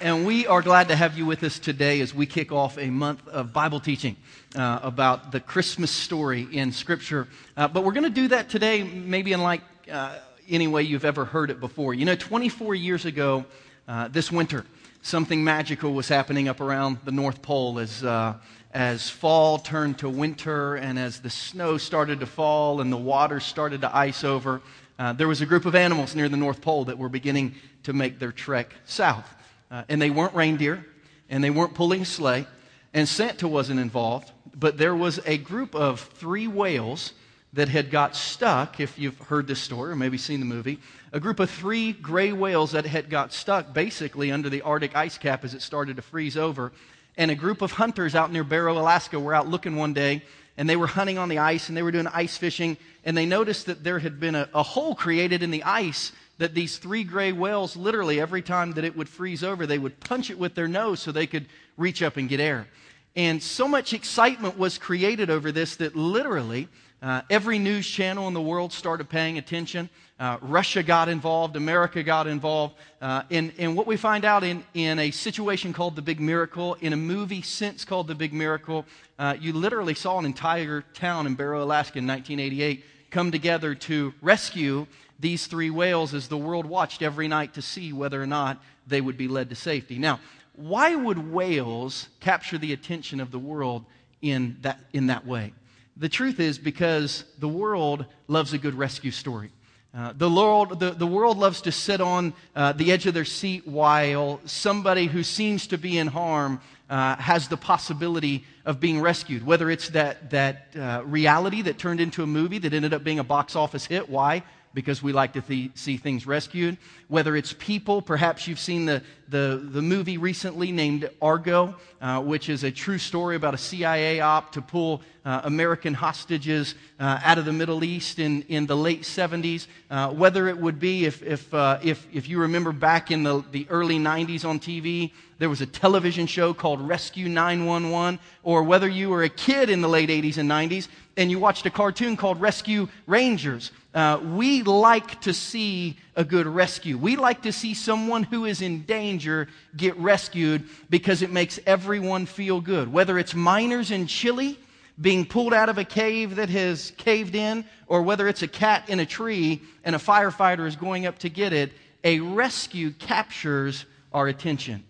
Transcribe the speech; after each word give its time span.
and 0.00 0.26
we 0.26 0.46
are 0.46 0.60
glad 0.60 0.88
to 0.88 0.96
have 0.96 1.16
you 1.16 1.24
with 1.24 1.42
us 1.42 1.58
today 1.58 2.00
as 2.00 2.14
we 2.14 2.26
kick 2.26 2.52
off 2.52 2.76
a 2.78 2.90
month 2.90 3.26
of 3.28 3.52
Bible 3.52 3.80
teaching 3.80 4.16
uh, 4.54 4.80
about 4.82 5.32
the 5.32 5.40
Christmas 5.40 5.90
story 5.90 6.46
in 6.52 6.70
Scripture. 6.72 7.28
Uh, 7.56 7.66
but 7.68 7.82
we're 7.82 7.92
going 7.92 8.04
to 8.04 8.10
do 8.10 8.28
that 8.28 8.50
today, 8.50 8.82
maybe 8.82 9.32
in 9.32 9.40
like 9.40 9.62
uh, 9.90 10.18
any 10.48 10.66
way 10.66 10.82
you've 10.82 11.04
ever 11.06 11.24
heard 11.24 11.50
it 11.50 11.60
before. 11.60 11.94
You 11.94 12.04
know, 12.04 12.14
24 12.14 12.74
years 12.74 13.06
ago, 13.06 13.46
uh, 13.88 14.08
this 14.08 14.30
winter, 14.30 14.66
something 15.00 15.42
magical 15.42 15.94
was 15.94 16.08
happening 16.08 16.48
up 16.48 16.60
around 16.60 16.98
the 17.04 17.12
North 17.12 17.40
Pole 17.40 17.78
as, 17.78 18.04
uh, 18.04 18.34
as 18.74 19.08
fall 19.08 19.58
turned 19.58 19.98
to 20.00 20.10
winter 20.10 20.74
and 20.76 20.98
as 20.98 21.20
the 21.20 21.30
snow 21.30 21.78
started 21.78 22.20
to 22.20 22.26
fall 22.26 22.82
and 22.82 22.92
the 22.92 22.98
water 22.98 23.40
started 23.40 23.80
to 23.80 23.96
ice 23.96 24.24
over. 24.24 24.60
Uh, 24.98 25.14
there 25.14 25.28
was 25.28 25.40
a 25.40 25.46
group 25.46 25.64
of 25.64 25.74
animals 25.74 26.14
near 26.14 26.28
the 26.28 26.36
North 26.36 26.60
Pole 26.60 26.84
that 26.86 26.98
were 26.98 27.08
beginning 27.08 27.54
to 27.84 27.94
make 27.94 28.18
their 28.18 28.32
trek 28.32 28.74
south. 28.84 29.35
Uh, 29.76 29.82
and 29.90 30.00
they 30.00 30.08
weren't 30.08 30.34
reindeer, 30.34 30.82
and 31.28 31.44
they 31.44 31.50
weren't 31.50 31.74
pulling 31.74 32.00
a 32.00 32.04
sleigh, 32.06 32.46
and 32.94 33.06
Santa 33.06 33.46
wasn't 33.46 33.78
involved, 33.78 34.32
but 34.54 34.78
there 34.78 34.96
was 34.96 35.20
a 35.26 35.36
group 35.36 35.74
of 35.74 36.00
three 36.14 36.48
whales 36.48 37.12
that 37.52 37.68
had 37.68 37.90
got 37.90 38.16
stuck, 38.16 38.80
if 38.80 38.98
you've 38.98 39.18
heard 39.18 39.46
this 39.46 39.60
story 39.60 39.92
or 39.92 39.94
maybe 39.94 40.16
seen 40.16 40.40
the 40.40 40.46
movie, 40.46 40.78
a 41.12 41.20
group 41.20 41.40
of 41.40 41.50
three 41.50 41.92
gray 41.92 42.32
whales 42.32 42.72
that 42.72 42.86
had 42.86 43.10
got 43.10 43.34
stuck 43.34 43.74
basically 43.74 44.32
under 44.32 44.48
the 44.48 44.62
Arctic 44.62 44.96
ice 44.96 45.18
cap 45.18 45.44
as 45.44 45.52
it 45.52 45.60
started 45.60 45.96
to 45.96 46.02
freeze 46.02 46.38
over. 46.38 46.72
And 47.18 47.30
a 47.30 47.34
group 47.34 47.60
of 47.60 47.72
hunters 47.72 48.14
out 48.14 48.32
near 48.32 48.44
Barrow, 48.44 48.78
Alaska 48.78 49.20
were 49.20 49.34
out 49.34 49.46
looking 49.46 49.76
one 49.76 49.92
day, 49.92 50.22
and 50.56 50.66
they 50.66 50.76
were 50.76 50.86
hunting 50.86 51.18
on 51.18 51.28
the 51.28 51.36
ice, 51.36 51.68
and 51.68 51.76
they 51.76 51.82
were 51.82 51.92
doing 51.92 52.06
ice 52.06 52.38
fishing, 52.38 52.78
and 53.04 53.14
they 53.14 53.26
noticed 53.26 53.66
that 53.66 53.84
there 53.84 53.98
had 53.98 54.18
been 54.20 54.36
a, 54.36 54.48
a 54.54 54.62
hole 54.62 54.94
created 54.94 55.42
in 55.42 55.50
the 55.50 55.64
ice 55.64 56.12
that 56.38 56.54
these 56.54 56.78
three 56.78 57.04
gray 57.04 57.32
whales, 57.32 57.76
literally, 57.76 58.20
every 58.20 58.42
time 58.42 58.72
that 58.72 58.84
it 58.84 58.96
would 58.96 59.08
freeze 59.08 59.42
over, 59.42 59.66
they 59.66 59.78
would 59.78 59.98
punch 60.00 60.30
it 60.30 60.38
with 60.38 60.54
their 60.54 60.68
nose 60.68 61.00
so 61.00 61.12
they 61.12 61.26
could 61.26 61.46
reach 61.76 62.02
up 62.02 62.16
and 62.16 62.28
get 62.28 62.40
air. 62.40 62.66
And 63.14 63.42
so 63.42 63.66
much 63.66 63.94
excitement 63.94 64.58
was 64.58 64.76
created 64.76 65.30
over 65.30 65.50
this 65.50 65.76
that 65.76 65.96
literally 65.96 66.68
uh, 67.02 67.22
every 67.30 67.58
news 67.58 67.86
channel 67.86 68.28
in 68.28 68.34
the 68.34 68.40
world 68.40 68.72
started 68.72 69.08
paying 69.08 69.38
attention. 69.38 69.88
Uh, 70.18 70.38
Russia 70.40 70.82
got 70.82 71.08
involved, 71.08 71.56
America 71.56 72.02
got 72.02 72.26
involved. 72.26 72.74
Uh, 73.00 73.22
and, 73.30 73.52
and 73.58 73.76
what 73.76 73.86
we 73.86 73.96
find 73.96 74.24
out 74.24 74.44
in, 74.44 74.64
in 74.74 74.98
a 74.98 75.10
situation 75.10 75.72
called 75.72 75.94
The 75.96 76.02
Big 76.02 76.20
Miracle, 76.20 76.74
in 76.80 76.92
a 76.92 76.96
movie 76.96 77.42
since 77.42 77.84
called 77.84 78.08
The 78.08 78.14
Big 78.14 78.32
Miracle, 78.32 78.84
uh, 79.18 79.36
you 79.38 79.52
literally 79.52 79.94
saw 79.94 80.18
an 80.18 80.24
entire 80.24 80.82
town 80.94 81.26
in 81.26 81.34
Barrow, 81.34 81.62
Alaska 81.62 81.98
in 81.98 82.06
1988 82.06 82.84
come 83.16 83.32
together 83.32 83.74
to 83.74 84.12
rescue 84.20 84.86
these 85.18 85.46
three 85.46 85.70
whales 85.70 86.12
as 86.12 86.28
the 86.28 86.36
world 86.36 86.66
watched 86.66 87.00
every 87.00 87.26
night 87.26 87.54
to 87.54 87.62
see 87.62 87.90
whether 87.90 88.22
or 88.22 88.26
not 88.26 88.62
they 88.86 89.00
would 89.00 89.16
be 89.16 89.26
led 89.26 89.48
to 89.48 89.54
safety. 89.54 89.98
Now, 89.98 90.20
why 90.54 90.94
would 90.94 91.32
whales 91.32 92.10
capture 92.20 92.58
the 92.58 92.74
attention 92.74 93.18
of 93.20 93.30
the 93.30 93.38
world 93.38 93.86
in 94.20 94.58
that, 94.60 94.80
in 94.92 95.06
that 95.06 95.26
way? 95.26 95.54
The 95.96 96.10
truth 96.10 96.40
is 96.40 96.58
because 96.58 97.24
the 97.38 97.48
world 97.48 98.04
loves 98.28 98.52
a 98.52 98.58
good 98.58 98.74
rescue 98.74 99.10
story. 99.10 99.50
Uh, 99.96 100.12
the, 100.14 100.30
world, 100.30 100.78
the, 100.78 100.90
the, 100.90 101.06
world 101.06 101.38
loves 101.38 101.62
to 101.62 101.72
sit 101.72 102.02
on 102.02 102.34
uh, 102.54 102.70
the 102.72 102.92
edge 102.92 103.06
of 103.06 103.14
their 103.14 103.24
seat 103.24 103.66
while 103.66 104.38
somebody 104.44 105.06
who 105.06 105.22
seems 105.22 105.66
to 105.66 105.78
be 105.78 105.96
in 105.96 106.06
harm 106.06 106.60
uh, 106.90 107.16
has 107.16 107.48
the 107.48 107.56
possibility 107.56 108.44
of 108.66 108.78
being 108.78 109.00
rescued. 109.00 109.46
Whether 109.46 109.70
it's 109.70 109.88
that, 109.90 110.28
that 110.30 110.66
uh, 110.78 111.02
reality 111.06 111.62
that 111.62 111.78
turned 111.78 112.00
into 112.00 112.22
a 112.22 112.26
movie 112.26 112.58
that 112.58 112.74
ended 112.74 112.92
up 112.92 113.04
being 113.04 113.20
a 113.20 113.24
box 113.24 113.56
office 113.56 113.86
hit. 113.86 114.10
Why? 114.10 114.42
because 114.74 115.02
we 115.02 115.10
like 115.10 115.32
to 115.32 115.40
th- 115.40 115.70
see 115.74 115.96
things 115.96 116.26
rescued. 116.26 116.76
Whether 117.08 117.34
it's 117.34 117.54
people, 117.54 118.02
perhaps 118.02 118.46
you've 118.46 118.58
seen 118.58 118.84
the, 118.84 119.02
the, 119.26 119.58
the 119.62 119.80
movie 119.80 120.18
recently 120.18 120.70
named 120.70 121.08
Argo, 121.22 121.74
uh, 122.02 122.20
which 122.20 122.50
is 122.50 122.62
a 122.62 122.70
true 122.70 122.98
story 122.98 123.36
about 123.36 123.54
a 123.54 123.58
CIA 123.58 124.20
op 124.20 124.52
to 124.52 124.60
pull 124.60 125.00
American 125.24 125.94
hostages 125.94 126.74
uh, 126.98 127.20
out 127.22 127.38
of 127.38 127.44
the 127.44 127.52
Middle 127.52 127.84
East 127.84 128.18
in, 128.18 128.42
in 128.48 128.66
the 128.66 128.76
late 128.76 129.02
70s. 129.02 129.66
Uh, 129.90 130.10
whether 130.10 130.48
it 130.48 130.56
would 130.56 130.80
be, 130.80 131.04
if, 131.04 131.22
if, 131.22 131.52
uh, 131.52 131.78
if, 131.82 132.06
if 132.12 132.28
you 132.28 132.40
remember 132.40 132.72
back 132.72 133.10
in 133.10 133.22
the, 133.22 133.44
the 133.52 133.66
early 133.70 133.98
90s 133.98 134.44
on 134.44 134.58
TV, 134.58 135.12
there 135.38 135.50
was 135.50 135.60
a 135.60 135.66
television 135.66 136.26
show 136.26 136.54
called 136.54 136.80
Rescue 136.80 137.28
911, 137.28 138.18
or 138.42 138.62
whether 138.62 138.88
you 138.88 139.10
were 139.10 139.22
a 139.22 139.28
kid 139.28 139.68
in 139.68 139.82
the 139.82 139.88
late 139.88 140.08
80s 140.08 140.38
and 140.38 140.50
90s 140.50 140.88
and 141.16 141.30
you 141.30 141.38
watched 141.38 141.64
a 141.66 141.70
cartoon 141.70 142.16
called 142.16 142.40
Rescue 142.40 142.88
Rangers. 143.06 143.70
Uh, 143.94 144.20
we 144.22 144.62
like 144.62 145.20
to 145.22 145.32
see 145.32 145.96
a 146.14 146.24
good 146.24 146.46
rescue. 146.46 146.98
We 146.98 147.16
like 147.16 147.42
to 147.42 147.52
see 147.52 147.72
someone 147.72 148.24
who 148.24 148.44
is 148.44 148.60
in 148.60 148.82
danger 148.82 149.48
get 149.76 149.96
rescued 149.96 150.64
because 150.90 151.22
it 151.22 151.30
makes 151.30 151.58
everyone 151.66 152.26
feel 152.26 152.60
good. 152.60 152.92
Whether 152.92 153.18
it's 153.18 153.34
miners 153.34 153.90
in 153.90 154.06
Chile 154.06 154.58
being 155.00 155.26
pulled 155.26 155.52
out 155.52 155.68
of 155.68 155.78
a 155.78 155.84
cave 155.84 156.36
that 156.36 156.48
has 156.48 156.92
caved 156.96 157.34
in, 157.34 157.64
or 157.86 158.02
whether 158.02 158.28
it's 158.28 158.42
a 158.42 158.48
cat 158.48 158.88
in 158.88 159.00
a 159.00 159.06
tree 159.06 159.62
and 159.84 159.94
a 159.94 159.98
firefighter 159.98 160.66
is 160.66 160.76
going 160.76 161.06
up 161.06 161.18
to 161.18 161.28
get 161.28 161.52
it, 161.52 161.72
a 162.02 162.20
rescue 162.20 162.90
captures 162.92 163.84
our 164.12 164.28
attention. 164.28 164.82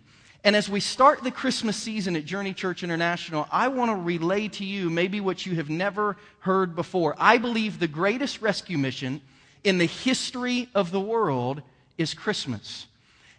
And 0.45 0.55
as 0.55 0.69
we 0.69 0.78
start 0.78 1.25
the 1.25 1.33
Christmas 1.33 1.77
season 1.77 2.15
at 2.15 2.25
Journey 2.25 2.55
Church 2.55 2.84
International, 2.84 3.49
I 3.50 3.66
want 3.66 3.91
to 3.91 3.97
relay 3.97 4.47
to 4.49 4.65
you 4.65 4.91
maybe 4.91 5.21
what 5.21 5.45
you 5.45 5.56
have 5.56 5.69
never 5.69 6.16
heard 6.39 6.77
before. 6.77 7.16
I 7.19 7.39
believe 7.39 7.81
the 7.81 7.89
greatest 7.89 8.41
rescue 8.41 8.78
mission 8.78 9.21
in 9.65 9.78
the 9.78 9.87
history 9.87 10.69
of 10.72 10.93
the 10.93 11.00
world 11.00 11.62
is 11.99 12.15
Christmas. 12.15 12.87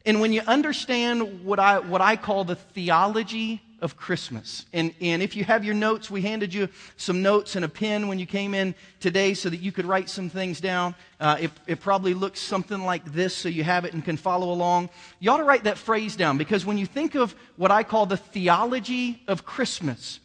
And 0.05 0.19
when 0.19 0.33
you 0.33 0.41
understand 0.41 1.45
what 1.45 1.59
I, 1.59 1.79
what 1.79 2.01
I 2.01 2.17
call 2.17 2.43
the 2.43 2.55
theology 2.55 3.61
of 3.79 3.95
Christmas. 3.95 4.65
And, 4.73 4.93
and 5.01 5.21
if 5.21 5.35
you 5.35 5.43
have 5.43 5.63
your 5.63 5.75
notes, 5.75 6.09
we 6.09 6.21
handed 6.21 6.53
you 6.53 6.67
some 6.95 7.21
notes 7.21 7.55
and 7.55 7.63
a 7.63 7.69
pen 7.69 8.07
when 8.07 8.19
you 8.19 8.25
came 8.25 8.53
in 8.53 8.73
today 8.99 9.33
so 9.33 9.49
that 9.49 9.57
you 9.57 9.71
could 9.71 9.85
write 9.85 10.09
some 10.09 10.29
things 10.29 10.59
down. 10.59 10.95
Uh, 11.19 11.37
it, 11.41 11.51
it 11.67 11.79
probably 11.79 12.13
looks 12.13 12.39
something 12.39 12.83
like 12.83 13.05
this 13.13 13.35
so 13.35 13.49
you 13.49 13.63
have 13.63 13.85
it 13.85 13.93
and 13.93 14.03
can 14.03 14.17
follow 14.17 14.51
along. 14.51 14.89
You 15.19 15.31
ought 15.31 15.37
to 15.37 15.43
write 15.43 15.65
that 15.65 15.77
phrase 15.77 16.15
down 16.15 16.37
because 16.37 16.65
when 16.65 16.77
you 16.77 16.85
think 16.85 17.15
of 17.15 17.35
what 17.55 17.71
I 17.71 17.83
call 17.83 18.05
the 18.05 18.17
theology 18.17 19.21
of 19.27 19.45
Christmas, 19.45 20.19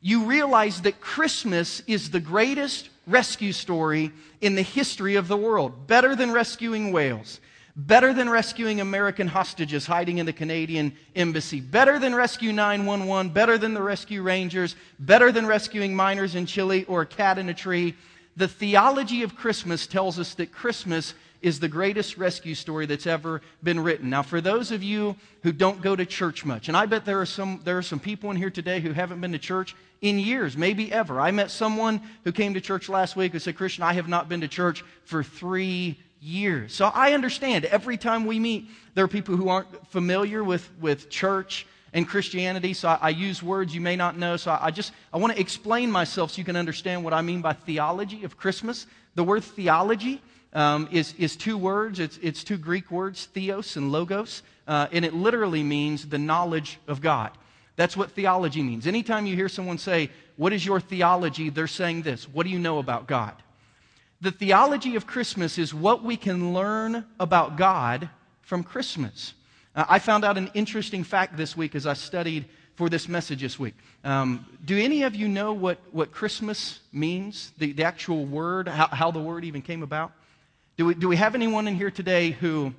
you 0.00 0.24
realize 0.24 0.82
that 0.82 1.00
Christmas 1.00 1.82
is 1.86 2.10
the 2.10 2.20
greatest 2.20 2.88
rescue 3.06 3.52
story 3.52 4.12
in 4.40 4.54
the 4.54 4.62
history 4.62 5.16
of 5.16 5.28
the 5.28 5.36
world, 5.36 5.86
better 5.86 6.14
than 6.14 6.30
rescuing 6.30 6.92
whales 6.92 7.40
Better 7.74 8.12
than 8.12 8.28
rescuing 8.28 8.80
American 8.80 9.26
hostages 9.26 9.86
hiding 9.86 10.18
in 10.18 10.26
the 10.26 10.32
Canadian 10.32 10.92
embassy. 11.16 11.60
Better 11.60 11.98
than 11.98 12.14
Rescue 12.14 12.52
911. 12.52 13.32
Better 13.32 13.56
than 13.56 13.72
the 13.72 13.82
Rescue 13.82 14.22
Rangers. 14.22 14.76
Better 14.98 15.32
than 15.32 15.46
rescuing 15.46 15.96
miners 15.96 16.34
in 16.34 16.44
Chile 16.44 16.84
or 16.84 17.02
a 17.02 17.06
cat 17.06 17.38
in 17.38 17.48
a 17.48 17.54
tree. 17.54 17.94
The 18.36 18.48
theology 18.48 19.22
of 19.22 19.36
Christmas 19.36 19.86
tells 19.86 20.18
us 20.18 20.34
that 20.34 20.52
Christmas 20.52 21.14
is 21.40 21.60
the 21.60 21.68
greatest 21.68 22.18
rescue 22.18 22.54
story 22.54 22.86
that's 22.86 23.06
ever 23.06 23.40
been 23.62 23.80
written. 23.80 24.10
Now, 24.10 24.22
for 24.22 24.40
those 24.40 24.70
of 24.70 24.82
you 24.82 25.16
who 25.42 25.50
don't 25.50 25.82
go 25.82 25.96
to 25.96 26.06
church 26.06 26.44
much, 26.44 26.68
and 26.68 26.76
I 26.76 26.86
bet 26.86 27.04
there 27.04 27.20
are 27.20 27.26
some, 27.26 27.60
there 27.64 27.76
are 27.76 27.82
some 27.82 27.98
people 27.98 28.30
in 28.30 28.36
here 28.36 28.50
today 28.50 28.80
who 28.80 28.92
haven't 28.92 29.20
been 29.20 29.32
to 29.32 29.38
church 29.38 29.74
in 30.02 30.18
years, 30.18 30.56
maybe 30.56 30.92
ever. 30.92 31.20
I 31.20 31.30
met 31.30 31.50
someone 31.50 32.00
who 32.24 32.32
came 32.32 32.54
to 32.54 32.60
church 32.60 32.88
last 32.88 33.16
week 33.16 33.32
who 33.32 33.38
said, 33.38 33.56
Christian, 33.56 33.82
I 33.82 33.94
have 33.94 34.08
not 34.08 34.28
been 34.28 34.42
to 34.42 34.48
church 34.48 34.84
for 35.04 35.24
three 35.24 35.98
years. 36.22 36.72
So 36.72 36.86
I 36.86 37.12
understand 37.12 37.64
every 37.64 37.96
time 37.96 38.24
we 38.24 38.38
meet, 38.38 38.68
there 38.94 39.04
are 39.04 39.08
people 39.08 39.36
who 39.36 39.48
aren't 39.48 39.86
familiar 39.88 40.44
with, 40.44 40.68
with 40.80 41.10
church 41.10 41.66
and 41.92 42.08
Christianity. 42.08 42.74
So 42.74 42.88
I, 42.88 42.98
I 43.02 43.08
use 43.10 43.42
words 43.42 43.74
you 43.74 43.80
may 43.80 43.96
not 43.96 44.16
know. 44.16 44.36
So 44.36 44.52
I, 44.52 44.66
I 44.66 44.70
just, 44.70 44.92
I 45.12 45.18
want 45.18 45.34
to 45.34 45.40
explain 45.40 45.90
myself 45.90 46.30
so 46.30 46.38
you 46.38 46.44
can 46.44 46.56
understand 46.56 47.04
what 47.04 47.12
I 47.12 47.22
mean 47.22 47.42
by 47.42 47.52
theology 47.52 48.24
of 48.24 48.36
Christmas. 48.36 48.86
The 49.14 49.24
word 49.24 49.42
theology 49.42 50.22
um, 50.52 50.88
is, 50.92 51.14
is 51.18 51.36
two 51.36 51.58
words. 51.58 51.98
It's, 51.98 52.18
it's 52.22 52.44
two 52.44 52.56
Greek 52.56 52.90
words, 52.90 53.26
theos 53.26 53.76
and 53.76 53.90
logos. 53.90 54.42
Uh, 54.66 54.86
and 54.92 55.04
it 55.04 55.14
literally 55.14 55.62
means 55.62 56.08
the 56.08 56.18
knowledge 56.18 56.78
of 56.86 57.00
God. 57.00 57.32
That's 57.74 57.96
what 57.96 58.12
theology 58.12 58.62
means. 58.62 58.86
Anytime 58.86 59.26
you 59.26 59.34
hear 59.34 59.48
someone 59.48 59.78
say, 59.78 60.10
What 60.36 60.52
is 60.52 60.64
your 60.64 60.78
theology? 60.78 61.48
they're 61.50 61.66
saying 61.66 62.02
this 62.02 62.28
What 62.28 62.44
do 62.44 62.50
you 62.50 62.58
know 62.58 62.78
about 62.78 63.08
God? 63.08 63.41
The 64.22 64.30
theology 64.30 64.94
of 64.94 65.04
Christmas 65.04 65.58
is 65.58 65.74
what 65.74 66.04
we 66.04 66.16
can 66.16 66.54
learn 66.54 67.04
about 67.18 67.56
God 67.56 68.08
from 68.42 68.62
Christmas. 68.62 69.34
Uh, 69.74 69.84
I 69.88 69.98
found 69.98 70.24
out 70.24 70.38
an 70.38 70.48
interesting 70.54 71.02
fact 71.02 71.36
this 71.36 71.56
week 71.56 71.74
as 71.74 71.88
I 71.88 71.94
studied 71.94 72.44
for 72.76 72.88
this 72.88 73.08
message 73.08 73.40
this 73.42 73.58
week. 73.58 73.74
Um, 74.04 74.46
do 74.64 74.78
any 74.78 75.02
of 75.02 75.16
you 75.16 75.26
know 75.26 75.52
what, 75.52 75.78
what 75.90 76.12
Christmas 76.12 76.78
means? 76.92 77.50
The, 77.58 77.72
the 77.72 77.82
actual 77.82 78.24
word, 78.24 78.68
how, 78.68 78.86
how 78.86 79.10
the 79.10 79.18
word 79.18 79.44
even 79.44 79.60
came 79.60 79.82
about? 79.82 80.12
Do 80.76 80.86
we, 80.86 80.94
do 80.94 81.08
we 81.08 81.16
have 81.16 81.34
anyone 81.34 81.66
in 81.66 81.74
here 81.74 81.90
today 81.90 82.30
who 82.30 82.72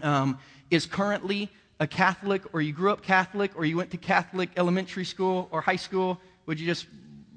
um, 0.00 0.38
is 0.70 0.86
currently 0.86 1.50
a 1.80 1.88
Catholic, 1.88 2.54
or 2.54 2.60
you 2.60 2.72
grew 2.72 2.92
up 2.92 3.02
Catholic, 3.02 3.50
or 3.56 3.64
you 3.64 3.76
went 3.76 3.90
to 3.90 3.96
Catholic 3.96 4.50
elementary 4.56 5.04
school 5.04 5.48
or 5.50 5.60
high 5.60 5.74
school? 5.74 6.20
Would 6.46 6.60
you 6.60 6.66
just 6.66 6.86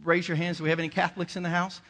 raise 0.04 0.28
your 0.28 0.38
hands? 0.38 0.60
Do 0.60 0.64
we 0.64 0.70
have 0.70 0.78
any 0.78 0.90
Catholics 0.90 1.36
in 1.36 1.42
the 1.42 1.50
house? 1.50 1.82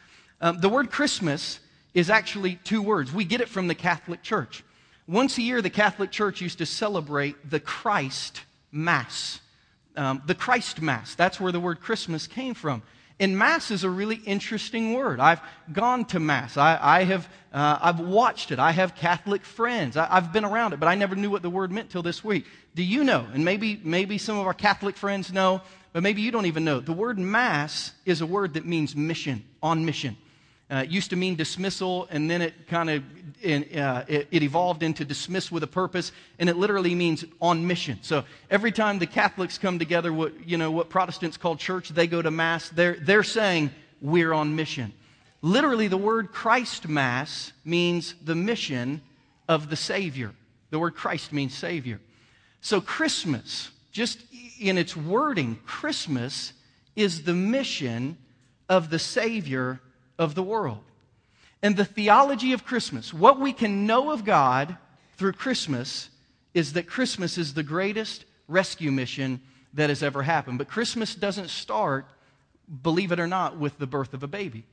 Um, 0.42 0.58
the 0.60 0.68
word 0.68 0.90
Christmas 0.90 1.60
is 1.94 2.10
actually 2.10 2.56
two 2.56 2.82
words. 2.82 3.12
We 3.12 3.24
get 3.24 3.40
it 3.40 3.48
from 3.48 3.68
the 3.68 3.76
Catholic 3.76 4.22
Church. 4.22 4.64
once 5.06 5.38
a 5.38 5.42
year, 5.42 5.62
the 5.62 5.70
Catholic 5.70 6.10
Church 6.10 6.40
used 6.40 6.58
to 6.58 6.66
celebrate 6.66 7.48
the 7.48 7.60
Christ 7.60 8.42
Mass. 8.72 9.40
Um, 9.96 10.20
the 10.26 10.34
Christ 10.34 10.82
Mass. 10.82 11.14
That's 11.14 11.38
where 11.38 11.52
the 11.52 11.60
word 11.60 11.80
Christmas 11.80 12.26
came 12.26 12.54
from. 12.54 12.82
And 13.20 13.38
Mass 13.38 13.70
is 13.70 13.84
a 13.84 13.90
really 13.90 14.16
interesting 14.16 14.94
word. 14.94 15.20
I've 15.20 15.40
gone 15.72 16.06
to 16.06 16.18
Mass. 16.18 16.56
I, 16.56 16.78
I 16.80 17.04
have, 17.04 17.28
uh, 17.52 17.78
I've 17.80 18.00
watched 18.00 18.50
it. 18.50 18.58
I 18.58 18.72
have 18.72 18.96
Catholic 18.96 19.44
friends. 19.44 19.96
I, 19.96 20.06
have 20.06 20.32
been 20.32 20.44
around 20.44 20.72
it, 20.72 20.80
but 20.80 20.88
I 20.88 20.96
never 20.96 21.14
knew 21.14 21.30
what 21.30 21.42
the 21.42 21.50
word 21.50 21.70
meant 21.70 21.90
till 21.90 22.02
this 22.02 22.24
week. 22.24 22.46
Do 22.74 22.82
you 22.82 23.04
know? 23.04 23.26
And 23.32 23.44
maybe, 23.44 23.80
maybe 23.84 24.18
some 24.18 24.38
of 24.38 24.46
our 24.46 24.54
Catholic 24.54 24.96
friends 24.96 25.32
know, 25.32 25.60
but 25.92 26.02
maybe 26.02 26.22
you 26.22 26.32
don't 26.32 26.46
even 26.46 26.64
know. 26.64 26.80
The 26.80 26.92
word 26.92 27.16
Mass 27.18 27.92
is 28.04 28.22
a 28.22 28.26
word 28.26 28.54
that 28.54 28.66
means 28.66 28.96
mission, 28.96 29.44
on 29.62 29.84
mission. 29.84 30.16
Uh, 30.72 30.84
it 30.84 30.90
used 30.90 31.10
to 31.10 31.16
mean 31.16 31.36
dismissal, 31.36 32.08
and 32.10 32.30
then 32.30 32.40
it 32.40 32.66
kind 32.66 32.88
of 32.88 33.02
uh, 33.44 34.04
it, 34.08 34.26
it, 34.30 34.42
evolved 34.42 34.82
into 34.82 35.04
dismiss 35.04 35.52
with 35.52 35.62
a 35.62 35.66
purpose, 35.66 36.12
and 36.38 36.48
it 36.48 36.56
literally 36.56 36.94
means 36.94 37.26
on 37.42 37.66
mission. 37.66 37.98
So 38.00 38.24
every 38.50 38.72
time 38.72 38.98
the 38.98 39.06
Catholics 39.06 39.58
come 39.58 39.78
together, 39.78 40.14
what 40.14 40.48
you 40.48 40.56
know 40.56 40.70
what 40.70 40.88
Protestants 40.88 41.36
call 41.36 41.56
church, 41.56 41.90
they 41.90 42.06
go 42.06 42.22
to 42.22 42.30
mass. 42.30 42.70
They're 42.70 42.94
they're 42.94 43.22
saying 43.22 43.70
we're 44.00 44.32
on 44.32 44.56
mission. 44.56 44.94
Literally, 45.42 45.88
the 45.88 45.98
word 45.98 46.32
Christ 46.32 46.88
Mass 46.88 47.52
means 47.66 48.14
the 48.24 48.36
mission 48.36 49.02
of 49.48 49.68
the 49.68 49.76
Savior. 49.76 50.32
The 50.70 50.78
word 50.78 50.94
Christ 50.94 51.34
means 51.34 51.52
Savior. 51.52 52.00
So 52.62 52.80
Christmas, 52.80 53.70
just 53.90 54.20
in 54.58 54.78
its 54.78 54.96
wording, 54.96 55.58
Christmas 55.66 56.54
is 56.96 57.24
the 57.24 57.34
mission 57.34 58.16
of 58.70 58.88
the 58.88 58.98
Savior 58.98 59.80
of 60.22 60.34
the 60.34 60.42
world. 60.42 60.82
And 61.62 61.76
the 61.76 61.84
theology 61.84 62.52
of 62.52 62.64
Christmas, 62.64 63.12
what 63.12 63.38
we 63.38 63.52
can 63.52 63.86
know 63.86 64.10
of 64.10 64.24
God 64.24 64.76
through 65.16 65.32
Christmas, 65.32 66.08
is 66.54 66.72
that 66.72 66.86
Christmas 66.86 67.38
is 67.38 67.54
the 67.54 67.62
greatest 67.62 68.24
rescue 68.48 68.90
mission 68.90 69.40
that 69.74 69.88
has 69.88 70.02
ever 70.02 70.22
happened. 70.22 70.58
But 70.58 70.68
Christmas 70.68 71.14
doesn't 71.14 71.48
start, 71.48 72.06
believe 72.82 73.12
it 73.12 73.20
or 73.20 73.26
not, 73.26 73.58
with 73.58 73.78
the 73.78 73.86
birth 73.86 74.14
of 74.14 74.22
a 74.22 74.26
baby. 74.26 74.64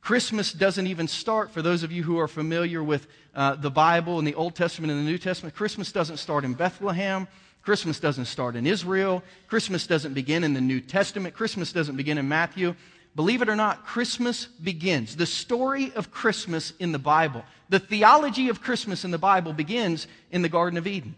Christmas 0.00 0.52
doesn't 0.52 0.86
even 0.86 1.08
start, 1.08 1.50
for 1.50 1.62
those 1.62 1.82
of 1.82 1.90
you 1.90 2.04
who 2.04 2.18
are 2.18 2.28
familiar 2.28 2.82
with 2.82 3.08
uh, 3.34 3.56
the 3.56 3.70
Bible 3.70 4.18
and 4.18 4.28
the 4.28 4.34
Old 4.34 4.54
Testament 4.54 4.92
and 4.92 5.00
the 5.00 5.10
New 5.10 5.18
Testament, 5.18 5.54
Christmas 5.56 5.90
doesn't 5.90 6.18
start 6.18 6.44
in 6.44 6.54
Bethlehem. 6.54 7.26
Christmas 7.62 7.98
doesn't 7.98 8.26
start 8.26 8.54
in 8.54 8.68
Israel. 8.68 9.24
Christmas 9.48 9.88
doesn't 9.88 10.14
begin 10.14 10.44
in 10.44 10.54
the 10.54 10.60
New 10.60 10.80
Testament. 10.80 11.34
Christmas 11.34 11.72
doesn't 11.72 11.96
begin 11.96 12.18
in 12.18 12.28
Matthew. 12.28 12.76
Believe 13.16 13.40
it 13.40 13.48
or 13.48 13.56
not, 13.56 13.86
Christmas 13.86 14.44
begins. 14.44 15.16
The 15.16 15.24
story 15.24 15.90
of 15.94 16.10
Christmas 16.10 16.74
in 16.78 16.92
the 16.92 16.98
Bible, 16.98 17.42
the 17.70 17.78
theology 17.78 18.50
of 18.50 18.60
Christmas 18.60 19.06
in 19.06 19.10
the 19.10 19.18
Bible 19.18 19.54
begins 19.54 20.06
in 20.30 20.42
the 20.42 20.50
Garden 20.50 20.76
of 20.76 20.86
Eden, 20.86 21.16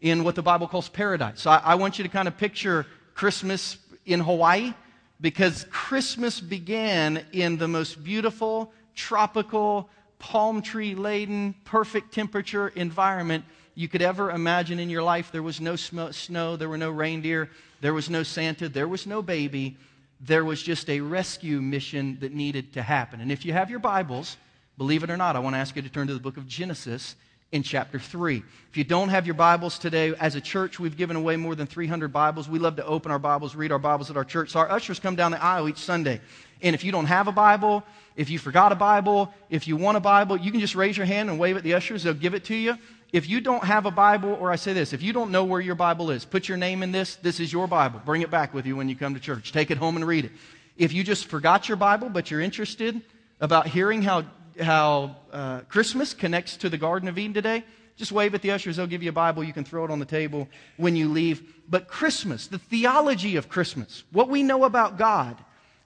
in 0.00 0.22
what 0.22 0.36
the 0.36 0.42
Bible 0.42 0.68
calls 0.68 0.88
paradise. 0.88 1.40
So 1.40 1.50
I, 1.50 1.56
I 1.56 1.74
want 1.74 1.98
you 1.98 2.04
to 2.04 2.08
kind 2.08 2.28
of 2.28 2.38
picture 2.38 2.86
Christmas 3.14 3.78
in 4.06 4.20
Hawaii 4.20 4.72
because 5.20 5.66
Christmas 5.70 6.40
began 6.40 7.26
in 7.32 7.56
the 7.56 7.66
most 7.66 8.02
beautiful, 8.02 8.72
tropical, 8.94 9.90
palm 10.20 10.62
tree 10.62 10.94
laden, 10.94 11.56
perfect 11.64 12.14
temperature 12.14 12.68
environment 12.68 13.44
you 13.74 13.88
could 13.88 14.02
ever 14.02 14.30
imagine 14.30 14.78
in 14.78 14.88
your 14.88 15.02
life. 15.02 15.32
There 15.32 15.42
was 15.42 15.60
no 15.60 15.74
snow, 15.74 16.56
there 16.56 16.68
were 16.68 16.78
no 16.78 16.90
reindeer, 16.90 17.50
there 17.80 17.92
was 17.92 18.08
no 18.08 18.22
Santa, 18.22 18.68
there 18.68 18.86
was 18.86 19.04
no 19.04 19.20
baby 19.20 19.76
there 20.20 20.44
was 20.44 20.62
just 20.62 20.88
a 20.90 21.00
rescue 21.00 21.60
mission 21.60 22.18
that 22.20 22.32
needed 22.32 22.74
to 22.74 22.82
happen. 22.82 23.20
And 23.20 23.32
if 23.32 23.44
you 23.44 23.52
have 23.52 23.70
your 23.70 23.78
Bibles, 23.78 24.36
believe 24.76 25.02
it 25.02 25.10
or 25.10 25.16
not, 25.16 25.34
I 25.34 25.38
want 25.38 25.54
to 25.54 25.58
ask 25.58 25.74
you 25.74 25.82
to 25.82 25.88
turn 25.88 26.08
to 26.08 26.14
the 26.14 26.20
book 26.20 26.36
of 26.36 26.46
Genesis 26.46 27.16
in 27.52 27.62
chapter 27.62 27.98
3. 27.98 28.42
If 28.70 28.76
you 28.76 28.84
don't 28.84 29.08
have 29.08 29.26
your 29.26 29.34
Bibles 29.34 29.78
today, 29.78 30.14
as 30.20 30.34
a 30.36 30.40
church, 30.40 30.78
we've 30.78 30.96
given 30.96 31.16
away 31.16 31.36
more 31.36 31.54
than 31.54 31.66
300 31.66 32.12
Bibles. 32.12 32.48
We 32.48 32.58
love 32.58 32.76
to 32.76 32.84
open 32.84 33.10
our 33.10 33.18
Bibles, 33.18 33.56
read 33.56 33.72
our 33.72 33.78
Bibles 33.78 34.10
at 34.10 34.16
our 34.16 34.24
church. 34.24 34.50
So 34.50 34.60
our 34.60 34.70
ushers 34.70 35.00
come 35.00 35.16
down 35.16 35.32
the 35.32 35.42
aisle 35.42 35.68
each 35.68 35.78
Sunday. 35.78 36.20
And 36.62 36.74
if 36.74 36.84
you 36.84 36.92
don't 36.92 37.06
have 37.06 37.26
a 37.26 37.32
Bible, 37.32 37.82
if 38.14 38.28
you 38.28 38.38
forgot 38.38 38.72
a 38.72 38.76
Bible, 38.76 39.32
if 39.48 39.66
you 39.66 39.76
want 39.76 39.96
a 39.96 40.00
Bible, 40.00 40.36
you 40.36 40.50
can 40.50 40.60
just 40.60 40.74
raise 40.74 40.96
your 40.96 41.06
hand 41.06 41.30
and 41.30 41.38
wave 41.38 41.56
at 41.56 41.62
the 41.62 41.74
ushers. 41.74 42.02
They'll 42.02 42.14
give 42.14 42.34
it 42.34 42.44
to 42.44 42.54
you 42.54 42.76
if 43.12 43.28
you 43.28 43.40
don't 43.40 43.64
have 43.64 43.86
a 43.86 43.90
Bible, 43.90 44.36
or 44.40 44.52
I 44.52 44.56
say 44.56 44.72
this, 44.72 44.92
if 44.92 45.02
you 45.02 45.12
don't 45.12 45.30
know 45.30 45.44
where 45.44 45.60
your 45.60 45.74
Bible 45.74 46.10
is, 46.10 46.24
put 46.24 46.48
your 46.48 46.56
name 46.56 46.82
in 46.82 46.92
this. 46.92 47.16
This 47.16 47.40
is 47.40 47.52
your 47.52 47.66
Bible. 47.66 48.00
Bring 48.04 48.22
it 48.22 48.30
back 48.30 48.54
with 48.54 48.66
you 48.66 48.76
when 48.76 48.88
you 48.88 48.94
come 48.94 49.14
to 49.14 49.20
church. 49.20 49.52
Take 49.52 49.70
it 49.70 49.78
home 49.78 49.96
and 49.96 50.06
read 50.06 50.26
it. 50.26 50.32
If 50.76 50.92
you 50.92 51.02
just 51.02 51.26
forgot 51.26 51.68
your 51.68 51.76
Bible, 51.76 52.08
but 52.08 52.30
you're 52.30 52.40
interested 52.40 53.00
about 53.40 53.66
hearing 53.66 54.02
how, 54.02 54.24
how 54.60 55.16
uh, 55.32 55.60
Christmas 55.62 56.14
connects 56.14 56.56
to 56.58 56.68
the 56.68 56.78
Garden 56.78 57.08
of 57.08 57.18
Eden 57.18 57.34
today, 57.34 57.64
just 57.96 58.12
wave 58.12 58.34
at 58.34 58.42
the 58.42 58.52
ushers. 58.52 58.76
They'll 58.76 58.86
give 58.86 59.02
you 59.02 59.10
a 59.10 59.12
Bible. 59.12 59.44
You 59.44 59.52
can 59.52 59.64
throw 59.64 59.84
it 59.84 59.90
on 59.90 59.98
the 59.98 60.06
table 60.06 60.48
when 60.76 60.96
you 60.96 61.08
leave. 61.08 61.42
But 61.68 61.88
Christmas, 61.88 62.46
the 62.46 62.58
theology 62.58 63.36
of 63.36 63.48
Christmas, 63.48 64.04
what 64.12 64.28
we 64.28 64.42
know 64.42 64.64
about 64.64 64.96
God 64.96 65.36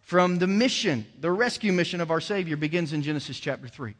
from 0.03 0.39
the 0.39 0.47
mission, 0.47 1.07
the 1.21 1.31
rescue 1.31 1.73
mission 1.73 2.01
of 2.01 2.11
our 2.11 2.21
Savior, 2.21 2.57
begins 2.57 2.93
in 2.93 3.03
Genesis 3.03 3.41
chapter 3.41 3.67
3. 3.67 3.95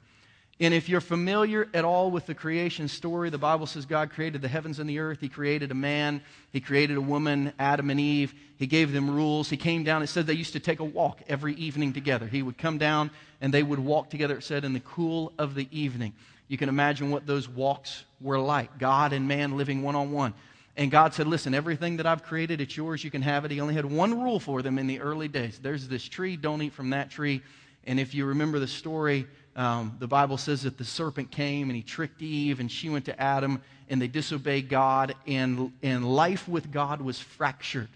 And 0.61 0.73
if 0.73 0.89
you're 0.89 1.01
familiar 1.01 1.69
at 1.75 1.85
all 1.85 2.13
with 2.13 2.27
the 2.27 2.35
creation 2.35 2.87
story, 2.87 3.29
the 3.29 3.39
Bible 3.39 3.67
says 3.67 3.87
God 3.87 4.11
created 4.11 4.41
the 4.41 4.49
heavens 4.49 4.79
and 4.79 4.89
the 4.89 5.01
earth. 5.01 5.21
He 5.21 5.29
created 5.29 5.73
a 5.73 5.75
man. 5.75 6.23
He 6.53 6.61
created 6.61 6.97
a 6.97 7.01
woman, 7.01 7.53
Adam 7.59 7.91
and 7.91 7.99
Eve. 7.99 8.33
He 8.57 8.69
gave 8.69 8.93
them 8.93 9.11
rules. 9.11 9.51
He 9.51 9.57
came 9.57 9.83
down. 9.83 10.03
It 10.03 10.07
said 10.07 10.27
they 10.27 10.35
used 10.35 10.53
to 10.53 10.61
take 10.61 10.79
a 10.79 10.85
walk 10.85 11.23
every 11.29 11.55
evening 11.55 11.93
together. 11.93 12.27
He 12.27 12.43
would 12.43 12.57
come 12.57 12.79
down 12.79 13.11
and 13.41 13.53
they 13.53 13.65
would 13.65 13.81
walk 13.81 14.11
together, 14.11 14.37
it 14.37 14.45
said, 14.45 14.65
in 14.65 14.73
the 14.73 14.81
cool 14.81 15.33
of 15.39 15.57
the 15.57 15.67
evening. 15.73 16.13
You 16.47 16.57
can 16.57 16.69
imagine 16.69 17.11
what 17.11 17.27
those 17.27 17.49
walks 17.49 18.05
were 18.21 18.39
like 18.39 18.79
God 18.79 19.13
and 19.13 19.27
man 19.27 19.57
living 19.57 19.83
one 19.83 19.97
on 19.97 20.13
one. 20.13 20.35
And 20.77 20.91
God 20.91 21.15
said, 21.15 21.27
Listen, 21.27 21.53
everything 21.53 21.97
that 21.97 22.07
I've 22.07 22.23
created, 22.23 22.61
it's 22.61 22.77
yours. 22.77 23.03
You 23.03 23.11
can 23.11 23.23
have 23.23 23.45
it. 23.45 23.51
He 23.51 23.61
only 23.61 23.75
had 23.75 23.85
one 23.85 24.23
rule 24.23 24.39
for 24.39 24.63
them 24.63 24.79
in 24.79 24.87
the 24.87 25.01
early 25.01 25.29
days 25.29 25.59
there's 25.61 25.89
this 25.89 26.05
tree, 26.05 26.37
don't 26.37 26.63
eat 26.63 26.73
from 26.73 26.91
that 26.91 27.11
tree. 27.11 27.43
And 27.87 28.01
if 28.01 28.15
you 28.15 28.27
remember 28.27 28.59
the 28.59 28.67
story, 28.67 29.27
um, 29.57 29.97
the 29.99 30.09
Bible 30.09 30.37
says 30.37 30.63
that 30.63 30.79
the 30.79 30.85
serpent 30.85 31.31
came 31.31 31.69
and 31.69 31.77
he 31.77 31.83
tricked 31.83 32.23
Eve, 32.23 32.61
and 32.61 32.71
she 32.71 32.91
went 32.91 33.05
to 33.05 33.21
Adam, 33.21 33.63
and 33.89 34.01
they 34.01 34.09
disobeyed 34.09 34.69
God, 34.69 35.15
and, 35.27 35.73
and 35.83 36.05
life 36.05 36.49
with 36.49 36.73
God 36.73 37.01
was 37.01 37.19
fractured. 37.19 37.89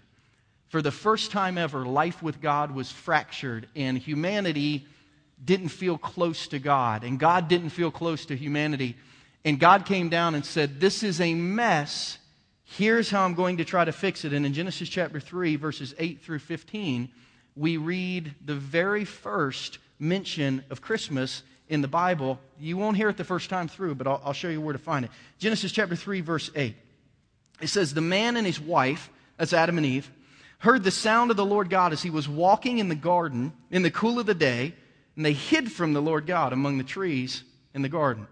For 0.69 0.81
the 0.81 0.91
first 0.91 1.31
time 1.31 1.57
ever, 1.57 1.85
life 1.85 2.21
with 2.21 2.41
God 2.41 2.71
was 2.71 2.91
fractured, 2.91 3.67
and 3.75 3.97
humanity 3.97 4.85
didn't 5.43 5.69
feel 5.69 5.97
close 5.97 6.47
to 6.49 6.59
God, 6.59 7.03
and 7.03 7.19
God 7.19 7.47
didn't 7.47 7.69
feel 7.69 7.91
close 7.91 8.25
to 8.27 8.35
humanity. 8.35 8.95
And 9.45 9.59
God 9.59 9.85
came 9.85 10.09
down 10.09 10.35
and 10.35 10.45
said, 10.45 10.79
This 10.79 11.01
is 11.01 11.21
a 11.21 11.33
mess. 11.33 12.17
Here's 12.63 13.09
how 13.09 13.25
I'm 13.25 13.33
going 13.33 13.57
to 13.57 13.65
try 13.65 13.83
to 13.83 13.91
fix 13.91 14.25
it. 14.25 14.33
And 14.33 14.45
in 14.45 14.53
Genesis 14.53 14.89
chapter 14.89 15.19
3, 15.19 15.55
verses 15.55 15.95
8 15.97 16.21
through 16.21 16.39
15, 16.39 17.09
we 17.59 17.75
read 17.75 18.33
the 18.45 18.55
very 18.55 19.03
first 19.03 19.79
mention 19.99 20.63
of 20.69 20.81
Christmas 20.81 21.43
in 21.67 21.81
the 21.81 21.89
Bible. 21.89 22.39
You 22.57 22.77
won't 22.77 22.95
hear 22.95 23.09
it 23.09 23.17
the 23.17 23.25
first 23.25 23.49
time 23.49 23.67
through, 23.67 23.95
but 23.95 24.07
I'll, 24.07 24.21
I'll 24.23 24.33
show 24.33 24.47
you 24.47 24.61
where 24.61 24.71
to 24.71 24.79
find 24.79 25.03
it. 25.03 25.11
Genesis 25.39 25.73
chapter 25.73 25.95
3, 25.95 26.21
verse 26.21 26.49
8. 26.55 26.73
It 27.59 27.67
says, 27.67 27.93
The 27.93 27.99
man 27.99 28.37
and 28.37 28.47
his 28.47 28.61
wife, 28.61 29.09
that's 29.35 29.51
Adam 29.51 29.75
and 29.75 29.85
Eve, 29.85 30.09
heard 30.59 30.85
the 30.85 30.91
sound 30.91 31.31
of 31.31 31.37
the 31.37 31.45
Lord 31.45 31.69
God 31.69 31.91
as 31.91 32.01
he 32.01 32.09
was 32.09 32.29
walking 32.29 32.77
in 32.77 32.87
the 32.87 32.95
garden 32.95 33.51
in 33.69 33.81
the 33.81 33.91
cool 33.91 34.19
of 34.19 34.25
the 34.25 34.33
day, 34.33 34.73
and 35.17 35.25
they 35.25 35.33
hid 35.33 35.69
from 35.69 35.91
the 35.91 36.01
Lord 36.01 36.25
God 36.25 36.53
among 36.53 36.77
the 36.77 36.85
trees 36.85 37.43
in 37.73 37.81
the 37.81 37.89
garden. 37.89 38.25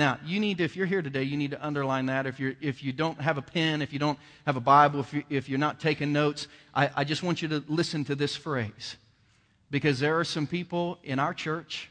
Now, 0.00 0.18
you 0.24 0.40
need 0.40 0.58
to, 0.58 0.64
if 0.64 0.76
you're 0.76 0.86
here 0.86 1.02
today, 1.02 1.24
you 1.24 1.36
need 1.36 1.50
to 1.50 1.62
underline 1.64 2.06
that. 2.06 2.26
If, 2.26 2.40
you're, 2.40 2.54
if 2.62 2.82
you 2.82 2.90
don't 2.90 3.20
have 3.20 3.36
a 3.36 3.42
pen, 3.42 3.82
if 3.82 3.92
you 3.92 3.98
don't 3.98 4.18
have 4.46 4.56
a 4.56 4.60
Bible, 4.60 5.00
if, 5.00 5.12
you, 5.12 5.22
if 5.28 5.46
you're 5.46 5.58
not 5.58 5.78
taking 5.78 6.10
notes, 6.10 6.48
I, 6.74 6.90
I 6.96 7.04
just 7.04 7.22
want 7.22 7.42
you 7.42 7.48
to 7.48 7.62
listen 7.68 8.06
to 8.06 8.14
this 8.14 8.34
phrase. 8.34 8.96
Because 9.70 10.00
there 10.00 10.18
are 10.18 10.24
some 10.24 10.46
people 10.46 10.98
in 11.04 11.18
our 11.18 11.34
church 11.34 11.90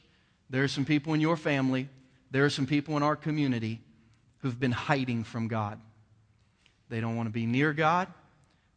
there 0.49 0.63
are 0.63 0.67
some 0.67 0.85
people 0.85 1.13
in 1.13 1.21
your 1.21 1.37
family, 1.37 1.87
there 2.31 2.43
are 2.43 2.49
some 2.49 2.65
people 2.65 2.97
in 2.97 3.03
our 3.03 3.15
community 3.15 3.79
who've 4.39 4.59
been 4.59 4.71
hiding 4.71 5.23
from 5.23 5.47
God. 5.47 5.79
They 6.89 7.01
don't 7.01 7.15
want 7.15 7.27
to 7.27 7.33
be 7.33 7.45
near 7.45 7.73
God, 7.73 8.07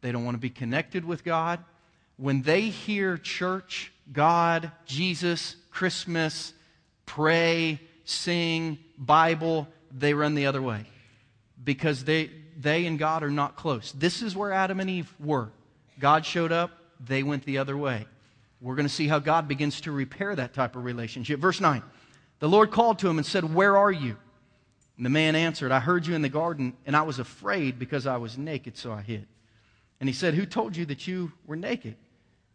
they 0.01 0.11
don't 0.11 0.23
want 0.23 0.35
to 0.35 0.41
be 0.41 0.51
connected 0.51 1.03
with 1.03 1.23
God. 1.23 1.63
When 2.17 2.43
they 2.43 2.61
hear 2.61 3.17
church, 3.17 3.91
God, 4.11 4.71
Jesus, 4.85 5.55
Christmas, 5.71 6.53
pray, 7.07 7.81
sing, 8.05 8.77
Bible, 8.97 9.67
they 9.91 10.13
run 10.13 10.35
the 10.35 10.45
other 10.45 10.61
way 10.61 10.85
because 11.63 12.03
they, 12.03 12.29
they 12.59 12.85
and 12.85 12.99
God 12.99 13.23
are 13.23 13.31
not 13.31 13.55
close. 13.55 13.91
This 13.91 14.21
is 14.21 14.35
where 14.35 14.51
Adam 14.51 14.79
and 14.79 14.89
Eve 14.89 15.13
were. 15.19 15.51
God 15.99 16.25
showed 16.25 16.51
up, 16.51 16.71
they 16.99 17.23
went 17.23 17.45
the 17.45 17.57
other 17.57 17.77
way. 17.77 18.05
We're 18.61 18.75
going 18.75 18.87
to 18.87 18.93
see 18.93 19.07
how 19.07 19.19
God 19.19 19.47
begins 19.47 19.81
to 19.81 19.91
repair 19.91 20.35
that 20.35 20.53
type 20.53 20.75
of 20.75 20.85
relationship. 20.85 21.39
Verse 21.39 21.59
9 21.59 21.83
The 22.39 22.49
Lord 22.49 22.71
called 22.71 22.99
to 22.99 23.09
him 23.09 23.17
and 23.17 23.25
said, 23.25 23.53
Where 23.53 23.77
are 23.77 23.91
you? 23.91 24.17
And 24.95 25.05
the 25.05 25.09
man 25.09 25.35
answered, 25.35 25.71
I 25.71 25.79
heard 25.79 26.05
you 26.05 26.15
in 26.15 26.21
the 26.21 26.29
garden, 26.29 26.73
and 26.85 26.95
I 26.95 27.01
was 27.01 27.19
afraid 27.19 27.77
because 27.77 28.07
I 28.07 28.17
was 28.17 28.37
naked, 28.37 28.77
so 28.77 28.91
I 28.91 29.01
hid. 29.01 29.27
And 29.99 30.07
he 30.07 30.13
said, 30.13 30.33
Who 30.33 30.45
told 30.45 30.77
you 30.77 30.85
that 30.85 31.07
you 31.07 31.33
were 31.45 31.55
naked? 31.55 31.95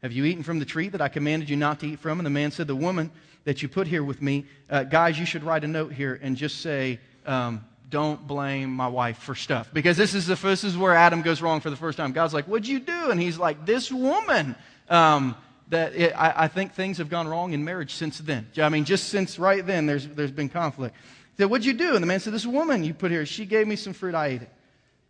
Have 0.03 0.13
you 0.13 0.25
eaten 0.25 0.43
from 0.43 0.59
the 0.59 0.65
tree 0.65 0.89
that 0.89 1.01
I 1.01 1.09
commanded 1.09 1.51
you 1.51 1.57
not 1.57 1.81
to 1.81 1.87
eat 1.87 1.99
from? 1.99 2.19
And 2.19 2.27
the 2.27 2.31
man 2.31 2.51
said, 2.51 2.67
The 2.67 2.77
woman 2.77 3.11
that 3.45 3.63
you 3.63 3.69
put 3.69 3.87
here 3.87 4.05
with 4.05 4.23
me, 4.23 4.47
uh, 4.71 4.85
guys, 4.85 5.19
you 5.19 5.27
should 5.27 5.43
write 5.43 5.65
a 5.65 5.69
note 5.69 5.93
here 5.93 6.19
and 6.23 6.37
just 6.37 6.61
say, 6.61 7.01
um, 7.27 7.65
don't 7.91 8.27
blame 8.27 8.71
my 8.71 8.89
wife 8.89 9.19
for 9.19 9.35
stuff. 9.35 9.71
Because 9.73 9.97
this 9.97 10.15
is, 10.15 10.27
the, 10.27 10.35
this 10.35 10.65
is 10.65 10.77
where 10.77 10.95
Adam 10.95 11.23
goes 11.23 11.41
wrong 11.41 11.61
for 11.61 11.71
the 11.71 11.77
first 11.77 11.97
time. 11.97 12.13
God's 12.13 12.35
like, 12.35 12.47
What'd 12.47 12.69
you 12.69 12.81
do? 12.81 13.11
And 13.11 13.21
he's 13.21 13.39
like, 13.39 13.65
This 13.67 13.91
woman. 13.91 14.57
Um, 14.89 15.37
that 15.71 15.95
it, 15.95 16.13
I, 16.17 16.45
I, 16.45 16.49
think 16.49 16.73
things 16.73 16.97
have 16.97 17.11
gone 17.11 17.29
wrong 17.29 17.53
in 17.53 17.63
marriage 17.63 17.93
since 17.93 18.17
then. 18.17 18.49
I 18.57 18.71
mean, 18.71 18.87
just 18.87 19.11
since 19.11 19.39
right 19.39 19.67
then, 19.67 19.85
there's, 19.85 20.07
there's 20.07 20.31
been 20.31 20.49
conflict. 20.49 20.97
He 21.37 21.43
said, 21.43 21.51
What'd 21.51 21.67
you 21.67 21.75
do? 21.75 21.95
And 21.95 22.03
the 22.03 22.07
man 22.07 22.21
said, 22.21 22.33
This 22.33 22.47
woman 22.47 22.85
you 22.85 22.95
put 22.95 23.11
here, 23.11 23.27
she 23.27 23.45
gave 23.45 23.67
me 23.67 23.77
some 23.77 23.93
fruit, 23.93 24.15
I 24.15 24.29
ate 24.29 24.43
it. 24.43 24.51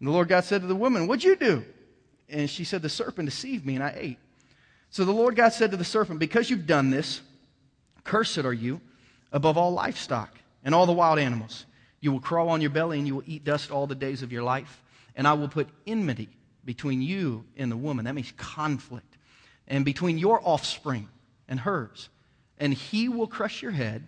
And 0.00 0.09
the 0.09 0.12
Lord 0.12 0.28
God 0.28 0.45
said 0.45 0.62
to 0.62 0.66
the 0.66 0.75
woman, 0.76 1.07
What'd 1.07 1.25
you 1.25 1.37
do? 1.37 1.64
And 2.28 2.50
she 2.50 2.64
said, 2.64 2.83
The 2.83 2.88
serpent 2.88 3.28
deceived 3.28 3.64
me, 3.64 3.76
and 3.76 3.85
I 3.85 3.95
ate. 3.97 4.18
So 4.90 5.04
the 5.04 5.12
Lord 5.12 5.37
God 5.37 5.50
said 5.50 5.71
to 5.73 5.76
the 5.76 5.85
serpent, 5.85 6.18
Because 6.18 6.50
you've 6.50 6.66
done 6.66 6.90
this, 6.90 7.21
cursed 8.04 8.38
are 8.38 8.52
you 8.52 8.80
above 9.33 9.57
all 9.57 9.73
livestock 9.73 10.37
and 10.64 10.75
all 10.75 10.87
the 10.87 10.92
wild 10.92 11.18
animals. 11.18 11.66
You 12.00 12.12
will 12.12 12.21
crawl 12.21 12.49
on 12.49 12.61
your 12.61 12.71
belly, 12.71 12.99
and 12.99 13.07
you 13.07 13.16
will 13.16 13.25
eat 13.26 13.45
dust 13.45 13.71
all 13.71 13.87
the 13.87 13.95
days 13.95 14.23
of 14.23 14.33
your 14.33 14.42
life. 14.42 14.83
And 15.16 15.26
I 15.26 15.33
will 15.33 15.49
put 15.49 15.68
enmity 15.87 16.28
between 16.64 17.02
you 17.02 17.45
and 17.57 17.71
the 17.73 17.76
woman. 17.76 18.04
That 18.04 18.14
means 18.14 18.33
conflict 18.37 19.16
and 19.66 19.85
between 19.85 20.18
your 20.18 20.40
offspring 20.42 21.09
and 21.49 21.61
hers. 21.61 22.09
And 22.59 22.73
he 22.73 23.09
will 23.09 23.26
crush 23.26 23.62
your 23.62 23.73
head, 23.73 24.07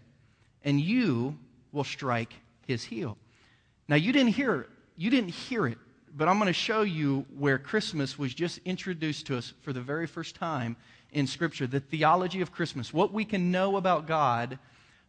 and 0.65 0.81
you 0.81 1.37
will 1.73 1.85
strike 1.85 2.35
his 2.67 2.85
heel. 2.85 3.17
Now, 3.89 3.97
you 3.97 4.13
didn't 4.13 4.33
hear 4.35 4.61
it. 4.61 4.69
You 4.97 5.11
didn't 5.11 5.31
hear 5.31 5.67
it, 5.67 5.79
but 6.17 6.29
I'm 6.29 6.39
going 6.39 6.47
to 6.47 6.53
show 6.53 6.83
you 6.83 7.25
where 7.39 7.59
Christmas 7.59 8.19
was 8.19 8.35
just 8.35 8.59
introduced 8.65 9.27
to 9.27 9.37
us 9.37 9.53
for 9.63 9.73
the 9.73 9.81
very 9.81 10.07
first 10.07 10.35
time 10.35 10.77
in 11.13 11.27
Scripture. 11.27 11.67
The 11.67 11.81
theology 11.81 12.41
of 12.41 12.53
Christmas, 12.53 12.93
what 12.93 13.13
we 13.13 13.25
can 13.25 13.51
know 13.51 13.77
about 13.77 14.07
God 14.07 14.59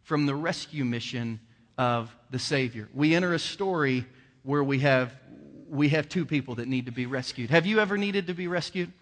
from 0.02 0.26
the 0.26 0.34
rescue 0.34 0.84
mission 0.84 1.40
of 1.78 2.14
the 2.30 2.38
Savior. 2.38 2.88
We 2.94 3.14
enter 3.14 3.34
a 3.34 3.38
story 3.38 4.06
where 4.42 4.64
we 4.64 4.80
have, 4.80 5.12
we 5.68 5.90
have 5.90 6.08
two 6.08 6.24
people 6.24 6.56
that 6.56 6.68
need 6.68 6.86
to 6.86 6.92
be 6.92 7.06
rescued. 7.06 7.50
Have 7.50 7.66
you 7.66 7.80
ever 7.80 7.96
needed 7.96 8.26
to 8.26 8.34
be 8.34 8.48
rescued? 8.48 8.92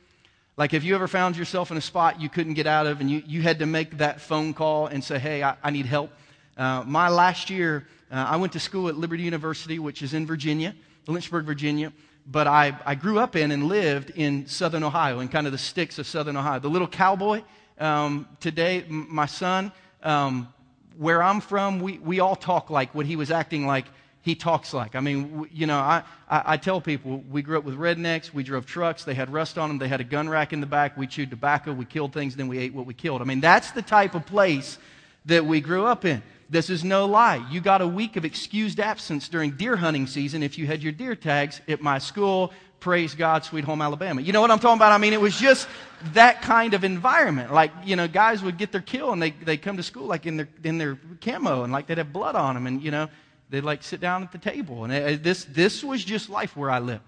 Like, 0.57 0.73
have 0.73 0.85
you 0.85 0.95
ever 0.95 1.09
found 1.09 1.37
yourself 1.37 1.71
in 1.71 1.76
a 1.76 1.80
spot 1.80 2.21
you 2.21 2.28
couldn't 2.28 2.54
get 2.54 2.66
out 2.66 2.87
of 2.87 3.00
and 3.00 3.11
you, 3.11 3.23
you 3.26 3.42
had 3.42 3.61
to 3.61 3.66
make 3.66 3.99
that 3.99 4.21
phone 4.21 4.52
call 4.52 4.87
and 4.87 5.02
say, 5.02 5.19
hey, 5.19 5.42
I, 5.42 5.57
I 5.62 5.71
need 5.71 5.87
help? 5.87 6.12
Uh, 6.57 6.85
my 6.87 7.09
last 7.09 7.49
year, 7.49 7.87
uh, 8.11 8.26
I 8.28 8.37
went 8.37 8.52
to 8.52 8.61
school 8.61 8.88
at 8.88 8.97
Liberty 8.97 9.23
University, 9.23 9.78
which 9.78 10.02
is 10.02 10.12
in 10.12 10.26
Virginia, 10.26 10.75
Lynchburg, 11.11 11.45
Virginia. 11.45 11.93
But 12.26 12.47
I, 12.47 12.79
I 12.87 12.95
grew 12.95 13.19
up 13.19 13.35
in 13.37 13.50
and 13.50 13.64
lived 13.64 14.11
in 14.11 14.47
southern 14.47 14.85
Ohio, 14.85 15.21
in 15.21 15.29
kind 15.29 15.47
of 15.47 15.52
the 15.52 15.59
sticks 15.59 15.99
of 15.99 16.07
southern 16.07 16.37
Ohio. 16.37 16.61
The 16.61 16.69
little 16.69 16.88
cowboy, 16.88 17.43
um, 17.79 18.29
today, 18.40 18.85
m- 18.88 19.09
my 19.11 19.26
son, 19.26 19.73
um, 20.02 20.49
where 20.97 21.23
I'm 21.23 21.40
from, 21.40 21.81
we, 21.81 21.99
we 21.99 22.21
all 22.21 22.37
talk 22.37 22.71
like 22.71 22.95
what 22.95 23.07
he 23.07 23.17
was 23.17 23.31
acting 23.31 23.67
like 23.67 23.87
he 24.23 24.35
talks 24.35 24.75
like. 24.75 24.95
I 24.95 25.00
mean, 25.00 25.49
you 25.50 25.67
know, 25.67 25.79
I, 25.79 26.02
I, 26.29 26.43
I, 26.45 26.57
tell 26.59 26.81
people 26.81 27.25
we 27.31 27.40
grew 27.40 27.57
up 27.57 27.64
with 27.64 27.76
rednecks, 27.76 28.35
we 28.35 28.43
drove 28.43 28.67
trucks, 28.67 29.05
they 29.05 29.14
had 29.14 29.33
rust 29.33 29.57
on 29.57 29.71
them, 29.71 29.79
they 29.79 29.88
had 29.88 30.00
a 30.00 30.05
gun 30.05 30.29
rack 30.29 30.52
in 30.52 30.61
the 30.61 30.67
back, 30.67 30.97
we 30.97 31.07
chewed 31.07 31.31
tobacco, 31.31 31.73
we 31.73 31.87
killed 31.87 32.12
things, 32.12 32.37
then 32.37 32.47
we 32.47 32.59
ate 32.59 32.75
what 32.75 32.85
we 32.85 32.93
killed. 32.93 33.23
I 33.23 33.25
mean, 33.25 33.40
that's 33.40 33.71
the 33.71 33.83
type 33.83 34.14
of 34.14 34.26
place 34.26 34.76
that 35.25 35.47
we 35.47 35.61
grew 35.61 35.87
up 35.87 36.05
in. 36.05 36.23
This 36.50 36.69
is 36.69 36.85
no 36.85 37.07
lie. 37.07 37.47
You 37.50 37.61
got 37.61 37.80
a 37.80 37.87
week 37.87 38.16
of 38.16 38.25
excused 38.25 38.80
absence 38.80 39.28
during 39.28 39.52
deer 39.52 39.76
hunting 39.76 40.07
season 40.07 40.42
if 40.42 40.59
you 40.59 40.66
had 40.66 40.83
your 40.83 40.92
deer 40.92 41.14
tags 41.14 41.61
at 41.69 41.80
my 41.80 41.99
school. 41.99 42.52
Praise 42.80 43.14
God, 43.14 43.45
Sweet 43.45 43.64
Home 43.64 43.80
Alabama. 43.80 44.21
You 44.21 44.33
know 44.33 44.40
what 44.40 44.50
I'm 44.50 44.59
talking 44.59 44.78
about? 44.78 44.92
I 44.92 44.99
mean, 44.99 45.12
it 45.12 45.21
was 45.21 45.38
just 45.38 45.69
that 46.14 46.42
kind 46.42 46.75
of 46.75 46.83
environment. 46.83 47.52
Like, 47.52 47.71
you 47.85 47.95
know, 47.95 48.09
guys 48.09 48.42
would 48.42 48.59
get 48.59 48.73
their 48.73 48.80
kill 48.80 49.12
and 49.12 49.23
they, 49.23 49.30
they 49.30 49.57
come 49.57 49.76
to 49.76 49.83
school 49.83 50.07
like 50.07 50.26
in 50.26 50.37
their, 50.38 50.49
in 50.64 50.78
their 50.78 50.99
camo 51.21 51.62
and 51.62 51.73
like 51.73 51.87
they'd 51.87 51.99
have 51.99 52.12
blood 52.12 52.35
on 52.35 52.54
them 52.54 52.66
and, 52.66 52.83
you 52.83 52.90
know, 52.90 53.09
They'd 53.50 53.64
like 53.64 53.83
sit 53.83 54.00
down 54.00 54.23
at 54.23 54.30
the 54.30 54.38
table. 54.38 54.85
And 54.85 54.92
it, 54.92 55.23
this, 55.23 55.45
this 55.45 55.83
was 55.83 56.04
just 56.04 56.30
life 56.30 56.57
where 56.57 56.71
I 56.71 56.78
lived. 56.78 57.02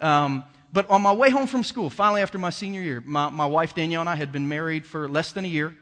Um, 0.00 0.44
but 0.72 0.88
on 0.88 1.02
my 1.02 1.12
way 1.12 1.28
home 1.30 1.48
from 1.48 1.64
school, 1.64 1.90
finally 1.90 2.22
after 2.22 2.38
my 2.38 2.50
senior 2.50 2.80
year, 2.80 3.02
my, 3.04 3.28
my 3.30 3.46
wife 3.46 3.74
Danielle 3.74 4.02
and 4.02 4.08
I 4.08 4.14
had 4.14 4.30
been 4.30 4.48
married 4.48 4.86
for 4.86 5.08
less 5.08 5.32
than 5.32 5.44
a 5.44 5.48
year. 5.48 5.76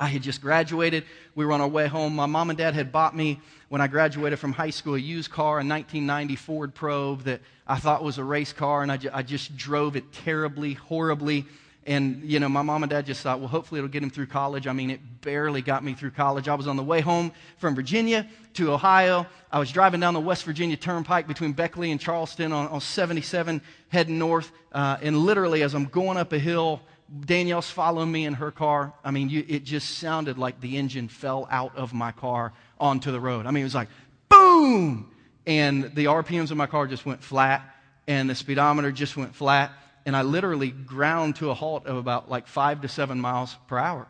I 0.00 0.06
had 0.06 0.22
just 0.22 0.40
graduated. 0.40 1.04
We 1.34 1.44
were 1.44 1.52
on 1.52 1.60
our 1.60 1.68
way 1.68 1.86
home. 1.86 2.16
My 2.16 2.24
mom 2.24 2.48
and 2.48 2.58
dad 2.58 2.74
had 2.74 2.90
bought 2.90 3.14
me, 3.14 3.38
when 3.68 3.80
I 3.80 3.86
graduated 3.86 4.38
from 4.38 4.52
high 4.52 4.70
school, 4.70 4.94
a 4.94 4.98
used 4.98 5.30
car, 5.30 5.60
a 5.60 5.62
1990 5.62 6.36
Ford 6.36 6.74
Probe 6.74 7.22
that 7.24 7.40
I 7.68 7.76
thought 7.76 8.02
was 8.02 8.18
a 8.18 8.24
race 8.24 8.52
car, 8.52 8.82
and 8.82 8.90
I, 8.90 8.96
ju- 8.96 9.10
I 9.12 9.22
just 9.22 9.56
drove 9.56 9.94
it 9.94 10.10
terribly, 10.10 10.72
horribly. 10.72 11.44
And, 11.86 12.22
you 12.24 12.40
know, 12.40 12.48
my 12.48 12.62
mom 12.62 12.82
and 12.82 12.90
dad 12.90 13.06
just 13.06 13.20
thought, 13.20 13.38
well, 13.38 13.48
hopefully 13.48 13.78
it'll 13.78 13.90
get 13.90 14.02
him 14.02 14.10
through 14.10 14.26
college. 14.26 14.66
I 14.66 14.72
mean, 14.72 14.90
it 14.90 15.00
barely 15.20 15.62
got 15.62 15.84
me 15.84 15.94
through 15.94 16.10
college. 16.10 16.48
I 16.48 16.54
was 16.54 16.66
on 16.66 16.76
the 16.76 16.82
way 16.82 17.00
home 17.00 17.30
from 17.58 17.74
Virginia 17.74 18.26
to 18.54 18.72
Ohio. 18.72 19.26
I 19.52 19.58
was 19.58 19.70
driving 19.70 20.00
down 20.00 20.14
the 20.14 20.20
West 20.20 20.44
Virginia 20.44 20.76
Turnpike 20.76 21.28
between 21.28 21.52
Beckley 21.52 21.92
and 21.92 22.00
Charleston 22.00 22.52
on, 22.52 22.68
on 22.68 22.80
77, 22.80 23.62
heading 23.88 24.18
north. 24.18 24.50
Uh, 24.72 24.96
and 25.02 25.16
literally, 25.18 25.62
as 25.62 25.74
I'm 25.74 25.86
going 25.86 26.16
up 26.16 26.32
a 26.32 26.38
hill, 26.38 26.80
Danielle's 27.18 27.70
following 27.70 28.10
me 28.10 28.24
in 28.24 28.34
her 28.34 28.50
car. 28.50 28.92
I 29.04 29.10
mean, 29.10 29.28
you, 29.28 29.44
it 29.48 29.64
just 29.64 29.98
sounded 29.98 30.38
like 30.38 30.60
the 30.60 30.76
engine 30.76 31.08
fell 31.08 31.48
out 31.50 31.76
of 31.76 31.92
my 31.92 32.12
car 32.12 32.52
onto 32.78 33.10
the 33.10 33.20
road. 33.20 33.46
I 33.46 33.50
mean, 33.50 33.62
it 33.62 33.64
was 33.64 33.74
like, 33.74 33.88
boom! 34.28 35.10
And 35.46 35.94
the 35.94 36.04
RPMs 36.04 36.50
of 36.50 36.56
my 36.56 36.66
car 36.66 36.86
just 36.86 37.04
went 37.04 37.22
flat, 37.22 37.62
and 38.06 38.30
the 38.30 38.34
speedometer 38.34 38.92
just 38.92 39.16
went 39.16 39.34
flat 39.34 39.72
and 40.06 40.16
I 40.16 40.22
literally 40.22 40.70
ground 40.70 41.36
to 41.36 41.50
a 41.50 41.54
halt 41.54 41.86
of 41.86 41.96
about 41.96 42.30
like 42.30 42.46
five 42.46 42.80
to 42.82 42.88
seven 42.88 43.20
miles 43.20 43.56
per 43.66 43.78
hour. 43.78 44.06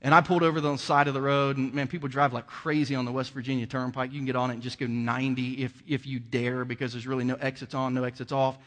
And 0.00 0.14
I 0.14 0.20
pulled 0.20 0.42
over 0.42 0.60
the 0.60 0.76
side 0.76 1.08
of 1.08 1.14
the 1.14 1.22
road, 1.22 1.56
and 1.56 1.72
man, 1.72 1.88
people 1.88 2.08
drive 2.10 2.34
like 2.34 2.46
crazy 2.46 2.94
on 2.94 3.06
the 3.06 3.12
West 3.12 3.32
Virginia 3.32 3.66
Turnpike. 3.66 4.12
You 4.12 4.18
can 4.18 4.26
get 4.26 4.36
on 4.36 4.50
it 4.50 4.54
and 4.54 4.62
just 4.62 4.78
go 4.78 4.86
90 4.86 5.64
if, 5.64 5.82
if 5.86 6.06
you 6.06 6.20
dare, 6.20 6.66
because 6.66 6.92
there's 6.92 7.06
really 7.06 7.24
no 7.24 7.36
exits 7.36 7.74
on, 7.74 7.94
no 7.94 8.04
exits 8.04 8.30
off. 8.30 8.58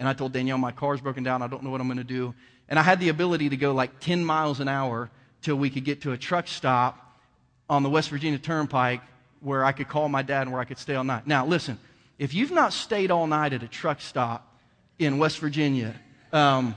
And 0.00 0.08
I 0.08 0.14
told 0.14 0.32
Danielle, 0.32 0.56
my 0.56 0.72
car's 0.72 1.00
broken 1.00 1.22
down. 1.22 1.42
I 1.42 1.46
don't 1.46 1.62
know 1.62 1.68
what 1.68 1.82
I'm 1.82 1.86
going 1.86 1.98
to 1.98 2.04
do. 2.04 2.34
And 2.70 2.78
I 2.78 2.82
had 2.82 3.00
the 3.00 3.10
ability 3.10 3.50
to 3.50 3.56
go 3.56 3.72
like 3.72 4.00
10 4.00 4.24
miles 4.24 4.58
an 4.58 4.66
hour 4.66 5.10
till 5.42 5.56
we 5.56 5.68
could 5.68 5.84
get 5.84 6.00
to 6.02 6.12
a 6.12 6.16
truck 6.16 6.48
stop 6.48 7.20
on 7.68 7.82
the 7.82 7.90
West 7.90 8.08
Virginia 8.08 8.38
Turnpike 8.38 9.02
where 9.40 9.62
I 9.62 9.72
could 9.72 9.88
call 9.88 10.08
my 10.08 10.22
dad 10.22 10.42
and 10.42 10.52
where 10.52 10.60
I 10.60 10.64
could 10.64 10.78
stay 10.78 10.94
all 10.94 11.04
night. 11.04 11.26
Now, 11.26 11.44
listen, 11.44 11.78
if 12.18 12.32
you've 12.32 12.50
not 12.50 12.72
stayed 12.72 13.10
all 13.10 13.26
night 13.26 13.52
at 13.52 13.62
a 13.62 13.68
truck 13.68 14.00
stop 14.00 14.56
in 14.98 15.18
West 15.18 15.38
Virginia, 15.38 15.94
um, 16.32 16.74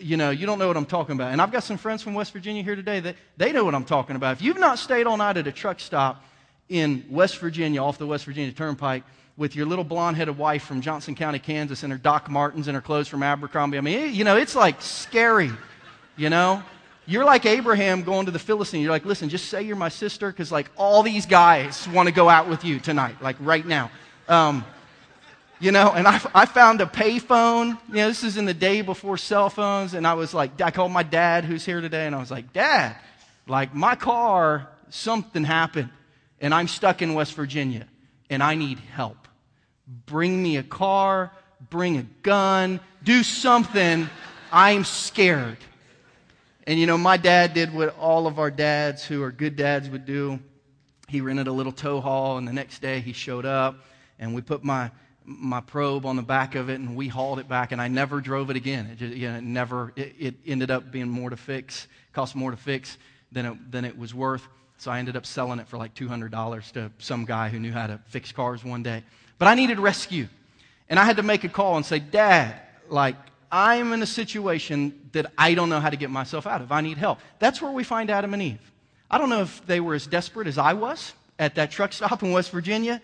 you 0.00 0.16
know, 0.16 0.30
you 0.30 0.46
don't 0.46 0.60
know 0.60 0.68
what 0.68 0.76
I'm 0.76 0.86
talking 0.86 1.16
about. 1.16 1.32
And 1.32 1.42
I've 1.42 1.50
got 1.50 1.64
some 1.64 1.76
friends 1.76 2.02
from 2.02 2.14
West 2.14 2.32
Virginia 2.32 2.62
here 2.62 2.76
today 2.76 3.00
that 3.00 3.16
they 3.36 3.50
know 3.50 3.64
what 3.64 3.74
I'm 3.74 3.84
talking 3.84 4.14
about. 4.14 4.36
If 4.36 4.42
you've 4.42 4.60
not 4.60 4.78
stayed 4.78 5.08
all 5.08 5.16
night 5.16 5.36
at 5.36 5.46
a 5.48 5.52
truck 5.52 5.80
stop 5.80 6.24
in 6.68 7.04
West 7.10 7.38
Virginia, 7.38 7.82
off 7.82 7.98
the 7.98 8.06
West 8.06 8.26
Virginia 8.26 8.52
Turnpike, 8.52 9.02
with 9.40 9.56
your 9.56 9.64
little 9.64 9.84
blonde 9.84 10.18
headed 10.18 10.36
wife 10.36 10.62
from 10.62 10.82
Johnson 10.82 11.14
County, 11.14 11.38
Kansas, 11.38 11.82
and 11.82 11.90
her 11.90 11.98
Doc 11.98 12.28
Martens 12.28 12.68
and 12.68 12.74
her 12.74 12.82
clothes 12.82 13.08
from 13.08 13.22
Abercrombie, 13.22 13.78
I 13.78 13.80
mean, 13.80 14.12
you 14.14 14.22
know, 14.22 14.36
it's 14.36 14.54
like 14.54 14.82
scary, 14.82 15.50
you 16.14 16.28
know? 16.28 16.62
You're 17.06 17.24
like 17.24 17.46
Abraham 17.46 18.02
going 18.02 18.26
to 18.26 18.32
the 18.32 18.38
Philistine. 18.38 18.82
You're 18.82 18.90
like, 18.90 19.06
listen, 19.06 19.30
just 19.30 19.46
say 19.46 19.62
you're 19.62 19.76
my 19.76 19.88
sister 19.88 20.30
because, 20.30 20.52
like, 20.52 20.70
all 20.76 21.02
these 21.02 21.24
guys 21.24 21.88
want 21.88 22.06
to 22.06 22.14
go 22.14 22.28
out 22.28 22.50
with 22.50 22.66
you 22.66 22.80
tonight, 22.80 23.16
like 23.22 23.36
right 23.40 23.64
now. 23.64 23.90
Um, 24.28 24.62
you 25.58 25.72
know, 25.72 25.90
and 25.90 26.06
I, 26.06 26.20
I 26.34 26.44
found 26.44 26.82
a 26.82 26.86
payphone. 26.86 27.78
You 27.88 27.94
know, 27.94 28.08
this 28.08 28.22
is 28.22 28.36
in 28.36 28.44
the 28.44 28.52
day 28.52 28.82
before 28.82 29.16
cell 29.16 29.48
phones, 29.48 29.94
and 29.94 30.06
I 30.06 30.12
was 30.12 30.34
like, 30.34 30.60
I 30.60 30.70
called 30.70 30.92
my 30.92 31.02
dad, 31.02 31.46
who's 31.46 31.64
here 31.64 31.80
today, 31.80 32.04
and 32.04 32.14
I 32.14 32.18
was 32.18 32.30
like, 32.30 32.52
Dad, 32.52 32.94
like 33.48 33.74
my 33.74 33.94
car, 33.94 34.68
something 34.90 35.44
happened, 35.44 35.88
and 36.42 36.52
I'm 36.52 36.68
stuck 36.68 37.00
in 37.00 37.14
West 37.14 37.32
Virginia, 37.32 37.86
and 38.28 38.42
I 38.42 38.54
need 38.54 38.78
help. 38.78 39.16
Bring 40.06 40.42
me 40.42 40.56
a 40.56 40.62
car, 40.62 41.32
bring 41.68 41.98
a 41.98 42.02
gun, 42.22 42.80
do 43.02 43.22
something. 43.22 44.08
I'm 44.52 44.84
scared. 44.84 45.58
And 46.66 46.78
you 46.78 46.86
know, 46.86 46.98
my 46.98 47.16
dad 47.16 47.54
did 47.54 47.74
what 47.74 47.96
all 47.98 48.26
of 48.26 48.38
our 48.38 48.50
dads 48.50 49.04
who 49.04 49.22
are 49.22 49.32
good 49.32 49.56
dads 49.56 49.88
would 49.90 50.06
do. 50.06 50.38
He 51.08 51.20
rented 51.20 51.48
a 51.48 51.52
little 51.52 51.72
tow 51.72 52.00
haul, 52.00 52.38
and 52.38 52.46
the 52.46 52.52
next 52.52 52.80
day 52.80 53.00
he 53.00 53.12
showed 53.12 53.44
up, 53.44 53.84
and 54.18 54.34
we 54.34 54.40
put 54.40 54.62
my 54.62 54.90
my 55.24 55.60
probe 55.60 56.06
on 56.06 56.16
the 56.16 56.22
back 56.22 56.54
of 56.54 56.70
it, 56.70 56.80
and 56.80 56.96
we 56.96 57.08
hauled 57.08 57.38
it 57.38 57.48
back, 57.48 57.72
and 57.72 57.80
I 57.80 57.88
never 57.88 58.20
drove 58.20 58.50
it 58.50 58.56
again. 58.56 58.86
It, 58.86 58.98
just, 58.98 59.14
you 59.14 59.28
know, 59.28 59.38
it 59.38 59.44
never. 59.44 59.92
It, 59.96 60.14
it, 60.18 60.34
ended 60.46 60.70
up 60.70 60.90
being 60.90 61.08
more 61.08 61.30
to 61.30 61.36
fix, 61.36 61.88
cost 62.12 62.36
more 62.36 62.50
to 62.50 62.56
fix 62.56 62.98
than 63.32 63.46
it, 63.46 63.72
than 63.72 63.84
it 63.84 63.98
was 63.98 64.14
worth. 64.14 64.46
So 64.78 64.90
I 64.90 64.98
ended 64.98 65.16
up 65.16 65.26
selling 65.26 65.58
it 65.58 65.68
for 65.68 65.76
like 65.76 65.94
two 65.94 66.08
hundred 66.08 66.30
dollars 66.30 66.70
to 66.72 66.90
some 66.98 67.24
guy 67.24 67.48
who 67.48 67.58
knew 67.58 67.72
how 67.72 67.86
to 67.86 68.00
fix 68.06 68.32
cars 68.32 68.64
one 68.64 68.82
day. 68.82 69.02
But 69.40 69.48
I 69.48 69.54
needed 69.54 69.80
rescue, 69.80 70.28
and 70.90 70.98
I 70.98 71.04
had 71.06 71.16
to 71.16 71.22
make 71.22 71.44
a 71.44 71.48
call 71.48 71.78
and 71.78 71.86
say, 71.86 71.98
Dad, 71.98 72.60
like 72.90 73.16
I'm 73.50 73.94
in 73.94 74.02
a 74.02 74.06
situation 74.06 75.08
that 75.12 75.32
I 75.38 75.54
don't 75.54 75.70
know 75.70 75.80
how 75.80 75.88
to 75.88 75.96
get 75.96 76.10
myself 76.10 76.46
out 76.46 76.60
of. 76.60 76.70
I 76.70 76.82
need 76.82 76.98
help. 76.98 77.20
That's 77.38 77.62
where 77.62 77.72
we 77.72 77.82
find 77.82 78.10
Adam 78.10 78.34
and 78.34 78.42
Eve. 78.42 78.72
I 79.10 79.16
don't 79.16 79.30
know 79.30 79.40
if 79.40 79.64
they 79.64 79.80
were 79.80 79.94
as 79.94 80.06
desperate 80.06 80.46
as 80.46 80.58
I 80.58 80.74
was 80.74 81.14
at 81.38 81.54
that 81.54 81.70
truck 81.70 81.94
stop 81.94 82.22
in 82.22 82.32
West 82.32 82.50
Virginia, 82.50 83.00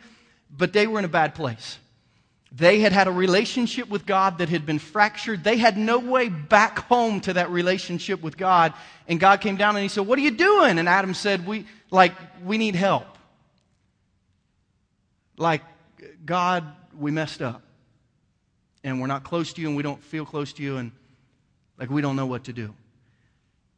but 0.55 0.75
they 0.75 0.87
were 0.87 0.99
in 0.99 1.07
a 1.07 1.09
bad 1.09 1.35
place. 1.35 1.79
They 2.53 2.81
had 2.81 2.93
had 2.93 3.09
a 3.09 3.13
relationship 3.13 3.89
with 3.89 4.05
God 4.05 4.37
that 4.37 4.51
had 4.51 4.67
been 4.67 4.79
fractured. 4.79 5.43
They 5.43 5.57
had 5.57 5.79
no 5.79 5.99
way 5.99 6.29
back 6.29 6.81
home 6.81 7.23
to 7.23 7.33
that 7.33 7.49
relationship 7.49 8.23
with 8.23 8.37
God. 8.37 8.75
And 9.09 9.19
God 9.19 9.41
came 9.41 9.57
down 9.57 9.75
and 9.75 9.83
he 9.83 9.89
said, 9.89 10.07
What 10.07 10.19
are 10.19 10.23
you 10.23 10.33
doing? 10.33 10.79
And 10.79 10.87
Adam 10.87 11.15
said, 11.15 11.47
We 11.47 11.65
like 11.91 12.13
we 12.45 12.59
need 12.59 12.75
help. 12.75 13.07
Like 15.39 15.63
God, 16.25 16.65
we 16.97 17.11
messed 17.11 17.43
up. 17.43 17.63
And 18.85 19.01
we're 19.01 19.09
not 19.09 19.25
close 19.25 19.53
to 19.55 19.61
you 19.61 19.69
and 19.69 19.77
we 19.77 19.83
don't 19.83 20.03
feel 20.03 20.25
close 20.25 20.53
to 20.55 20.63
you 20.63 20.77
and 20.77 20.93
like 21.79 21.91
we 21.91 22.01
don't 22.03 22.17
know 22.17 22.27
what 22.27 22.45
to 22.45 22.53
do. 22.53 22.73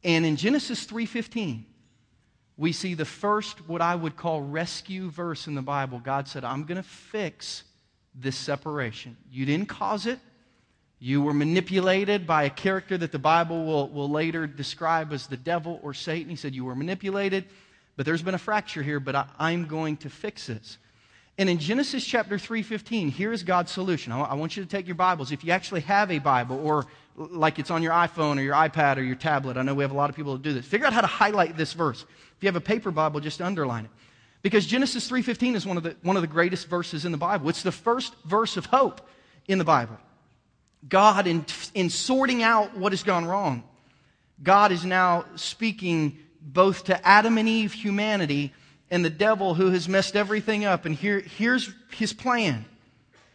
And 0.03 0.25
in 0.25 0.35
Genesis 0.35 0.85
3:15, 0.85 1.65
we 2.57 2.71
see 2.71 2.93
the 2.93 3.05
first 3.05 3.67
what 3.67 3.81
I 3.81 3.95
would 3.95 4.15
call 4.15 4.41
rescue 4.41 5.09
verse 5.09 5.47
in 5.47 5.55
the 5.55 5.61
Bible. 5.61 5.99
God 5.99 6.27
said, 6.27 6.43
"I'm 6.43 6.63
going 6.65 6.77
to 6.77 6.87
fix 6.87 7.63
this 8.15 8.35
separation. 8.35 9.17
You 9.31 9.45
didn't 9.45 9.67
cause 9.67 10.05
it. 10.05 10.19
You 10.99 11.21
were 11.21 11.33
manipulated 11.33 12.27
by 12.27 12.43
a 12.43 12.49
character 12.49 12.97
that 12.97 13.11
the 13.11 13.19
Bible 13.19 13.65
will, 13.65 13.87
will 13.89 14.09
later 14.09 14.45
describe 14.47 15.13
as 15.13 15.27
the 15.27 15.37
devil 15.37 15.79
or 15.81 15.93
Satan. 15.93 16.29
He 16.29 16.35
said, 16.35 16.53
You 16.53 16.65
were 16.65 16.75
manipulated, 16.75 17.45
but 17.95 18.05
there's 18.05 18.21
been 18.21 18.33
a 18.33 18.39
fracture 18.39 18.83
here, 18.83 18.99
but 18.99 19.15
I, 19.15 19.27
I'm 19.39 19.65
going 19.65 19.97
to 19.97 20.09
fix 20.09 20.47
this. 20.47 20.77
And 21.39 21.49
in 21.49 21.57
Genesis 21.57 22.05
chapter 22.05 22.37
3:15, 22.37 23.07
here 23.11 23.31
is 23.31 23.43
God's 23.43 23.71
solution. 23.71 24.11
I 24.11 24.33
want 24.33 24.57
you 24.57 24.63
to 24.63 24.69
take 24.69 24.85
your 24.87 24.95
Bibles. 24.95 25.31
If 25.31 25.45
you 25.45 25.53
actually 25.53 25.79
have 25.81 26.11
a 26.11 26.19
Bible 26.19 26.59
or 26.61 26.85
like 27.15 27.59
it's 27.59 27.71
on 27.71 27.81
your 27.81 27.93
iPhone 27.93 28.37
or 28.37 28.41
your 28.41 28.55
iPad 28.55 28.97
or 28.97 29.03
your 29.03 29.15
tablet, 29.15 29.55
I 29.55 29.61
know 29.61 29.73
we 29.73 29.85
have 29.85 29.91
a 29.91 29.95
lot 29.95 30.09
of 30.09 30.17
people 30.17 30.33
that 30.33 30.41
do 30.41 30.51
this. 30.51 30.65
Figure 30.65 30.85
out 30.85 30.91
how 30.91 30.99
to 30.99 31.07
highlight 31.07 31.55
this 31.55 31.71
verse. 31.71 32.03
If 32.35 32.43
you 32.43 32.47
have 32.47 32.57
a 32.57 32.61
paper 32.61 32.91
Bible, 32.91 33.21
just 33.21 33.41
underline 33.41 33.85
it. 33.85 33.91
Because 34.41 34.65
Genesis 34.65 35.09
3:15 35.09 35.55
is 35.55 35.65
one 35.65 35.77
of 35.77 35.83
the 35.83 35.95
one 36.01 36.17
of 36.17 36.21
the 36.21 36.27
greatest 36.27 36.67
verses 36.67 37.05
in 37.05 37.13
the 37.13 37.17
Bible. 37.17 37.47
It's 37.47 37.63
the 37.63 37.71
first 37.71 38.13
verse 38.25 38.57
of 38.57 38.65
hope 38.65 38.99
in 39.47 39.59
the 39.59 39.63
Bible. 39.63 39.97
God 40.89 41.25
in, 41.25 41.45
in 41.73 41.89
sorting 41.89 42.43
out 42.43 42.75
what 42.75 42.91
has 42.91 43.03
gone 43.03 43.23
wrong, 43.23 43.63
God 44.43 44.73
is 44.73 44.83
now 44.83 45.23
speaking 45.35 46.19
both 46.41 46.83
to 46.85 47.07
Adam 47.07 47.37
and 47.37 47.47
Eve 47.47 47.71
humanity 47.71 48.53
and 48.91 49.03
the 49.03 49.09
devil 49.09 49.53
who 49.53 49.71
has 49.71 49.87
messed 49.87 50.15
everything 50.15 50.65
up. 50.65 50.85
And 50.85 50.95
here, 50.95 51.19
here's 51.19 51.71
his 51.91 52.13
plan. 52.13 52.65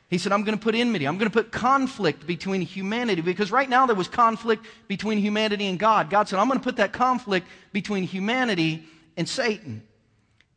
He 0.08 0.18
said, 0.18 0.32
I'm 0.32 0.44
going 0.44 0.56
to 0.56 0.62
put 0.62 0.74
enmity. 0.74 1.06
I'm 1.06 1.18
going 1.18 1.30
to 1.30 1.36
put 1.36 1.50
conflict 1.50 2.26
between 2.26 2.60
humanity 2.60 3.20
because 3.20 3.50
right 3.50 3.68
now 3.68 3.86
there 3.86 3.96
was 3.96 4.08
conflict 4.08 4.66
between 4.86 5.18
humanity 5.18 5.66
and 5.66 5.78
God. 5.78 6.10
God 6.10 6.28
said, 6.28 6.38
I'm 6.38 6.46
going 6.46 6.58
to 6.58 6.64
put 6.64 6.76
that 6.76 6.92
conflict 6.92 7.46
between 7.72 8.04
humanity 8.04 8.84
and 9.16 9.28
Satan. 9.28 9.82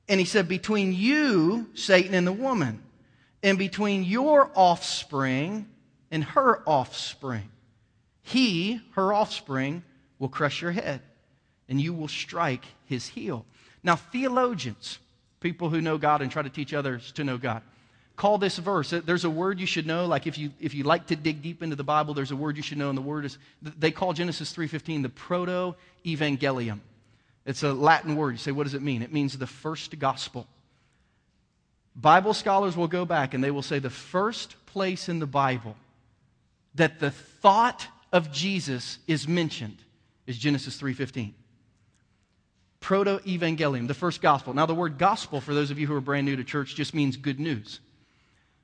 And 0.08 0.20
he 0.20 0.26
said, 0.26 0.48
between 0.48 0.94
you, 0.94 1.70
Satan, 1.74 2.14
and 2.14 2.26
the 2.26 2.32
woman, 2.32 2.84
and 3.44 3.58
between 3.58 4.04
your 4.04 4.52
offspring 4.56 5.68
and 6.12 6.24
her 6.24 6.62
offspring, 6.68 7.50
he, 8.22 8.82
her 8.92 9.14
offspring, 9.14 9.84
will 10.20 10.30
crush 10.30 10.62
your 10.62 10.72
head, 10.72 11.02
and 11.70 11.80
you 11.80 11.94
will 11.94 12.08
strike 12.08 12.66
his 12.86 13.08
heel. 13.08 13.46
Now, 13.88 13.96
theologians, 13.96 15.00
people 15.40 15.70
who 15.70 15.80
know 15.80 15.98
God 15.98 16.22
and 16.22 16.30
try 16.30 16.42
to 16.42 16.50
teach 16.50 16.74
others 16.74 17.14
to 17.14 17.24
know 17.24 17.38
God, 17.38 17.62
call 18.18 18.38
this 18.38 18.58
verse. 18.58 18.92
Uh, 18.92 19.00
there's 19.04 19.24
a 19.24 19.30
word 19.30 19.62
you 19.62 19.66
should 19.66 19.88
know. 19.88 20.06
Like 20.08 20.28
if 20.28 20.38
you 20.38 20.52
if 20.60 20.74
you 20.74 20.84
like 20.84 21.08
to 21.08 21.16
dig 21.16 21.42
deep 21.42 21.64
into 21.64 21.78
the 21.78 21.86
Bible, 21.86 22.14
there's 22.14 22.32
a 22.32 22.36
word 22.36 22.58
you 22.58 22.64
should 22.64 22.78
know, 22.78 22.90
and 22.90 22.98
the 22.98 23.02
word 23.02 23.24
is 23.24 23.38
they 23.62 23.92
call 23.92 24.12
Genesis 24.12 24.54
3:15 24.54 25.04
the 25.04 25.10
proto-evangelium. 25.10 26.82
It's 27.46 27.64
a 27.64 27.72
Latin 27.72 28.18
word. 28.18 28.32
You 28.32 28.38
say, 28.40 28.52
what 28.52 28.66
does 28.66 28.74
it 28.74 28.82
mean? 28.82 29.02
It 29.02 29.14
means 29.14 29.38
the 29.38 29.48
first 29.48 29.98
gospel. 29.98 30.48
Bible 31.96 32.34
scholars 32.34 32.76
will 32.76 32.90
go 32.90 33.06
back 33.06 33.34
and 33.34 33.42
they 33.42 33.52
will 33.52 33.62
say 33.62 33.80
the 33.80 33.90
first 33.90 34.58
place 34.66 35.08
in 35.08 35.20
the 35.20 35.26
Bible 35.26 35.78
that 36.76 37.00
the 37.00 37.12
thought 37.12 37.88
of 38.12 38.34
Jesus 38.34 39.00
is 39.08 39.30
mentioned 39.30 39.78
is 40.26 40.38
Genesis 40.38 40.78
3:15 40.78 41.34
proto 42.80 43.20
evangelium, 43.26 43.88
the 43.88 43.94
first 43.94 44.22
gospel. 44.22 44.54
Now, 44.54 44.66
the 44.66 44.76
word 44.76 44.98
gospel, 44.98 45.42
for 45.42 45.54
those 45.54 45.72
of 45.72 45.80
you 45.80 45.88
who 45.88 45.96
are 45.96 46.02
brand 46.02 46.26
new 46.26 46.36
to 46.36 46.44
church, 46.44 46.76
just 46.76 46.94
means 46.94 47.18
good 47.18 47.40
news. 47.40 47.80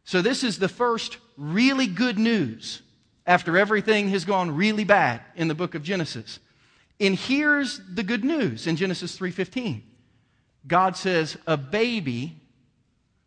So, 0.06 0.22
this 0.22 0.44
is 0.44 0.60
the 0.60 0.70
first 0.70 1.18
really 1.38 1.88
good 1.88 2.20
news 2.20 2.82
after 3.26 3.58
everything 3.58 4.10
has 4.10 4.26
gone 4.26 4.56
really 4.56 4.84
bad 4.84 5.22
in 5.36 5.48
the 5.48 5.56
book 5.56 5.76
of 5.76 5.84
Genesis. 5.84 6.40
And 7.00 7.16
here's 7.16 7.80
the 7.94 8.04
good 8.04 8.24
news 8.24 8.68
in 8.68 8.76
Genesis 8.76 9.18
3:15. 9.18 9.84
God 10.68 10.96
says, 10.96 11.38
"A 11.48 11.58
baby 11.58 12.40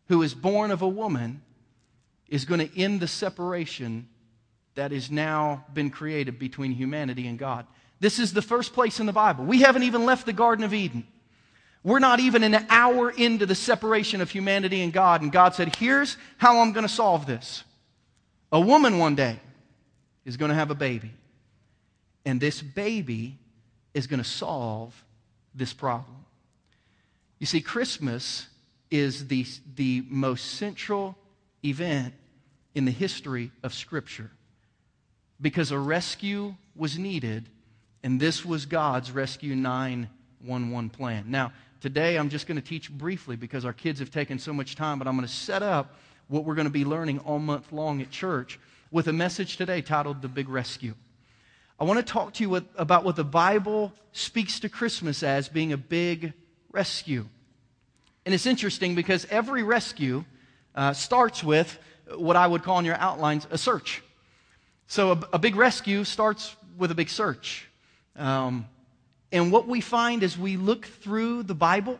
who 0.07 0.21
is 0.21 0.33
born 0.33 0.71
of 0.71 0.81
a 0.81 0.87
woman 0.87 1.41
is 2.27 2.45
going 2.45 2.67
to 2.67 2.79
end 2.79 2.99
the 2.99 3.07
separation 3.07 4.07
that 4.75 4.91
has 4.91 5.11
now 5.11 5.65
been 5.73 5.89
created 5.89 6.39
between 6.39 6.71
humanity 6.71 7.27
and 7.27 7.37
God." 7.37 7.65
This 7.99 8.19
is 8.19 8.33
the 8.33 8.41
first 8.41 8.73
place 8.73 8.99
in 8.99 9.05
the 9.05 9.13
Bible. 9.13 9.45
We 9.45 9.61
haven't 9.61 9.83
even 9.83 10.05
left 10.05 10.25
the 10.25 10.33
Garden 10.33 10.63
of 10.63 10.73
Eden. 10.73 11.07
We're 11.83 11.99
not 11.99 12.19
even 12.19 12.43
an 12.43 12.65
hour 12.69 13.09
into 13.09 13.45
the 13.45 13.55
separation 13.55 14.21
of 14.21 14.29
humanity 14.29 14.81
and 14.81 14.91
God. 14.91 15.21
And 15.21 15.31
God 15.31 15.55
said, 15.55 15.75
Here's 15.75 16.17
how 16.37 16.59
I'm 16.59 16.73
going 16.73 16.85
to 16.85 16.93
solve 16.93 17.25
this. 17.25 17.63
A 18.51 18.59
woman 18.59 18.97
one 18.97 19.15
day 19.15 19.39
is 20.25 20.37
going 20.37 20.49
to 20.49 20.55
have 20.55 20.71
a 20.71 20.75
baby. 20.75 21.11
And 22.25 22.41
this 22.41 22.61
baby 22.61 23.37
is 23.93 24.05
going 24.05 24.21
to 24.21 24.29
solve 24.29 25.03
this 25.55 25.73
problem. 25.73 26.25
You 27.39 27.45
see, 27.45 27.61
Christmas 27.61 28.47
is 28.91 29.27
the, 29.27 29.45
the 29.75 30.03
most 30.09 30.45
central 30.45 31.15
event 31.63 32.13
in 32.75 32.85
the 32.85 32.91
history 32.91 33.51
of 33.63 33.73
Scripture 33.73 34.29
because 35.39 35.71
a 35.71 35.79
rescue 35.79 36.55
was 36.75 36.97
needed 36.97 37.49
and 38.03 38.19
this 38.19 38.45
was 38.45 38.65
God's 38.65 39.11
Rescue 39.11 39.55
911 39.55 40.89
plan. 40.89 41.25
Now, 41.27 41.51
today 41.81 42.17
I'm 42.17 42.29
just 42.29 42.47
going 42.47 42.59
to 42.59 42.67
teach 42.67 42.91
briefly 42.91 43.35
because 43.35 43.65
our 43.65 43.73
kids 43.73 43.99
have 43.99 44.11
taken 44.11 44.39
so 44.39 44.53
much 44.53 44.75
time, 44.75 44.99
but 44.99 45.07
I'm 45.07 45.15
going 45.15 45.27
to 45.27 45.33
set 45.33 45.63
up 45.63 45.95
what 46.27 46.43
we're 46.43 46.55
going 46.55 46.67
to 46.67 46.71
be 46.71 46.85
learning 46.85 47.19
all 47.19 47.39
month 47.39 47.71
long 47.71 48.01
at 48.01 48.11
church 48.11 48.59
with 48.91 49.07
a 49.07 49.13
message 49.13 49.57
today 49.57 49.81
titled 49.81 50.21
The 50.21 50.27
Big 50.27 50.49
Rescue. 50.49 50.93
I 51.79 51.83
want 51.83 51.99
to 52.05 52.11
talk 52.11 52.33
to 52.35 52.43
you 52.43 52.55
about 52.75 53.03
what 53.03 53.15
the 53.15 53.23
Bible 53.23 53.93
speaks 54.11 54.59
to 54.61 54.69
Christmas 54.69 55.21
as 55.21 55.47
being 55.47 55.73
a 55.73 55.77
big 55.77 56.33
rescue. 56.71 57.27
And 58.25 58.33
it's 58.33 58.45
interesting 58.45 58.95
because 58.95 59.25
every 59.29 59.63
rescue 59.63 60.25
uh, 60.75 60.93
starts 60.93 61.43
with 61.43 61.77
what 62.15 62.35
I 62.35 62.47
would 62.47 62.63
call 62.63 62.79
in 62.79 62.85
your 62.85 62.95
outlines 62.95 63.47
a 63.51 63.57
search. 63.57 64.01
So 64.87 65.11
a, 65.11 65.19
a 65.33 65.39
big 65.39 65.55
rescue 65.55 66.03
starts 66.03 66.55
with 66.77 66.91
a 66.91 66.95
big 66.95 67.09
search. 67.09 67.66
Um, 68.17 68.67
and 69.31 69.51
what 69.51 69.67
we 69.67 69.81
find 69.81 70.23
as 70.23 70.37
we 70.37 70.57
look 70.57 70.85
through 70.85 71.43
the 71.43 71.53
Bible, 71.53 71.99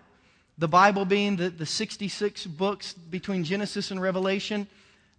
the 0.57 0.67
Bible 0.67 1.05
being 1.05 1.35
the, 1.35 1.49
the 1.49 1.65
66 1.65 2.47
books 2.47 2.93
between 2.93 3.43
Genesis 3.43 3.91
and 3.91 4.01
Revelation, 4.01 4.67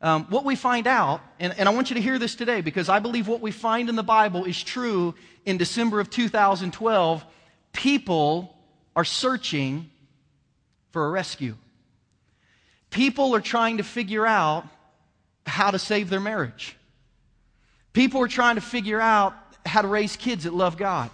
um, 0.01 0.27
what 0.27 0.45
we 0.45 0.55
find 0.57 0.87
out, 0.87 1.21
and, 1.41 1.55
and 1.59 1.69
I 1.69 1.73
want 1.73 1.91
you 1.91 1.95
to 1.95 2.03
hear 2.03 2.19
this 2.19 2.35
today 2.35 2.61
because 2.61 2.89
I 2.89 2.99
believe 2.99 3.27
what 3.27 3.41
we 3.41 3.51
find 3.51 3.89
in 3.89 3.97
the 3.97 4.03
Bible 4.03 4.45
is 4.45 4.63
true 4.63 5.15
in 5.45 5.57
December 5.57 6.01
of 6.01 6.09
2012. 6.09 7.25
People 7.73 8.57
are 8.95 9.05
searching 9.05 9.91
for 10.93 11.07
a 11.07 11.11
rescue. 11.11 11.57
People 12.91 13.35
are 13.35 13.41
trying 13.41 13.79
to 13.79 13.85
figure 13.85 14.27
out 14.27 14.65
how 15.47 15.71
to 15.71 15.79
save 15.79 16.11
their 16.11 16.21
marriage. 16.21 16.77
People 17.93 18.23
are 18.23 18.29
trying 18.29 18.55
to 18.55 18.61
figure 18.61 19.01
out 19.01 19.35
how 19.69 19.83
to 19.83 19.89
raise 19.89 20.17
kids 20.17 20.45
that 20.45 20.55
love 20.55 20.77
God. 20.77 21.11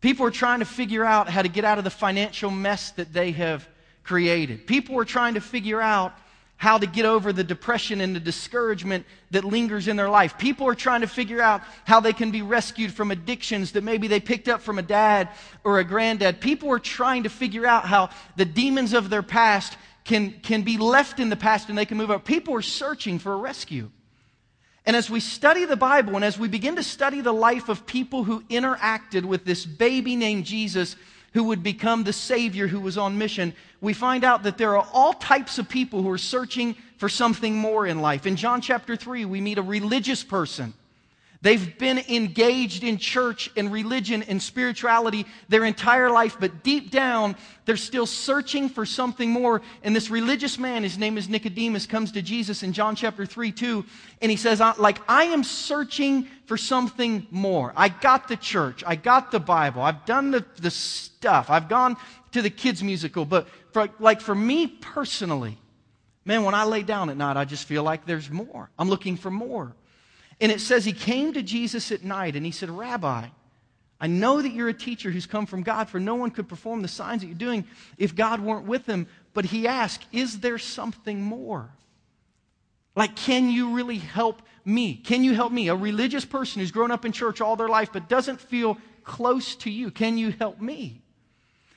People 0.00 0.26
are 0.26 0.30
trying 0.30 0.60
to 0.60 0.64
figure 0.64 1.04
out 1.04 1.28
how 1.28 1.42
to 1.42 1.48
get 1.48 1.64
out 1.64 1.78
of 1.78 1.84
the 1.84 1.90
financial 1.90 2.50
mess 2.50 2.90
that 2.92 3.12
they 3.12 3.32
have 3.32 3.68
created. 4.02 4.66
People 4.66 4.98
are 4.98 5.04
trying 5.04 5.34
to 5.34 5.40
figure 5.40 5.80
out 5.80 6.12
how 6.56 6.78
to 6.78 6.86
get 6.86 7.04
over 7.04 7.32
the 7.32 7.42
depression 7.42 8.00
and 8.00 8.14
the 8.14 8.20
discouragement 8.20 9.04
that 9.32 9.44
lingers 9.44 9.88
in 9.88 9.96
their 9.96 10.08
life. 10.08 10.38
People 10.38 10.68
are 10.68 10.76
trying 10.76 11.00
to 11.00 11.08
figure 11.08 11.40
out 11.40 11.60
how 11.84 11.98
they 11.98 12.12
can 12.12 12.30
be 12.30 12.40
rescued 12.40 12.92
from 12.92 13.10
addictions 13.10 13.72
that 13.72 13.82
maybe 13.82 14.06
they 14.06 14.20
picked 14.20 14.48
up 14.48 14.60
from 14.60 14.78
a 14.78 14.82
dad 14.82 15.28
or 15.64 15.80
a 15.80 15.84
granddad. 15.84 16.40
People 16.40 16.70
are 16.70 16.78
trying 16.78 17.24
to 17.24 17.28
figure 17.28 17.66
out 17.66 17.84
how 17.84 18.10
the 18.36 18.44
demons 18.44 18.92
of 18.92 19.10
their 19.10 19.24
past 19.24 19.76
can, 20.04 20.32
can 20.40 20.62
be 20.62 20.78
left 20.78 21.18
in 21.18 21.30
the 21.30 21.36
past 21.36 21.68
and 21.68 21.76
they 21.76 21.84
can 21.84 21.96
move 21.96 22.12
up. 22.12 22.24
People 22.24 22.54
are 22.54 22.62
searching 22.62 23.18
for 23.18 23.32
a 23.32 23.36
rescue. 23.36 23.90
And 24.84 24.96
as 24.96 25.08
we 25.08 25.20
study 25.20 25.64
the 25.64 25.76
Bible 25.76 26.16
and 26.16 26.24
as 26.24 26.38
we 26.38 26.48
begin 26.48 26.76
to 26.76 26.82
study 26.82 27.20
the 27.20 27.32
life 27.32 27.68
of 27.68 27.86
people 27.86 28.24
who 28.24 28.42
interacted 28.42 29.24
with 29.24 29.44
this 29.44 29.64
baby 29.64 30.16
named 30.16 30.44
Jesus 30.44 30.96
who 31.34 31.44
would 31.44 31.62
become 31.62 32.04
the 32.04 32.12
Savior 32.12 32.66
who 32.66 32.80
was 32.80 32.98
on 32.98 33.16
mission, 33.16 33.54
we 33.80 33.94
find 33.94 34.24
out 34.24 34.42
that 34.42 34.58
there 34.58 34.76
are 34.76 34.86
all 34.92 35.14
types 35.14 35.58
of 35.58 35.68
people 35.68 36.02
who 36.02 36.10
are 36.10 36.18
searching 36.18 36.76
for 36.98 37.08
something 37.08 37.56
more 37.56 37.86
in 37.86 38.00
life. 38.00 38.26
In 38.26 38.36
John 38.36 38.60
chapter 38.60 38.96
3, 38.96 39.24
we 39.24 39.40
meet 39.40 39.58
a 39.58 39.62
religious 39.62 40.22
person 40.24 40.74
They've 41.42 41.76
been 41.76 41.98
engaged 42.08 42.84
in 42.84 42.98
church 42.98 43.50
and 43.56 43.72
religion 43.72 44.22
and 44.22 44.40
spirituality 44.40 45.26
their 45.48 45.64
entire 45.64 46.08
life, 46.08 46.36
but 46.38 46.62
deep 46.62 46.92
down, 46.92 47.34
they're 47.64 47.76
still 47.76 48.06
searching 48.06 48.68
for 48.68 48.86
something 48.86 49.28
more. 49.28 49.60
And 49.82 49.94
this 49.94 50.08
religious 50.08 50.56
man, 50.56 50.84
his 50.84 50.98
name 50.98 51.18
is 51.18 51.28
Nicodemus, 51.28 51.84
comes 51.86 52.12
to 52.12 52.22
Jesus 52.22 52.62
in 52.62 52.72
John 52.72 52.94
chapter 52.94 53.26
3, 53.26 53.50
2, 53.50 53.84
and 54.22 54.30
he 54.30 54.36
says, 54.36 54.60
like, 54.78 54.98
I 55.08 55.24
am 55.24 55.42
searching 55.42 56.28
for 56.46 56.56
something 56.56 57.26
more. 57.32 57.72
I 57.76 57.88
got 57.88 58.28
the 58.28 58.36
church. 58.36 58.84
I 58.86 58.94
got 58.94 59.32
the 59.32 59.40
Bible. 59.40 59.82
I've 59.82 60.06
done 60.06 60.30
the, 60.30 60.46
the 60.60 60.70
stuff. 60.70 61.50
I've 61.50 61.68
gone 61.68 61.96
to 62.30 62.40
the 62.40 62.50
kids' 62.50 62.84
musical. 62.84 63.24
But 63.24 63.48
for, 63.72 63.90
like 63.98 64.20
for 64.20 64.34
me 64.34 64.68
personally, 64.68 65.58
Man, 66.24 66.44
when 66.44 66.54
I 66.54 66.64
lay 66.64 66.82
down 66.82 67.10
at 67.10 67.16
night, 67.16 67.36
I 67.36 67.44
just 67.44 67.66
feel 67.66 67.82
like 67.82 68.06
there's 68.06 68.30
more. 68.30 68.70
I'm 68.78 68.88
looking 68.88 69.16
for 69.16 69.30
more. 69.30 69.74
And 70.42 70.50
it 70.50 70.60
says 70.60 70.84
he 70.84 70.92
came 70.92 71.32
to 71.34 71.42
Jesus 71.42 71.92
at 71.92 72.02
night 72.02 72.34
and 72.34 72.44
he 72.44 72.50
said, 72.50 72.68
Rabbi, 72.68 73.26
I 74.00 74.06
know 74.08 74.42
that 74.42 74.52
you're 74.52 74.68
a 74.68 74.74
teacher 74.74 75.08
who's 75.12 75.24
come 75.24 75.46
from 75.46 75.62
God, 75.62 75.88
for 75.88 76.00
no 76.00 76.16
one 76.16 76.32
could 76.32 76.48
perform 76.48 76.82
the 76.82 76.88
signs 76.88 77.22
that 77.22 77.28
you're 77.28 77.36
doing 77.36 77.64
if 77.96 78.16
God 78.16 78.40
weren't 78.40 78.66
with 78.66 78.84
him. 78.84 79.06
But 79.34 79.44
he 79.44 79.68
asked, 79.68 80.04
Is 80.10 80.40
there 80.40 80.58
something 80.58 81.22
more? 81.22 81.70
Like, 82.96 83.14
can 83.14 83.50
you 83.50 83.70
really 83.70 83.98
help 83.98 84.42
me? 84.64 84.96
Can 84.96 85.22
you 85.22 85.32
help 85.32 85.52
me? 85.52 85.68
A 85.68 85.76
religious 85.76 86.24
person 86.24 86.60
who's 86.60 86.72
grown 86.72 86.90
up 86.90 87.04
in 87.04 87.12
church 87.12 87.40
all 87.40 87.54
their 87.54 87.68
life 87.68 87.90
but 87.92 88.08
doesn't 88.08 88.40
feel 88.40 88.78
close 89.04 89.54
to 89.56 89.70
you, 89.70 89.92
can 89.92 90.18
you 90.18 90.32
help 90.32 90.60
me? 90.60 91.00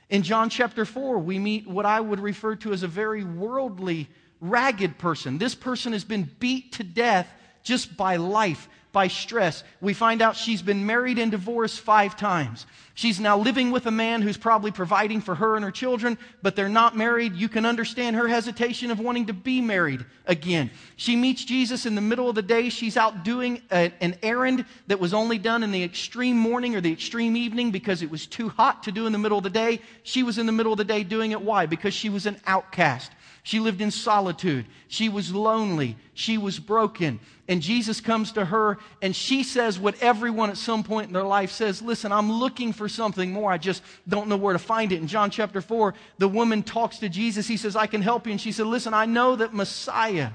In 0.09 0.23
John 0.23 0.49
chapter 0.49 0.85
4, 0.85 1.19
we 1.19 1.37
meet 1.37 1.67
what 1.67 1.85
I 1.85 2.01
would 2.01 2.19
refer 2.19 2.55
to 2.57 2.73
as 2.73 2.81
a 2.81 2.87
very 2.87 3.23
worldly, 3.23 4.09
ragged 4.41 4.97
person. 4.97 5.37
This 5.37 5.55
person 5.55 5.93
has 5.93 6.03
been 6.03 6.29
beat 6.39 6.73
to 6.73 6.83
death 6.83 7.27
just 7.65 7.97
by 7.97 8.15
life, 8.15 8.69
by 8.93 9.09
stress. 9.09 9.65
We 9.81 9.93
find 9.93 10.21
out 10.21 10.37
she's 10.37 10.61
been 10.61 10.85
married 10.85 11.19
and 11.19 11.29
divorced 11.29 11.81
five 11.81 12.15
times. 12.15 12.65
She's 12.93 13.19
now 13.19 13.37
living 13.37 13.71
with 13.71 13.87
a 13.87 13.91
man 13.91 14.21
who's 14.21 14.37
probably 14.37 14.71
providing 14.71 15.19
for 15.19 15.35
her 15.35 15.57
and 15.57 15.65
her 15.65 15.71
children, 15.71 16.17
but 16.41 16.55
they're 16.55 16.69
not 16.69 16.95
married. 16.95 17.35
You 17.35 17.49
can 17.49 17.65
understand 17.65 18.15
her 18.15 18.29
hesitation 18.29 18.91
of 18.91 19.01
wanting 19.01 19.25
to 19.25 19.33
be 19.33 19.59
married 19.59 20.05
again. 20.25 20.71
She 20.95 21.17
meets 21.17 21.43
Jesus 21.43 21.85
in 21.85 21.95
the 21.95 22.01
middle 22.01 22.29
of 22.29 22.35
the 22.35 22.41
day. 22.41 22.69
She's 22.69 22.95
out 22.95 23.25
doing 23.25 23.61
a, 23.69 23.91
an 23.99 24.15
errand 24.23 24.63
that 24.87 25.01
was 25.01 25.13
only 25.13 25.37
done 25.37 25.61
in 25.61 25.73
the 25.73 25.83
extreme 25.83 26.37
morning 26.37 26.73
or 26.73 26.79
the 26.79 26.93
extreme 26.93 27.35
evening 27.35 27.71
because 27.71 28.01
it 28.01 28.09
was 28.09 28.25
too 28.25 28.47
hot 28.47 28.83
to 28.83 28.93
do 28.93 29.05
in 29.07 29.11
the 29.11 29.19
middle 29.19 29.39
of 29.39 29.43
the 29.43 29.49
day. 29.49 29.81
She 30.03 30.23
was 30.23 30.37
in 30.37 30.45
the 30.45 30.53
middle 30.53 30.71
of 30.71 30.77
the 30.77 30.85
day 30.85 31.03
doing 31.03 31.31
it. 31.31 31.41
Why? 31.41 31.65
Because 31.65 31.93
she 31.93 32.07
was 32.07 32.25
an 32.25 32.39
outcast. 32.47 33.11
She 33.45 33.59
lived 33.59 33.79
in 33.79 33.91
solitude. 33.91 34.65
She 34.87 35.07
was 35.07 35.31
lonely. 35.31 35.97
She 36.15 36.39
was 36.39 36.57
broken. 36.57 37.19
And 37.47 37.61
Jesus 37.61 38.01
comes 38.01 38.31
to 38.31 38.43
her 38.43 38.79
and 39.03 39.15
she 39.15 39.43
says 39.43 39.77
what 39.77 40.01
everyone 40.01 40.49
at 40.49 40.57
some 40.57 40.81
point 40.81 41.09
in 41.09 41.13
their 41.13 41.21
life 41.21 41.51
says 41.51 41.79
Listen, 41.79 42.11
I'm 42.11 42.31
looking 42.31 42.73
for 42.73 42.89
something 42.89 43.31
more. 43.31 43.51
I 43.51 43.59
just 43.59 43.83
don't 44.07 44.29
know 44.29 44.35
where 44.35 44.53
to 44.53 44.59
find 44.59 44.91
it. 44.91 44.99
In 44.99 45.05
John 45.05 45.29
chapter 45.29 45.61
4, 45.61 45.93
the 46.17 46.27
woman 46.27 46.63
talks 46.63 46.97
to 46.97 47.07
Jesus. 47.07 47.47
He 47.47 47.57
says, 47.57 47.75
I 47.75 47.85
can 47.85 48.01
help 48.01 48.25
you. 48.25 48.31
And 48.31 48.41
she 48.41 48.51
said, 48.51 48.65
Listen, 48.65 48.95
I 48.95 49.05
know 49.05 49.35
that 49.35 49.53
Messiah 49.53 50.31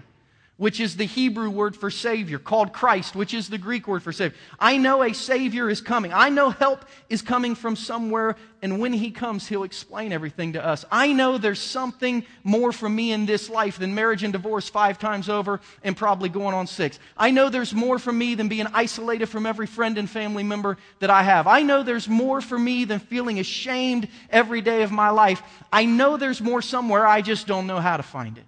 which 0.61 0.79
is 0.79 0.99
the 0.99 1.07
Hebrew 1.07 1.49
word 1.49 1.75
for 1.75 1.91
Savior, 1.91 2.39
called 2.39 2.75
Christ, 2.75 3.17
which 3.17 3.33
is 3.33 3.49
the 3.49 3.57
Greek 3.57 3.89
word 3.89 4.03
for 4.03 4.13
Savior. 4.13 4.37
I 4.59 4.77
know 4.77 5.03
a 5.03 5.15
Savior 5.15 5.71
is 5.71 5.81
coming. 5.81 6.13
I 6.13 6.29
know 6.29 6.51
help 6.51 6.85
is 7.09 7.23
coming 7.23 7.55
from 7.55 7.77
somewhere, 7.77 8.37
and 8.61 8.79
when 8.79 8.93
He 8.93 9.11
comes, 9.11 9.49
He'll 9.49 9.63
explain 9.63 10.13
everything 10.13 10.53
to 10.53 10.63
us. 10.63 10.85
I 10.93 11.15
know 11.15 11.39
there's 11.39 11.63
something 11.63 12.27
more 12.45 12.73
for 12.73 12.91
me 12.91 13.11
in 13.13 13.25
this 13.25 13.49
life 13.49 13.79
than 13.79 13.95
marriage 13.95 14.23
and 14.23 14.35
divorce 14.35 14.69
five 14.69 14.99
times 14.99 15.31
over 15.31 15.63
and 15.83 15.97
probably 15.97 16.29
going 16.29 16.55
on 16.55 16.67
six. 16.67 16.99
I 17.17 17.31
know 17.31 17.49
there's 17.49 17.73
more 17.73 17.99
for 17.99 18.13
me 18.13 18.35
than 18.35 18.49
being 18.49 18.67
isolated 18.75 19.31
from 19.31 19.47
every 19.47 19.67
friend 19.67 19.97
and 19.97 20.11
family 20.11 20.43
member 20.43 20.77
that 20.99 21.09
I 21.09 21.23
have. 21.23 21.47
I 21.47 21.63
know 21.63 21.83
there's 21.83 22.07
more 22.07 22.43
for 22.43 22.59
me 22.59 22.85
than 22.85 22.99
feeling 22.99 23.39
ashamed 23.39 24.09
every 24.29 24.61
day 24.61 24.83
of 24.83 24.93
my 24.93 25.09
life. 25.09 25.43
I 25.73 25.87
know 25.87 26.19
there's 26.19 26.43
more 26.43 26.61
somewhere, 26.61 27.07
I 27.07 27.23
just 27.23 27.47
don't 27.47 27.67
know 27.67 27.81
how 27.81 27.97
to 27.97 28.03
find 28.03 28.37
it. 28.37 28.45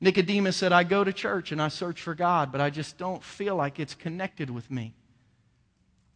Nicodemus 0.00 0.56
said, 0.56 0.72
I 0.72 0.84
go 0.84 1.04
to 1.04 1.12
church 1.12 1.52
and 1.52 1.60
I 1.60 1.68
search 1.68 2.02
for 2.02 2.14
God, 2.14 2.52
but 2.52 2.60
I 2.60 2.70
just 2.70 2.98
don't 2.98 3.22
feel 3.22 3.56
like 3.56 3.80
it's 3.80 3.94
connected 3.94 4.50
with 4.50 4.70
me. 4.70 4.92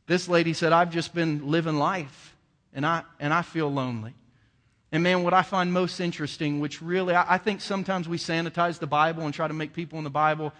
This 0.06 0.28
lady 0.28 0.52
said, 0.52 0.72
I've 0.72 0.90
just 0.90 1.14
been 1.14 1.50
living 1.50 1.76
life 1.76 2.36
and 2.74 2.84
I, 2.84 3.04
and 3.18 3.32
I 3.32 3.42
feel 3.42 3.72
lonely. 3.72 4.14
And 4.92 5.02
man, 5.02 5.22
what 5.22 5.32
I 5.32 5.42
find 5.42 5.72
most 5.72 6.00
interesting, 6.00 6.60
which 6.60 6.82
really, 6.82 7.14
I, 7.14 7.34
I 7.34 7.38
think 7.38 7.60
sometimes 7.60 8.08
we 8.08 8.18
sanitize 8.18 8.78
the 8.78 8.86
Bible 8.86 9.24
and 9.24 9.32
try 9.32 9.46
to 9.46 9.54
make 9.54 9.72
people 9.72 9.98
in 9.98 10.04
the 10.04 10.10
Bible 10.10 10.52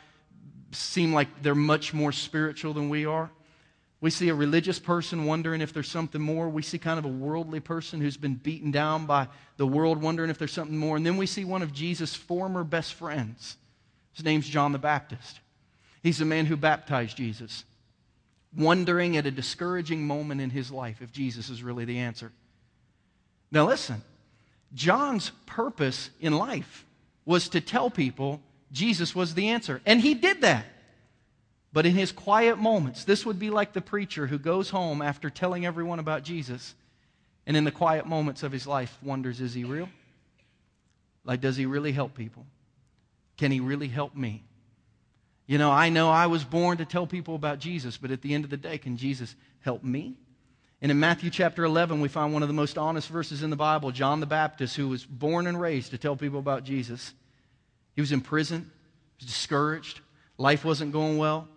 seem 0.73 1.13
like 1.13 1.43
they're 1.43 1.55
much 1.55 1.93
more 1.93 2.13
spiritual 2.13 2.73
than 2.73 2.89
we 2.89 3.07
are. 3.07 3.31
We 4.01 4.11
see 4.11 4.31
a 4.31 4.35
religious 4.35 4.79
person 4.79 5.27
wondering 5.27 5.61
if 5.61 5.75
there's 5.75 5.91
something 5.91 6.23
more. 6.23 6.49
We 6.49 6.63
see 6.63 6.79
kind 6.79 6.99
of 6.99 7.05
a 7.05 7.09
worldly 7.09 7.61
person 7.61 8.01
who's 8.01 8.17
been 8.17 8.35
beaten 8.35 8.71
down 8.71 9.05
by 9.05 9.29
the 9.59 9.67
world 9.67 10.01
wondering 10.01 10.31
if 10.31 10.39
there's 10.39 10.53
something 10.53 10.77
more. 10.77 10.97
And 10.97 11.05
then 11.05 11.19
we 11.19 11.27
see 11.27 11.45
one 11.45 11.61
of 11.61 11.73
Jesus' 11.73 12.15
former 12.15 12.65
best 12.65 12.95
friends. 12.95 13.59
His 14.15 14.25
name's 14.25 14.49
John 14.49 14.73
the 14.73 14.79
Baptist. 14.79 15.41
He's 16.03 16.19
the 16.19 16.25
man 16.25 16.47
who 16.47 16.57
baptized 16.57 17.19
Jesus, 17.19 17.65
wondering 18.57 19.19
at 19.19 19.27
a 19.27 19.31
discouraging 19.31 20.07
moment 20.07 20.41
in 20.41 20.49
his 20.49 20.71
life 20.71 21.03
if 21.03 21.13
Jesus 21.13 21.51
is 21.51 21.63
really 21.63 21.85
the 21.85 21.99
answer. 21.99 22.33
Now, 23.53 23.67
listen, 23.67 24.03
John's 24.75 25.31
purpose 25.45 26.09
in 26.21 26.33
life 26.33 26.87
was 27.27 27.51
to 27.51 27.61
tell 27.61 27.91
people 27.91 28.41
Jesus 28.73 29.15
was 29.15 29.35
the 29.35 29.49
answer. 29.49 29.83
And 29.85 30.01
he 30.01 30.15
did 30.15 30.41
that. 30.41 30.65
But 31.73 31.87
in 31.87 31.95
his 31.95 32.11
quiet 32.11 32.59
moments, 32.59 33.05
this 33.05 33.25
would 33.25 33.39
be 33.39 33.51
like 33.51 33.73
the 33.73 33.81
preacher 33.81 34.27
who 34.27 34.39
goes 34.39 34.71
home 34.71 35.03
after 35.03 35.31
telling 35.31 35.65
everyone 35.65 36.01
about 36.01 36.25
Jesus 36.25 36.75
and 37.47 37.57
in 37.57 37.65
the 37.65 37.71
quiet 37.71 38.07
moments 38.07 38.43
of 38.43 38.53
his 38.53 38.67
life 38.67 38.97
wonders 39.03 39.41
is 39.41 39.55
he 39.55 39.65
real? 39.65 39.89
Like, 41.25 41.41
does 41.41 41.57
he 41.57 41.67
really 41.67 41.93
help 41.93 42.15
people? 42.15 42.47
Can 43.37 43.53
he 43.53 43.61
really 43.61 43.89
help 43.89 44.17
me? 44.17 44.43
You 45.47 45.59
know, 45.59 45.71
I 45.71 45.89
know 45.89 46.11
I 46.11 46.27
was 46.27 46.45
born 46.45 46.79
to 46.79 46.85
tell 46.85 47.07
people 47.07 47.35
about 47.35 47.59
Jesus, 47.59 47.97
but 47.97 48.11
at 48.11 48.23
the 48.23 48.35
end 48.35 48.45
of 48.45 48.51
the 48.51 48.57
day, 48.57 48.79
can 48.79 48.97
Jesus 48.97 49.35
help 49.61 49.83
me? 49.83 50.15
And 50.83 50.91
in 50.91 51.01
Matthew 51.01 51.29
chapter 51.31 51.65
11, 51.65 52.01
we 52.01 52.09
find 52.09 52.33
one 52.33 52.43
of 52.43 52.49
the 52.49 52.55
most 52.55 52.79
honest 52.79 53.09
verses 53.09 53.43
in 53.43 53.51
the 53.51 53.57
Bible 53.57 53.91
John 53.91 54.21
the 54.21 54.27
Baptist, 54.27 54.77
who 54.77 54.89
was 54.89 55.05
born 55.05 55.47
and 55.47 55.61
raised 55.61 55.91
to 55.91 55.99
tell 55.99 56.17
people 56.17 56.39
about 56.39 56.65
Jesus. 56.65 57.13
He 57.95 58.01
was 58.01 58.13
in 58.13 58.21
prison, 58.21 58.71
he 59.19 59.25
was 59.25 59.33
discouraged, 59.33 60.01
life 60.39 60.65
wasn't 60.65 60.93
going 60.93 61.19
well. 61.19 61.49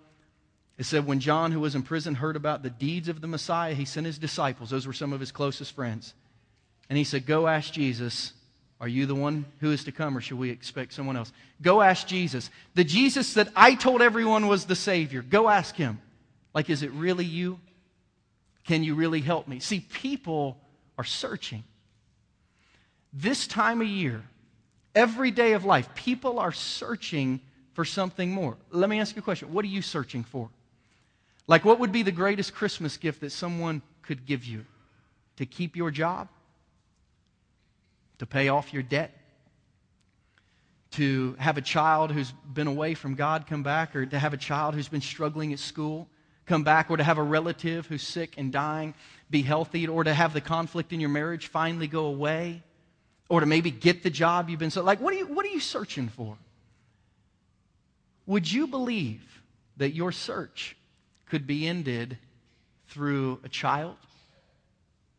It 0.78 0.86
said, 0.86 1.06
when 1.06 1.20
John, 1.20 1.52
who 1.52 1.60
was 1.60 1.76
in 1.76 1.84
prison, 1.84 2.16
heard 2.16 2.36
about 2.36 2.64
the 2.64 2.70
deeds 2.70 3.08
of 3.08 3.22
the 3.22 3.28
Messiah, 3.28 3.74
he 3.74 3.86
sent 3.86 4.06
his 4.06 4.18
disciples. 4.18 4.72
Those 4.72 4.88
were 4.88 4.94
some 4.94 5.14
of 5.14 5.20
his 5.20 5.32
closest 5.32 5.76
friends. 5.76 6.14
And 6.90 6.98
he 6.98 7.04
said, 7.04 7.26
Go 7.26 7.48
ask 7.48 7.72
Jesus, 7.72 8.34
are 8.82 8.88
you 8.88 9.06
the 9.06 9.16
one 9.16 9.46
who 9.60 9.72
is 9.72 9.84
to 9.86 9.92
come, 9.92 10.18
or 10.18 10.22
should 10.22 10.38
we 10.38 10.50
expect 10.50 10.94
someone 10.94 11.16
else? 11.16 11.32
Go 11.62 11.82
ask 11.82 12.08
Jesus. 12.08 12.50
The 12.74 12.84
Jesus 12.84 13.36
that 13.36 13.50
I 13.56 13.76
told 13.76 14.02
everyone 14.02 14.48
was 14.48 14.66
the 14.66 14.76
Savior. 14.76 15.22
Go 15.22 15.48
ask 15.48 15.76
him. 15.76 16.02
Like, 16.54 16.70
is 16.70 16.84
it 16.84 16.92
really 16.92 17.26
you? 17.26 17.60
Can 18.66 18.84
you 18.84 18.96
really 18.96 19.22
help 19.22 19.48
me? 19.48 19.60
See, 19.60 19.80
people 19.80 20.58
are 20.98 21.04
searching. 21.04 21.64
This 23.12 23.46
time 23.46 23.82
of 23.82 23.88
year, 23.88 24.24
every 24.96 25.32
day 25.32 25.54
of 25.54 25.66
life, 25.66 25.94
people 25.94 26.40
are 26.40 26.52
searching 26.52 27.42
for 27.74 27.86
something 27.86 28.32
more. 28.32 28.58
Let 28.72 28.90
me 28.90 29.00
ask 29.00 29.16
you 29.16 29.22
a 29.22 29.24
question. 29.24 29.54
What 29.54 29.66
are 29.66 29.70
you 29.70 29.82
searching 29.82 30.24
for? 30.24 30.50
Like, 31.48 31.66
what 31.66 31.80
would 31.80 31.92
be 31.92 32.04
the 32.04 32.12
greatest 32.12 32.54
Christmas 32.54 32.98
gift 32.98 33.22
that 33.22 33.32
someone 33.32 33.82
could 34.02 34.26
give 34.26 34.46
you? 34.46 34.66
To 35.38 35.46
keep 35.46 35.76
your 35.76 35.92
job? 35.92 36.30
To 38.20 38.26
pay 38.26 38.48
off 38.48 38.74
your 38.74 38.84
debt? 38.84 39.18
To 40.92 41.36
have 41.40 41.58
a 41.58 41.62
child 41.62 42.12
who's 42.12 42.32
been 42.32 42.68
away 42.68 42.94
from 42.94 43.16
God 43.16 43.46
come 43.48 43.64
back? 43.64 43.96
Or 43.96 44.06
to 44.06 44.20
have 44.20 44.34
a 44.34 44.38
child 44.38 44.76
who's 44.76 44.88
been 44.88 45.02
struggling 45.02 45.52
at 45.52 45.60
school 45.60 46.08
come 46.46 46.64
back? 46.64 46.90
Or 46.90 46.98
to 46.98 47.04
have 47.04 47.18
a 47.18 47.24
relative 47.24 47.88
who's 47.88 48.04
sick 48.04 48.36
and 48.38 48.52
dying 48.52 48.94
be 49.30 49.42
healthy? 49.42 49.88
Or 49.88 50.04
to 50.04 50.14
have 50.14 50.34
the 50.34 50.42
conflict 50.42 50.94
in 50.94 51.00
your 51.00 51.10
marriage 51.10 51.48
finally 51.48 51.88
go 51.88 52.06
away? 52.06 52.64
Or 53.28 53.42
to 53.42 53.46
maybe 53.46 53.72
get 53.72 54.04
the 54.04 54.10
job 54.10 54.50
you've 54.50 54.60
been 54.60 54.70
so 54.70 54.84
like 54.84 55.02
what 55.02 55.14
are 55.14 55.18
you 55.18 55.26
what 55.26 55.46
are 55.46 55.50
you 55.50 55.60
searching 55.60 56.08
for? 56.08 56.38
Would 58.28 58.50
you 58.50 58.68
believe 58.68 59.42
that 59.78 59.94
your 59.94 60.12
search 60.12 60.78
could 61.34 61.48
be 61.48 61.68
ended 61.68 62.16
through 62.90 63.40
a 63.44 63.50
child. 63.50 63.96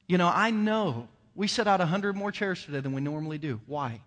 You 0.07 0.17
know, 0.17 0.31
I 0.33 0.53
know 0.53 1.09
we 1.35 1.49
set 1.49 1.67
out 1.67 1.81
100 1.81 2.15
more 2.15 2.31
chairs 2.31 2.65
today 2.65 2.79
than 2.79 2.93
we 2.93 3.01
normally 3.01 3.37
do. 3.37 3.61
Why? 3.67 4.01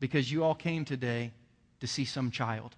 Because 0.00 0.30
you 0.30 0.44
all 0.44 0.54
came 0.54 0.84
today 0.84 1.32
to 1.80 1.86
see 1.86 2.04
some 2.04 2.30
child. 2.30 2.76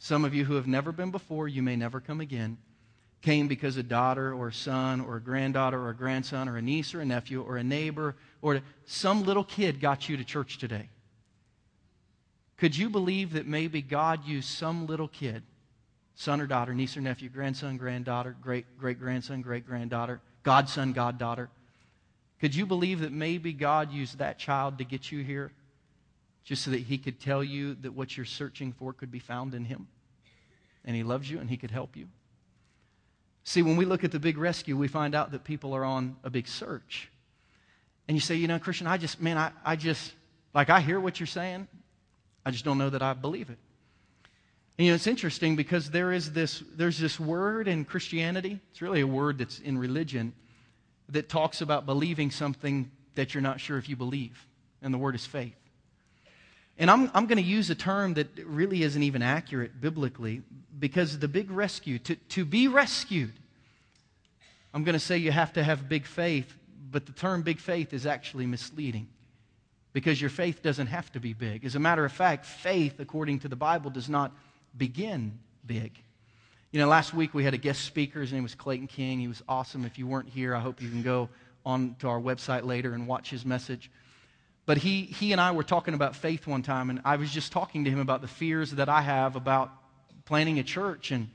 Some 0.00 0.24
of 0.24 0.34
you 0.34 0.44
who 0.44 0.54
have 0.54 0.66
never 0.66 0.90
been 0.90 1.12
before, 1.12 1.46
you 1.46 1.62
may 1.62 1.76
never 1.76 2.00
come 2.00 2.20
again, 2.20 2.58
came 3.22 3.46
because 3.46 3.76
a 3.76 3.84
daughter 3.84 4.34
or 4.34 4.48
a 4.48 4.52
son 4.52 5.00
or 5.00 5.14
a 5.14 5.20
granddaughter 5.20 5.78
or 5.78 5.90
a 5.90 5.94
grandson 5.94 6.48
or 6.48 6.56
a 6.56 6.62
niece 6.62 6.92
or 6.92 7.02
a 7.02 7.04
nephew 7.04 7.40
or 7.40 7.56
a 7.56 7.62
neighbor 7.62 8.16
or 8.42 8.62
some 8.84 9.22
little 9.22 9.44
kid 9.44 9.80
got 9.80 10.08
you 10.08 10.16
to 10.16 10.24
church 10.24 10.58
today. 10.58 10.88
Could 12.56 12.76
you 12.76 12.90
believe 12.90 13.34
that 13.34 13.46
maybe 13.46 13.80
God 13.80 14.26
used 14.26 14.48
some 14.48 14.88
little 14.88 15.06
kid 15.06 15.44
son 16.16 16.40
or 16.40 16.46
daughter, 16.46 16.74
niece 16.74 16.96
or 16.96 17.00
nephew, 17.00 17.28
grandson, 17.28 17.76
granddaughter, 17.76 18.34
great 18.42 18.66
great 18.78 18.98
grandson, 18.98 19.40
great 19.40 19.64
granddaughter, 19.66 20.20
godson, 20.42 20.92
goddaughter. 20.92 21.48
Could 22.40 22.54
you 22.54 22.66
believe 22.66 23.00
that 23.00 23.12
maybe 23.12 23.52
God 23.52 23.92
used 23.92 24.18
that 24.18 24.38
child 24.38 24.78
to 24.78 24.84
get 24.84 25.12
you 25.12 25.22
here 25.22 25.52
just 26.44 26.64
so 26.64 26.72
that 26.72 26.80
he 26.80 26.98
could 26.98 27.20
tell 27.20 27.44
you 27.44 27.74
that 27.82 27.92
what 27.92 28.16
you're 28.16 28.26
searching 28.26 28.72
for 28.72 28.92
could 28.92 29.10
be 29.10 29.20
found 29.20 29.54
in 29.54 29.64
him? 29.64 29.86
And 30.84 30.96
he 30.96 31.02
loves 31.02 31.30
you 31.30 31.38
and 31.38 31.48
he 31.48 31.56
could 31.56 31.70
help 31.70 31.96
you. 31.96 32.08
See, 33.44 33.62
when 33.62 33.76
we 33.76 33.84
look 33.84 34.04
at 34.04 34.10
the 34.10 34.18
big 34.18 34.38
rescue, 34.38 34.76
we 34.76 34.88
find 34.88 35.14
out 35.14 35.30
that 35.30 35.44
people 35.44 35.72
are 35.72 35.84
on 35.84 36.16
a 36.24 36.30
big 36.30 36.48
search. 36.48 37.08
And 38.08 38.16
you 38.16 38.20
say, 38.20 38.34
you 38.34 38.48
know, 38.48 38.58
Christian, 38.58 38.86
I 38.86 38.96
just, 38.98 39.20
man, 39.20 39.38
I, 39.38 39.50
I 39.64 39.76
just, 39.76 40.12
Like, 40.56 40.70
I 40.70 40.80
hear 40.80 40.98
what 40.98 41.20
you're 41.20 41.26
saying, 41.26 41.68
I 42.46 42.50
just 42.50 42.64
don't 42.64 42.78
know 42.78 42.88
that 42.88 43.02
I 43.02 43.12
believe 43.12 43.50
it. 43.50 43.58
And, 44.78 44.86
you 44.86 44.92
know, 44.92 44.96
it's 44.96 45.06
interesting 45.06 45.56
because 45.56 45.90
there 45.90 46.12
is 46.12 46.32
this, 46.32 46.62
there's 46.74 46.98
this 46.98 47.18
word 47.18 47.66
in 47.66 47.84
Christianity, 47.84 48.60
it's 48.70 48.82
really 48.82 49.00
a 49.00 49.06
word 49.06 49.38
that's 49.38 49.58
in 49.60 49.78
religion, 49.78 50.34
that 51.08 51.28
talks 51.28 51.60
about 51.60 51.86
believing 51.86 52.30
something 52.30 52.90
that 53.14 53.32
you're 53.32 53.42
not 53.42 53.60
sure 53.60 53.78
if 53.78 53.88
you 53.88 53.96
believe. 53.96 54.46
And 54.82 54.92
the 54.92 54.98
word 54.98 55.14
is 55.14 55.24
faith. 55.24 55.56
And 56.78 56.90
I'm, 56.90 57.10
I'm 57.14 57.26
going 57.26 57.38
to 57.38 57.48
use 57.48 57.70
a 57.70 57.74
term 57.74 58.14
that 58.14 58.28
really 58.44 58.82
isn't 58.82 59.02
even 59.02 59.22
accurate 59.22 59.80
biblically 59.80 60.42
because 60.78 61.18
the 61.18 61.28
big 61.28 61.50
rescue, 61.50 61.98
to, 62.00 62.16
to 62.16 62.44
be 62.44 62.68
rescued, 62.68 63.32
I'm 64.74 64.84
going 64.84 64.92
to 64.92 65.00
say 65.00 65.16
you 65.16 65.32
have 65.32 65.54
to 65.54 65.64
have 65.64 65.88
big 65.88 66.04
faith, 66.04 66.52
but 66.90 67.06
the 67.06 67.12
term 67.12 67.40
big 67.40 67.60
faith 67.60 67.94
is 67.94 68.04
actually 68.04 68.44
misleading 68.44 69.08
because 69.94 70.20
your 70.20 70.28
faith 70.28 70.62
doesn't 70.62 70.88
have 70.88 71.10
to 71.12 71.20
be 71.20 71.32
big. 71.32 71.64
As 71.64 71.74
a 71.76 71.80
matter 71.80 72.04
of 72.04 72.12
fact, 72.12 72.44
faith, 72.44 73.00
according 73.00 73.38
to 73.38 73.48
the 73.48 73.56
Bible, 73.56 73.90
does 73.90 74.10
not 74.10 74.32
begin 74.76 75.38
big. 75.66 75.92
You 76.72 76.80
know, 76.80 76.88
last 76.88 77.14
week 77.14 77.32
we 77.32 77.44
had 77.44 77.54
a 77.54 77.58
guest 77.58 77.84
speaker. 77.84 78.20
His 78.20 78.32
name 78.32 78.42
was 78.42 78.54
Clayton 78.54 78.86
King. 78.86 79.18
He 79.18 79.28
was 79.28 79.42
awesome. 79.48 79.84
If 79.84 79.98
you 79.98 80.06
weren't 80.06 80.28
here, 80.28 80.54
I 80.54 80.60
hope 80.60 80.82
you 80.82 80.90
can 80.90 81.02
go 81.02 81.28
on 81.64 81.96
to 82.00 82.08
our 82.08 82.20
website 82.20 82.64
later 82.64 82.92
and 82.92 83.06
watch 83.06 83.30
his 83.30 83.44
message. 83.44 83.90
But 84.66 84.78
he, 84.78 85.02
he 85.02 85.32
and 85.32 85.40
I 85.40 85.52
were 85.52 85.62
talking 85.62 85.94
about 85.94 86.16
faith 86.16 86.46
one 86.46 86.62
time, 86.62 86.90
and 86.90 87.00
I 87.04 87.16
was 87.16 87.30
just 87.30 87.52
talking 87.52 87.84
to 87.84 87.90
him 87.90 88.00
about 88.00 88.20
the 88.20 88.28
fears 88.28 88.72
that 88.72 88.88
I 88.88 89.00
have 89.00 89.36
about 89.36 89.70
planning 90.24 90.58
a 90.58 90.64
church. 90.64 91.12
And, 91.12 91.28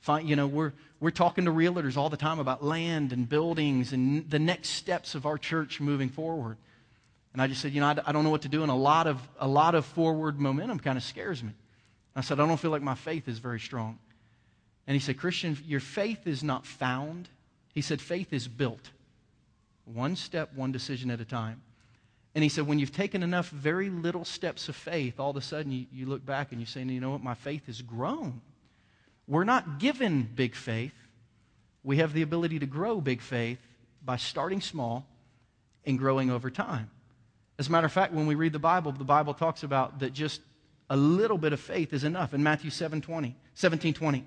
find, 0.00 0.28
you 0.28 0.36
know, 0.36 0.46
we're, 0.46 0.72
we're 1.00 1.10
talking 1.10 1.44
to 1.44 1.50
realtors 1.50 1.96
all 1.96 2.08
the 2.08 2.16
time 2.16 2.38
about 2.38 2.64
land 2.64 3.12
and 3.12 3.28
buildings 3.28 3.92
and 3.92 4.28
the 4.30 4.38
next 4.38 4.70
steps 4.70 5.14
of 5.14 5.26
our 5.26 5.38
church 5.38 5.80
moving 5.80 6.08
forward. 6.08 6.56
And 7.34 7.42
I 7.42 7.46
just 7.46 7.60
said, 7.60 7.72
you 7.72 7.80
know, 7.80 7.86
I, 7.86 7.98
I 8.06 8.12
don't 8.12 8.24
know 8.24 8.30
what 8.30 8.42
to 8.42 8.48
do, 8.48 8.62
and 8.62 8.70
a 8.70 8.74
lot 8.74 9.06
of, 9.06 9.20
a 9.38 9.46
lot 9.46 9.74
of 9.74 9.84
forward 9.84 10.40
momentum 10.40 10.80
kind 10.80 10.96
of 10.96 11.04
scares 11.04 11.42
me. 11.42 11.52
I 12.18 12.22
said, 12.22 12.40
I 12.40 12.46
don't 12.46 12.56
feel 12.56 12.70
like 12.70 12.82
my 12.82 12.94
faith 12.94 13.28
is 13.28 13.38
very 13.38 13.60
strong. 13.60 13.98
And 14.86 14.94
he 14.94 15.00
said, 15.00 15.18
Christian, 15.18 15.56
your 15.66 15.80
faith 15.80 16.26
is 16.26 16.42
not 16.42 16.66
found. 16.66 17.28
He 17.74 17.82
said, 17.82 18.00
faith 18.00 18.32
is 18.32 18.48
built. 18.48 18.90
One 19.84 20.16
step, 20.16 20.54
one 20.54 20.72
decision 20.72 21.10
at 21.10 21.20
a 21.20 21.24
time. 21.24 21.62
And 22.34 22.42
he 22.42 22.48
said, 22.48 22.66
when 22.66 22.78
you've 22.78 22.92
taken 22.92 23.22
enough 23.22 23.48
very 23.50 23.90
little 23.90 24.24
steps 24.24 24.68
of 24.68 24.76
faith, 24.76 25.18
all 25.18 25.30
of 25.30 25.36
a 25.36 25.40
sudden 25.40 25.72
you, 25.72 25.86
you 25.92 26.06
look 26.06 26.24
back 26.24 26.52
and 26.52 26.60
you 26.60 26.66
say, 26.66 26.82
you 26.82 27.00
know 27.00 27.10
what, 27.10 27.22
my 27.22 27.34
faith 27.34 27.66
has 27.66 27.82
grown. 27.82 28.40
We're 29.26 29.44
not 29.44 29.78
given 29.78 30.28
big 30.34 30.54
faith. 30.54 30.94
We 31.84 31.98
have 31.98 32.12
the 32.12 32.22
ability 32.22 32.58
to 32.60 32.66
grow 32.66 33.00
big 33.00 33.20
faith 33.20 33.58
by 34.04 34.16
starting 34.16 34.60
small 34.60 35.06
and 35.84 35.98
growing 35.98 36.30
over 36.30 36.50
time. 36.50 36.90
As 37.58 37.68
a 37.68 37.72
matter 37.72 37.86
of 37.86 37.92
fact, 37.92 38.12
when 38.12 38.26
we 38.26 38.34
read 38.34 38.52
the 38.52 38.58
Bible, 38.58 38.92
the 38.92 39.04
Bible 39.04 39.34
talks 39.34 39.62
about 39.62 40.00
that 40.00 40.12
just 40.12 40.40
a 40.90 40.96
little 40.96 41.38
bit 41.38 41.52
of 41.52 41.60
faith 41.60 41.92
is 41.92 42.04
enough. 42.04 42.34
In 42.34 42.42
Matthew 42.42 42.70
7 42.70 43.00
20, 43.00 43.36
17 43.54 43.94
20, 43.94 44.24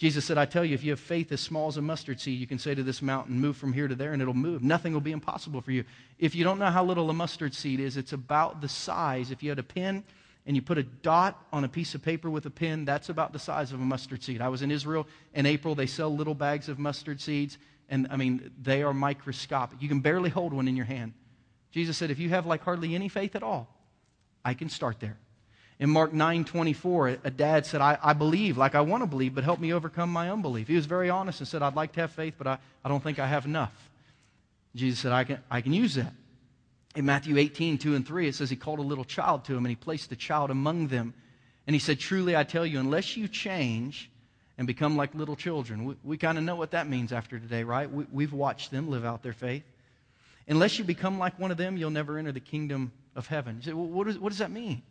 Jesus 0.00 0.24
said, 0.24 0.38
I 0.38 0.46
tell 0.46 0.64
you, 0.64 0.74
if 0.74 0.82
you 0.82 0.92
have 0.92 1.00
faith 1.00 1.30
as 1.30 1.42
small 1.42 1.68
as 1.68 1.76
a 1.76 1.82
mustard 1.82 2.20
seed, 2.20 2.40
you 2.40 2.46
can 2.46 2.58
say 2.58 2.74
to 2.74 2.82
this 2.82 3.02
mountain, 3.02 3.38
move 3.38 3.58
from 3.58 3.74
here 3.74 3.86
to 3.86 3.94
there, 3.94 4.14
and 4.14 4.22
it'll 4.22 4.32
move. 4.32 4.62
Nothing 4.62 4.94
will 4.94 5.02
be 5.02 5.12
impossible 5.12 5.60
for 5.60 5.72
you. 5.72 5.84
If 6.18 6.34
you 6.34 6.42
don't 6.42 6.58
know 6.58 6.70
how 6.70 6.82
little 6.82 7.10
a 7.10 7.12
mustard 7.12 7.54
seed 7.54 7.80
is, 7.80 7.98
it's 7.98 8.14
about 8.14 8.62
the 8.62 8.68
size. 8.68 9.30
If 9.30 9.42
you 9.42 9.50
had 9.50 9.58
a 9.58 9.62
pen 9.62 10.02
and 10.46 10.56
you 10.56 10.62
put 10.62 10.78
a 10.78 10.82
dot 10.82 11.44
on 11.52 11.64
a 11.64 11.68
piece 11.68 11.94
of 11.94 12.00
paper 12.00 12.30
with 12.30 12.46
a 12.46 12.50
pen, 12.50 12.86
that's 12.86 13.10
about 13.10 13.34
the 13.34 13.38
size 13.38 13.72
of 13.72 13.80
a 13.82 13.84
mustard 13.84 14.22
seed. 14.22 14.40
I 14.40 14.48
was 14.48 14.62
in 14.62 14.70
Israel 14.70 15.06
in 15.34 15.44
April. 15.44 15.74
They 15.74 15.86
sell 15.86 16.08
little 16.08 16.34
bags 16.34 16.70
of 16.70 16.78
mustard 16.78 17.20
seeds, 17.20 17.58
and 17.90 18.08
I 18.10 18.16
mean, 18.16 18.50
they 18.60 18.82
are 18.82 18.94
microscopic. 18.94 19.82
You 19.82 19.88
can 19.88 20.00
barely 20.00 20.30
hold 20.30 20.54
one 20.54 20.66
in 20.66 20.76
your 20.76 20.86
hand. 20.86 21.12
Jesus 21.72 21.98
said, 21.98 22.10
if 22.10 22.18
you 22.18 22.30
have 22.30 22.46
like 22.46 22.62
hardly 22.62 22.94
any 22.94 23.10
faith 23.10 23.36
at 23.36 23.42
all, 23.42 23.68
I 24.46 24.54
can 24.54 24.70
start 24.70 24.98
there. 24.98 25.18
In 25.80 25.88
Mark 25.88 26.12
9 26.12 26.44
24, 26.44 27.16
a 27.24 27.30
dad 27.30 27.64
said, 27.64 27.80
I, 27.80 27.96
I 28.02 28.12
believe, 28.12 28.58
like 28.58 28.74
I 28.74 28.82
want 28.82 29.02
to 29.02 29.06
believe, 29.06 29.34
but 29.34 29.44
help 29.44 29.58
me 29.58 29.72
overcome 29.72 30.10
my 30.10 30.30
unbelief. 30.30 30.68
He 30.68 30.76
was 30.76 30.84
very 30.84 31.08
honest 31.08 31.40
and 31.40 31.48
said, 31.48 31.62
I'd 31.62 31.74
like 31.74 31.92
to 31.92 32.00
have 32.02 32.12
faith, 32.12 32.34
but 32.36 32.46
I, 32.46 32.58
I 32.84 32.90
don't 32.90 33.02
think 33.02 33.18
I 33.18 33.26
have 33.26 33.46
enough. 33.46 33.72
Jesus 34.76 35.00
said, 35.00 35.12
I 35.12 35.24
can, 35.24 35.38
I 35.50 35.62
can 35.62 35.72
use 35.72 35.94
that. 35.94 36.12
In 36.96 37.06
Matthew 37.06 37.38
18, 37.38 37.78
2 37.78 37.94
and 37.94 38.06
3, 38.06 38.28
it 38.28 38.34
says 38.34 38.50
he 38.50 38.56
called 38.56 38.78
a 38.78 38.82
little 38.82 39.06
child 39.06 39.44
to 39.46 39.52
him 39.52 39.64
and 39.64 39.68
he 39.68 39.74
placed 39.74 40.10
the 40.10 40.16
child 40.16 40.50
among 40.50 40.88
them. 40.88 41.14
And 41.66 41.74
he 41.74 41.80
said, 41.80 41.98
Truly 41.98 42.36
I 42.36 42.44
tell 42.44 42.66
you, 42.66 42.78
unless 42.78 43.16
you 43.16 43.26
change 43.26 44.10
and 44.58 44.66
become 44.66 44.98
like 44.98 45.14
little 45.14 45.36
children, 45.36 45.86
we, 45.86 45.96
we 46.04 46.18
kind 46.18 46.36
of 46.36 46.44
know 46.44 46.56
what 46.56 46.72
that 46.72 46.90
means 46.90 47.10
after 47.10 47.38
today, 47.38 47.64
right? 47.64 47.90
We, 47.90 48.04
we've 48.12 48.34
watched 48.34 48.70
them 48.70 48.90
live 48.90 49.06
out 49.06 49.22
their 49.22 49.32
faith. 49.32 49.62
Unless 50.46 50.78
you 50.78 50.84
become 50.84 51.18
like 51.18 51.38
one 51.38 51.50
of 51.50 51.56
them, 51.56 51.78
you'll 51.78 51.88
never 51.88 52.18
enter 52.18 52.32
the 52.32 52.40
kingdom 52.40 52.92
of 53.16 53.26
heaven. 53.26 53.56
You 53.56 53.62
say, 53.62 53.72
well, 53.72 53.86
what, 53.86 54.08
is, 54.08 54.18
what 54.18 54.28
does 54.28 54.38
that 54.38 54.50
mean? 54.50 54.82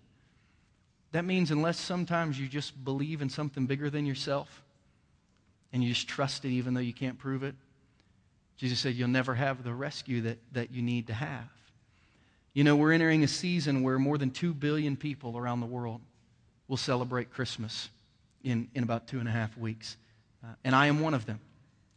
That 1.11 1.25
means 1.25 1.51
unless 1.51 1.79
sometimes 1.79 2.39
you 2.39 2.47
just 2.47 2.83
believe 2.83 3.21
in 3.21 3.29
something 3.29 3.65
bigger 3.65 3.89
than 3.89 4.05
yourself 4.05 4.61
and 5.73 5.83
you 5.83 5.89
just 5.89 6.07
trust 6.07 6.45
it 6.45 6.49
even 6.49 6.73
though 6.73 6.79
you 6.79 6.93
can't 6.93 7.17
prove 7.17 7.43
it, 7.43 7.55
Jesus 8.57 8.79
said 8.79 8.95
you'll 8.95 9.07
never 9.07 9.33
have 9.33 9.63
the 9.63 9.73
rescue 9.73 10.21
that, 10.21 10.37
that 10.51 10.71
you 10.71 10.81
need 10.81 11.07
to 11.07 11.13
have. 11.13 11.49
You 12.53 12.63
know, 12.63 12.75
we're 12.75 12.91
entering 12.91 13.23
a 13.23 13.27
season 13.27 13.83
where 13.83 13.97
more 13.97 14.17
than 14.17 14.31
2 14.31 14.53
billion 14.53 14.95
people 14.97 15.37
around 15.37 15.61
the 15.61 15.65
world 15.65 16.01
will 16.67 16.77
celebrate 16.77 17.31
Christmas 17.31 17.89
in, 18.43 18.67
in 18.75 18.83
about 18.83 19.07
two 19.07 19.19
and 19.19 19.27
a 19.27 19.31
half 19.31 19.57
weeks. 19.57 19.97
Uh, 20.43 20.47
and 20.63 20.75
I 20.75 20.87
am 20.87 20.99
one 20.99 21.13
of 21.13 21.25
them, 21.25 21.39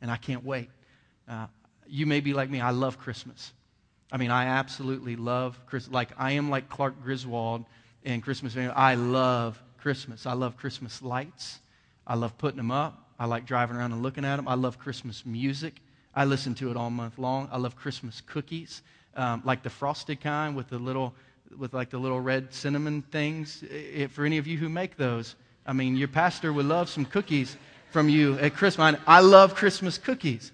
and 0.01 0.11
I 0.11 0.16
can't 0.16 0.44
wait. 0.44 0.68
Uh, 1.29 1.46
you 1.87 2.07
may 2.07 2.20
be 2.20 2.33
like 2.33 2.51
me, 2.51 2.61
I 2.61 2.70
love 2.70 2.98
Christmas. 2.98 3.53
I 4.11 4.16
mean, 4.16 4.31
I 4.31 4.46
absolutely 4.46 5.16
love 5.16 5.59
Christmas. 5.66 5.92
Like, 5.92 6.11
I 6.18 6.33
am 6.33 6.51
like 6.51 6.68
Clark 6.68 7.03
Griswold 7.03 7.64
and 8.05 8.23
Christmas. 8.23 8.57
I 8.57 8.95
love 8.95 9.62
Christmas. 9.79 10.27
I 10.27 10.33
love 10.33 10.57
Christmas 10.57 11.03
lights. 11.03 11.61
I 12.07 12.15
love 12.15 12.37
putting 12.38 12.57
them 12.57 12.71
up. 12.71 13.11
I 13.19 13.27
like 13.27 13.47
driving 13.47 13.77
around 13.77 13.93
and 13.93 14.03
looking 14.03 14.25
at 14.25 14.37
them. 14.37 14.49
I 14.49 14.55
love 14.55 14.79
Christmas 14.79 15.25
music. 15.25 15.81
I 16.15 16.25
listen 16.25 16.55
to 16.57 16.71
it 16.71 16.77
all 16.77 16.91
month 16.91 17.19
long. 17.19 17.49
I 17.53 17.59
love 17.59 17.77
Christmas 17.77 18.21
cookies, 18.21 18.83
um, 19.17 19.43
like 19.45 19.62
the 19.62 19.71
frosted 19.71 20.21
kind 20.21 20.57
with 20.57 20.69
the 20.69 20.79
little, 20.79 21.15
with 21.57 21.73
like 21.73 21.91
the 21.91 21.99
little 21.99 22.21
red 22.21 22.53
cinnamon 22.53 23.03
things. 23.03 23.65
For 24.11 24.25
any 24.25 24.38
of 24.38 24.47
you 24.47 24.59
who 24.59 24.69
make 24.69 24.97
those, 24.97 25.37
I 25.67 25.73
mean, 25.73 25.97
your 25.97 26.09
pastor 26.09 26.53
would 26.53 26.67
love 26.67 26.88
some 26.88 27.05
cookies 27.05 27.57
from 27.91 28.09
you 28.09 28.38
at 28.38 28.55
Christmas. 28.55 28.99
I 29.07 29.21
love 29.21 29.55
Christmas 29.55 29.99
cookies. 29.99 30.51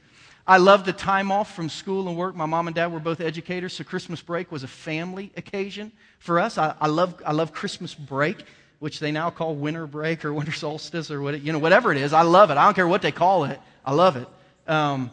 I 0.49 0.57
love 0.57 0.87
the 0.87 0.95
time 0.95 1.31
off 1.31 1.55
from 1.55 1.69
school 1.69 2.09
and 2.09 2.17
work. 2.17 2.35
My 2.35 2.47
mom 2.47 2.69
and 2.69 2.75
dad 2.75 2.91
were 2.91 3.01
both 3.01 3.21
educators, 3.21 3.75
so 3.75 3.85
Christmas 3.85 4.23
break 4.23 4.51
was 4.51 4.63
a 4.63 4.69
family 4.69 5.31
occasion 5.37 5.93
for 6.21 6.41
us. 6.41 6.57
I, 6.57 6.75
I, 6.81 6.87
love, 6.87 7.23
I 7.27 7.33
love 7.33 7.53
Christmas 7.53 7.95
break, 7.95 8.39
which 8.79 8.99
they 8.99 9.13
now 9.13 9.29
call 9.29 9.55
winter 9.55 9.87
break 9.87 10.25
or 10.25 10.33
winter 10.33 10.53
solstice 10.53 11.11
or 11.11 11.21
what, 11.21 11.39
you 11.43 11.53
know, 11.53 11.59
whatever 11.59 11.93
it 11.93 11.99
is. 11.99 12.15
I 12.15 12.23
love 12.23 12.51
it. 12.51 12.57
I 12.57 12.65
don't 12.65 12.73
care 12.73 12.89
what 12.89 13.03
they 13.03 13.13
call 13.13 13.45
it. 13.45 13.61
I 13.85 13.93
love 13.93 14.17
it. 14.17 14.27
Um, 14.67 15.11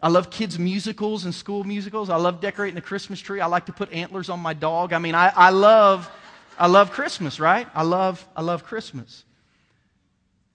I 0.00 0.08
love 0.08 0.30
kids' 0.30 0.56
musicals 0.56 1.24
and 1.24 1.34
school 1.34 1.64
musicals. 1.64 2.08
I 2.08 2.16
love 2.16 2.40
decorating 2.40 2.76
the 2.76 2.80
Christmas 2.80 3.18
tree. 3.18 3.40
I 3.40 3.46
like 3.46 3.66
to 3.66 3.72
put 3.72 3.92
antlers 3.92 4.28
on 4.28 4.38
my 4.38 4.54
dog. 4.54 4.92
I 4.92 4.98
mean, 4.98 5.16
I, 5.16 5.32
I 5.34 5.50
love, 5.50 6.08
I 6.56 6.68
love 6.68 6.92
Christmas, 6.92 7.40
right? 7.40 7.66
I 7.74 7.82
love, 7.82 8.24
I 8.36 8.42
love 8.42 8.62
Christmas. 8.62 9.24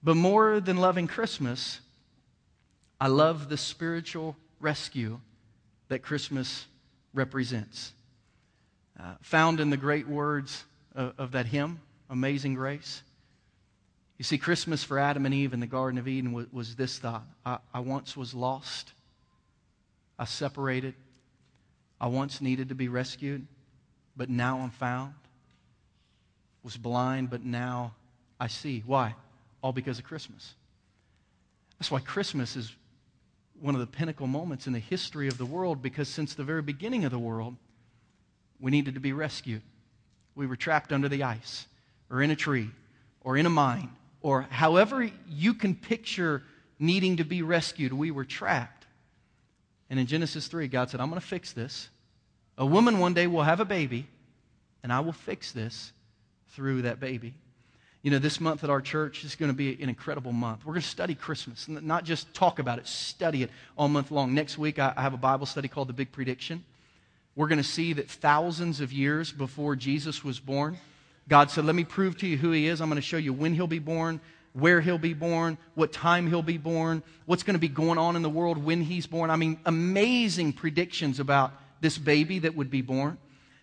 But 0.01 0.15
more 0.15 0.61
than 0.61 0.77
loving 0.77 1.07
Christmas, 1.07 1.81
I 3.01 3.07
love 3.07 3.49
the 3.49 3.57
spiritual 3.57 4.37
rescue 4.59 5.19
that 5.87 6.03
Christmas 6.03 6.67
represents. 7.15 7.93
Uh, 8.97 9.15
found 9.21 9.59
in 9.59 9.71
the 9.71 9.77
great 9.77 10.07
words 10.07 10.63
of, 10.93 11.13
of, 11.17 11.31
that 11.31 11.47
hymn, 11.47 11.79
Amazing 12.11 12.53
Grace. 12.53 13.01
You 14.19 14.23
see, 14.23 14.37
Christmas 14.37 14.83
for 14.83 14.99
Adam 14.99 15.25
and 15.25 15.33
Eve 15.33 15.53
in 15.53 15.59
the 15.59 15.65
Garden 15.65 15.97
of 15.97 16.07
Eden 16.07 16.31
was, 16.31 16.45
was 16.53 16.75
this 16.75 16.99
thought 16.99 17.23
I, 17.43 17.57
I 17.73 17.79
once 17.79 18.15
was 18.15 18.35
lost, 18.35 18.93
I 20.19 20.25
separated, 20.25 20.93
I 21.99 22.05
once 22.05 22.39
needed 22.39 22.69
to 22.69 22.75
be 22.75 22.87
rescued, 22.87 23.47
but 24.15 24.29
now 24.29 24.59
I'm 24.59 24.69
found. 24.69 25.15
Was 26.63 26.77
blind, 26.77 27.31
but 27.31 27.43
now 27.43 27.95
I 28.39 28.45
see. 28.45 28.83
Why? 28.85 29.15
All 29.63 29.73
because 29.73 29.97
of 29.97 30.05
Christmas. 30.05 30.53
That's 31.79 31.89
why 31.89 31.99
Christmas 31.99 32.55
is 32.55 32.71
one 33.61 33.75
of 33.75 33.81
the 33.81 33.87
pinnacle 33.87 34.27
moments 34.27 34.67
in 34.67 34.73
the 34.73 34.79
history 34.79 35.27
of 35.27 35.37
the 35.37 35.45
world 35.45 35.81
because 35.81 36.09
since 36.09 36.33
the 36.33 36.43
very 36.43 36.61
beginning 36.61 37.05
of 37.05 37.11
the 37.11 37.19
world, 37.19 37.55
we 38.59 38.71
needed 38.71 38.95
to 38.95 38.99
be 38.99 39.13
rescued. 39.13 39.61
We 40.35 40.47
were 40.47 40.55
trapped 40.55 40.91
under 40.91 41.07
the 41.07 41.23
ice, 41.23 41.67
or 42.09 42.21
in 42.21 42.31
a 42.31 42.35
tree, 42.35 42.69
or 43.23 43.37
in 43.37 43.45
a 43.45 43.49
mine, 43.49 43.89
or 44.21 44.43
however 44.43 45.09
you 45.29 45.53
can 45.53 45.75
picture 45.75 46.43
needing 46.79 47.17
to 47.17 47.23
be 47.23 47.43
rescued, 47.43 47.93
we 47.93 48.11
were 48.11 48.25
trapped. 48.25 48.85
And 49.89 49.99
in 49.99 50.07
Genesis 50.07 50.47
3, 50.47 50.67
God 50.67 50.89
said, 50.89 50.99
I'm 50.99 51.09
going 51.09 51.21
to 51.21 51.27
fix 51.27 51.53
this. 51.53 51.89
A 52.57 52.65
woman 52.65 52.99
one 52.99 53.13
day 53.13 53.27
will 53.27 53.43
have 53.43 53.59
a 53.59 53.65
baby, 53.65 54.07
and 54.81 54.91
I 54.91 55.01
will 55.01 55.11
fix 55.11 55.51
this 55.51 55.91
through 56.49 56.83
that 56.83 56.99
baby. 56.99 57.35
You 58.03 58.09
know, 58.09 58.17
this 58.17 58.41
month 58.41 58.63
at 58.63 58.69
our 58.71 58.81
church 58.81 59.23
is 59.23 59.35
going 59.35 59.51
to 59.51 59.55
be 59.55 59.81
an 59.81 59.87
incredible 59.87 60.31
month. 60.31 60.65
We're 60.65 60.73
going 60.73 60.81
to 60.81 60.87
study 60.87 61.13
Christmas, 61.13 61.67
not 61.67 62.03
just 62.03 62.33
talk 62.33 62.57
about 62.57 62.79
it, 62.79 62.87
study 62.87 63.43
it 63.43 63.51
all 63.77 63.87
month 63.87 64.09
long. 64.09 64.33
Next 64.33 64.57
week, 64.57 64.79
I 64.79 64.93
have 64.97 65.13
a 65.13 65.17
Bible 65.17 65.45
study 65.45 65.67
called 65.67 65.87
The 65.87 65.93
Big 65.93 66.11
Prediction. 66.11 66.63
we're 67.35 67.47
going 67.47 67.59
to 67.59 67.63
see 67.63 67.93
that 67.93 68.09
thousands 68.09 68.81
of 68.81 68.91
years 68.91 69.31
before 69.31 69.75
Jesus 69.75 70.23
was 70.23 70.39
born, 70.39 70.77
God 71.27 71.51
said, 71.51 71.65
Let 71.65 71.75
me 71.75 71.83
prove 71.83 72.17
to 72.19 72.27
you 72.27 72.37
who 72.37 72.51
He 72.51 72.67
is. 72.67 72.81
I'm 72.81 72.89
going 72.89 72.95
to 72.95 73.01
show 73.01 73.17
you 73.17 73.33
when 73.33 73.53
He'll 73.53 73.67
be 73.67 73.79
born, 73.79 74.19
where 74.53 74.81
He'll 74.81 74.97
be 74.97 75.13
born, 75.13 75.59
what 75.75 75.93
time 75.93 76.27
He'll 76.27 76.41
be 76.41 76.57
born, 76.57 77.03
what's 77.27 77.43
going 77.43 77.53
to 77.53 77.59
be 77.59 77.67
going 77.67 77.99
on 77.99 78.15
in 78.15 78.23
the 78.23 78.29
world 78.29 78.57
when 78.57 78.81
He's 78.81 79.05
born. 79.05 79.29
I 79.29 79.35
mean, 79.35 79.59
amazing 79.63 80.53
predictions 80.53 81.19
about 81.19 81.53
this 81.81 81.99
baby 81.99 82.39
that 82.39 82.55
would 82.55 82.71
be 82.71 82.81
born. 82.81 83.19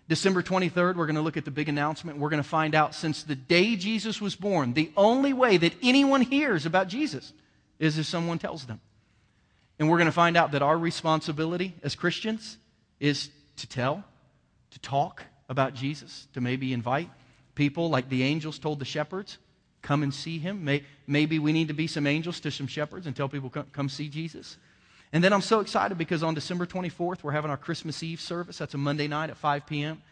December 0.08 0.42
23rd, 0.42 0.96
we're 0.96 1.06
going 1.06 1.16
to 1.16 1.22
look 1.22 1.36
at 1.36 1.44
the 1.44 1.50
big 1.50 1.68
announcement. 1.68 2.18
We're 2.18 2.30
going 2.30 2.42
to 2.42 2.48
find 2.48 2.74
out 2.74 2.94
since 2.94 3.22
the 3.22 3.34
day 3.34 3.76
Jesus 3.76 4.20
was 4.20 4.34
born, 4.34 4.72
the 4.72 4.90
only 4.96 5.34
way 5.34 5.58
that 5.58 5.74
anyone 5.82 6.22
hears 6.22 6.64
about 6.64 6.88
Jesus 6.88 7.32
is 7.78 7.98
if 7.98 8.06
someone 8.06 8.38
tells 8.38 8.64
them. 8.64 8.80
And 9.78 9.90
we're 9.90 9.98
going 9.98 10.06
to 10.06 10.12
find 10.12 10.36
out 10.36 10.52
that 10.52 10.62
our 10.62 10.78
responsibility 10.78 11.74
as 11.82 11.94
Christians 11.94 12.56
is 12.98 13.30
to 13.56 13.66
tell, 13.68 14.02
to 14.70 14.78
talk 14.80 15.24
about 15.48 15.74
Jesus, 15.74 16.26
to 16.32 16.40
maybe 16.40 16.72
invite 16.72 17.10
people 17.54 17.90
like 17.90 18.08
the 18.08 18.22
angels 18.22 18.58
told 18.58 18.78
the 18.78 18.84
shepherds, 18.84 19.36
come 19.82 20.02
and 20.02 20.14
see 20.14 20.38
him. 20.38 20.68
Maybe 21.06 21.38
we 21.38 21.52
need 21.52 21.68
to 21.68 21.74
be 21.74 21.86
some 21.86 22.06
angels 22.06 22.40
to 22.40 22.50
some 22.50 22.66
shepherds 22.66 23.06
and 23.06 23.14
tell 23.14 23.28
people, 23.28 23.50
come 23.50 23.88
see 23.88 24.08
Jesus. 24.08 24.56
And 25.12 25.24
then 25.24 25.32
I'm 25.32 25.40
so 25.40 25.60
excited 25.60 25.96
because 25.96 26.22
on 26.22 26.34
December 26.34 26.66
24th, 26.66 27.22
we're 27.22 27.32
having 27.32 27.50
our 27.50 27.56
Christmas 27.56 28.02
Eve 28.02 28.20
service. 28.20 28.58
That's 28.58 28.74
a 28.74 28.78
Monday 28.78 29.08
night 29.08 29.30
at 29.30 29.38
5 29.38 29.64
p.m. 29.64 30.02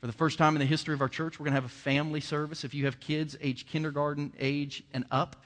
For 0.00 0.08
the 0.08 0.12
first 0.12 0.38
time 0.38 0.56
in 0.56 0.60
the 0.60 0.66
history 0.66 0.92
of 0.92 1.00
our 1.00 1.08
church, 1.08 1.38
we're 1.38 1.44
going 1.44 1.52
to 1.52 1.60
have 1.60 1.66
a 1.66 1.68
family 1.68 2.20
service. 2.20 2.64
If 2.64 2.74
you 2.74 2.86
have 2.86 2.98
kids 2.98 3.36
age 3.40 3.66
kindergarten 3.66 4.32
age 4.40 4.82
and 4.92 5.04
up, 5.10 5.36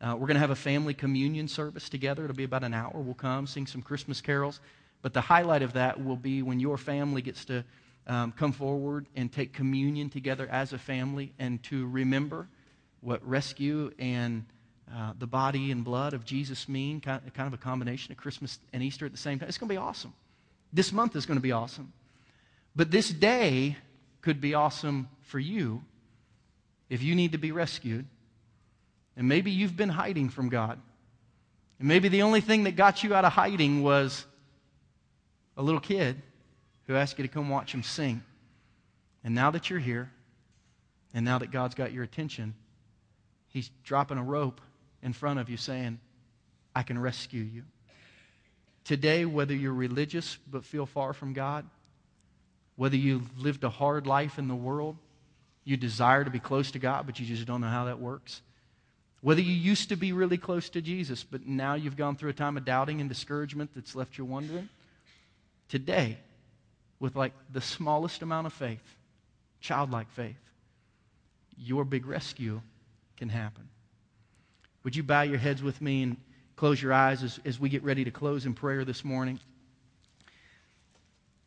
uh, 0.00 0.12
we're 0.12 0.26
going 0.26 0.36
to 0.36 0.40
have 0.40 0.50
a 0.50 0.56
family 0.56 0.94
communion 0.94 1.46
service 1.46 1.90
together. 1.90 2.24
It'll 2.24 2.36
be 2.36 2.44
about 2.44 2.64
an 2.64 2.72
hour. 2.72 2.92
We'll 2.94 3.14
come, 3.14 3.46
sing 3.46 3.66
some 3.66 3.82
Christmas 3.82 4.20
carols. 4.20 4.60
But 5.02 5.12
the 5.12 5.20
highlight 5.20 5.62
of 5.62 5.74
that 5.74 6.02
will 6.02 6.16
be 6.16 6.40
when 6.40 6.58
your 6.58 6.78
family 6.78 7.20
gets 7.20 7.44
to 7.46 7.64
um, 8.06 8.32
come 8.32 8.52
forward 8.52 9.06
and 9.14 9.30
take 9.30 9.52
communion 9.52 10.08
together 10.08 10.48
as 10.50 10.72
a 10.72 10.78
family 10.78 11.32
and 11.38 11.62
to 11.64 11.86
remember 11.86 12.48
what 13.00 13.26
rescue 13.28 13.92
and 13.98 14.46
uh, 14.92 15.12
the 15.18 15.26
body 15.26 15.70
and 15.70 15.84
blood 15.84 16.14
of 16.14 16.24
Jesus 16.24 16.68
mean, 16.68 17.00
kind 17.00 17.22
of 17.36 17.54
a 17.54 17.56
combination 17.56 18.12
of 18.12 18.18
Christmas 18.18 18.58
and 18.72 18.82
Easter 18.82 19.06
at 19.06 19.12
the 19.12 19.18
same 19.18 19.38
time. 19.38 19.48
It's 19.48 19.58
going 19.58 19.68
to 19.68 19.72
be 19.72 19.78
awesome. 19.78 20.12
This 20.72 20.92
month 20.92 21.16
is 21.16 21.26
going 21.26 21.38
to 21.38 21.42
be 21.42 21.52
awesome. 21.52 21.92
But 22.76 22.90
this 22.90 23.08
day 23.08 23.76
could 24.20 24.40
be 24.40 24.54
awesome 24.54 25.08
for 25.22 25.38
you 25.38 25.82
if 26.90 27.02
you 27.02 27.14
need 27.14 27.32
to 27.32 27.38
be 27.38 27.52
rescued. 27.52 28.06
And 29.16 29.28
maybe 29.28 29.50
you've 29.50 29.76
been 29.76 29.88
hiding 29.88 30.28
from 30.28 30.48
God. 30.48 30.80
And 31.78 31.88
maybe 31.88 32.08
the 32.08 32.22
only 32.22 32.40
thing 32.40 32.64
that 32.64 32.76
got 32.76 33.02
you 33.02 33.14
out 33.14 33.24
of 33.24 33.32
hiding 33.32 33.82
was 33.82 34.24
a 35.56 35.62
little 35.62 35.80
kid 35.80 36.20
who 36.86 36.96
asked 36.96 37.18
you 37.18 37.22
to 37.22 37.28
come 37.28 37.48
watch 37.48 37.72
him 37.72 37.82
sing. 37.82 38.22
And 39.22 39.34
now 39.34 39.50
that 39.52 39.70
you're 39.70 39.78
here, 39.78 40.10
and 41.14 41.24
now 41.24 41.38
that 41.38 41.50
God's 41.50 41.74
got 41.74 41.92
your 41.92 42.02
attention, 42.02 42.54
He's 43.48 43.70
dropping 43.84 44.18
a 44.18 44.22
rope 44.22 44.60
in 45.04 45.12
front 45.12 45.38
of 45.38 45.48
you 45.48 45.56
saying, 45.56 46.00
I 46.74 46.82
can 46.82 46.98
rescue 46.98 47.42
you. 47.42 47.62
Today, 48.84 49.24
whether 49.24 49.54
you're 49.54 49.72
religious 49.72 50.38
but 50.50 50.64
feel 50.64 50.86
far 50.86 51.12
from 51.12 51.32
God, 51.32 51.64
whether 52.76 52.96
you've 52.96 53.38
lived 53.38 53.62
a 53.62 53.70
hard 53.70 54.06
life 54.06 54.38
in 54.38 54.48
the 54.48 54.54
world, 54.54 54.96
you 55.64 55.76
desire 55.76 56.24
to 56.24 56.30
be 56.30 56.40
close 56.40 56.72
to 56.72 56.78
God, 56.78 57.06
but 57.06 57.20
you 57.20 57.26
just 57.26 57.46
don't 57.46 57.60
know 57.60 57.68
how 57.68 57.84
that 57.84 58.00
works. 58.00 58.42
Whether 59.20 59.40
you 59.40 59.52
used 59.52 59.90
to 59.90 59.96
be 59.96 60.12
really 60.12 60.36
close 60.36 60.68
to 60.70 60.82
Jesus, 60.82 61.22
but 61.22 61.46
now 61.46 61.74
you've 61.74 61.96
gone 61.96 62.16
through 62.16 62.30
a 62.30 62.34
time 62.34 62.56
of 62.56 62.64
doubting 62.64 63.00
and 63.00 63.08
discouragement 63.08 63.70
that's 63.74 63.94
left 63.94 64.18
you 64.18 64.24
wondering 64.24 64.68
today 65.68 66.18
with 66.98 67.16
like 67.16 67.32
the 67.52 67.60
smallest 67.60 68.22
amount 68.22 68.46
of 68.46 68.52
faith, 68.52 68.96
childlike 69.60 70.10
faith, 70.10 70.36
your 71.56 71.84
big 71.84 72.06
rescue 72.06 72.60
can 73.16 73.28
happen. 73.28 73.68
Would 74.84 74.94
you 74.94 75.02
bow 75.02 75.22
your 75.22 75.38
heads 75.38 75.62
with 75.62 75.80
me 75.80 76.02
and 76.02 76.16
close 76.56 76.80
your 76.80 76.92
eyes 76.92 77.22
as, 77.22 77.40
as 77.46 77.58
we 77.58 77.70
get 77.70 77.82
ready 77.82 78.04
to 78.04 78.10
close 78.10 78.44
in 78.44 78.52
prayer 78.52 78.84
this 78.84 79.02
morning? 79.02 79.40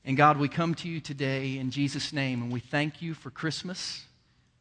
And 0.03 0.17
God, 0.17 0.39
we 0.39 0.49
come 0.49 0.73
to 0.75 0.89
you 0.89 0.99
today 0.99 1.59
in 1.59 1.69
Jesus' 1.69 2.11
name 2.11 2.41
and 2.41 2.51
we 2.51 2.59
thank 2.59 3.01
you 3.01 3.13
for 3.13 3.29
Christmas, 3.29 4.03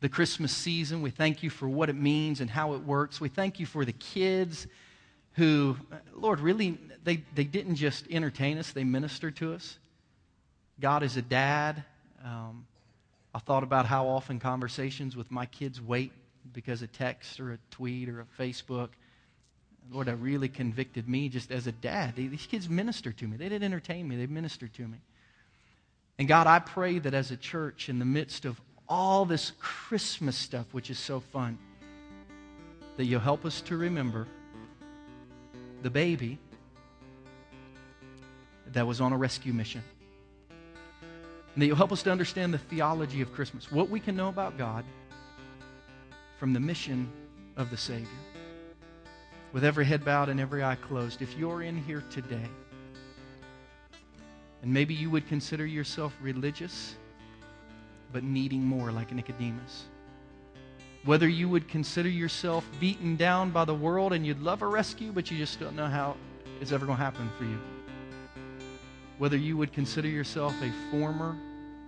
the 0.01 0.11
Christmas 0.11 0.53
season. 0.55 1.01
We 1.01 1.11
thank 1.11 1.43
you 1.43 1.49
for 1.49 1.67
what 1.67 1.89
it 1.89 1.97
means 1.97 2.43
and 2.43 2.51
how 2.51 2.75
it 2.75 2.83
works. 2.83 3.19
We 3.19 3.31
thank 3.31 3.59
you 3.59 3.65
for 3.65 3.87
the 3.87 3.93
kids 3.93 4.67
who, 5.33 5.77
Lord, 6.15 6.41
really, 6.41 6.79
they, 7.03 7.23
they 7.35 7.45
didn't 7.45 7.77
just 7.77 8.07
entertain 8.11 8.59
us, 8.59 8.73
they 8.73 8.85
ministered 8.85 9.37
to 9.37 9.55
us. 9.55 9.79
God 10.81 11.03
is 11.03 11.17
a 11.17 11.23
dad. 11.23 11.83
Um, 12.23 12.67
I 13.35 13.39
thought 13.39 13.63
about 13.63 13.87
how 13.87 14.07
often 14.09 14.39
conversations 14.39 15.17
with 15.17 15.31
my 15.31 15.47
kids 15.47 15.81
wait 15.81 16.13
because 16.53 16.83
a 16.83 16.87
text 16.87 17.41
or 17.41 17.53
a 17.53 17.59
tweet 17.71 18.09
or 18.09 18.21
a 18.21 18.43
Facebook. 18.43 18.91
Lord, 19.91 20.09
that 20.09 20.17
really 20.17 20.49
convicted 20.49 21.09
me 21.09 21.29
just 21.29 21.53
as 21.53 21.67
a 21.67 21.73
dad. 21.73 22.17
These 22.17 22.47
kids 22.47 22.69
ministered 22.69 23.17
to 23.19 23.27
me. 23.27 23.37
They 23.37 23.49
didn't 23.49 23.65
entertain 23.65 24.09
me, 24.09 24.17
they 24.17 24.27
ministered 24.27 24.75
to 24.75 24.83
me. 24.83 24.99
And 26.19 26.27
God, 26.27 26.47
I 26.47 26.59
pray 26.59 26.99
that 26.99 27.15
as 27.15 27.31
a 27.31 27.37
church, 27.37 27.89
in 27.89 27.99
the 27.99 28.05
midst 28.05 28.47
of 28.47 28.61
all 28.89 29.25
this 29.25 29.53
Christmas 29.61 30.37
stuff, 30.37 30.67
which 30.73 30.91
is 30.91 30.99
so 30.99 31.21
fun, 31.21 31.59
that 32.97 33.05
you'll 33.05 33.21
help 33.21 33.45
us 33.45 33.61
to 33.63 33.77
remember 33.77 34.27
the 35.83 35.91
baby 35.91 36.39
that 38.69 38.87
was 38.87 39.01
on 39.01 39.13
a 39.13 39.17
rescue 39.17 39.53
mission. 39.53 39.83
And 41.55 41.63
that 41.63 41.67
you'll 41.67 41.77
help 41.77 41.93
us 41.93 42.03
to 42.05 42.11
understand 42.11 42.53
the 42.53 42.59
theology 42.59 43.21
of 43.21 43.33
Christmas, 43.33 43.71
what 43.71 43.89
we 43.89 44.01
can 44.01 44.17
know 44.17 44.29
about 44.29 44.59
God 44.59 44.85
from 46.39 46.53
the 46.53 46.61
mission 46.61 47.11
of 47.57 47.71
the 47.71 47.77
Savior. 47.77 48.09
With 49.53 49.65
every 49.65 49.85
head 49.85 50.05
bowed 50.05 50.29
and 50.29 50.41
every 50.41 50.63
eye 50.63 50.77
closed, 50.77 51.23
if 51.23 51.37
you're 51.37 51.63
in 51.63 51.77
here 51.83 52.05
today, 52.11 52.49
and 54.63 54.73
maybe 54.73 54.95
you 54.95 55.11
would 55.11 55.27
consider 55.29 55.65
yourself 55.65 56.15
religious, 56.21 56.95
but 58.13 58.23
needing 58.25 58.65
more 58.65 58.93
like 58.93 59.13
Nicodemus 59.13 59.87
whether 61.07 61.29
you 61.29 61.49
would 61.49 61.69
consider 61.69 62.09
yourself 62.09 62.69
beaten 62.81 63.15
down 63.15 63.51
by 63.51 63.65
the 63.65 63.75
world 63.75 64.13
and 64.13 64.27
you'd 64.27 64.43
love 64.43 64.61
a 64.63 64.67
rescue, 64.67 65.13
but 65.13 65.31
you 65.31 65.39
just 65.39 65.61
don't 65.61 65.77
know 65.77 65.87
how 65.87 66.17
it's 66.61 66.73
ever 66.73 66.85
going 66.85 66.99
to 66.99 67.05
happen 67.05 67.31
for 67.39 67.45
you. 67.45 67.59
Whether 69.19 69.37
you 69.37 69.57
would 69.57 69.73
consider 69.73 70.09
yourself 70.09 70.53
a 70.61 70.73
former, 70.91 71.37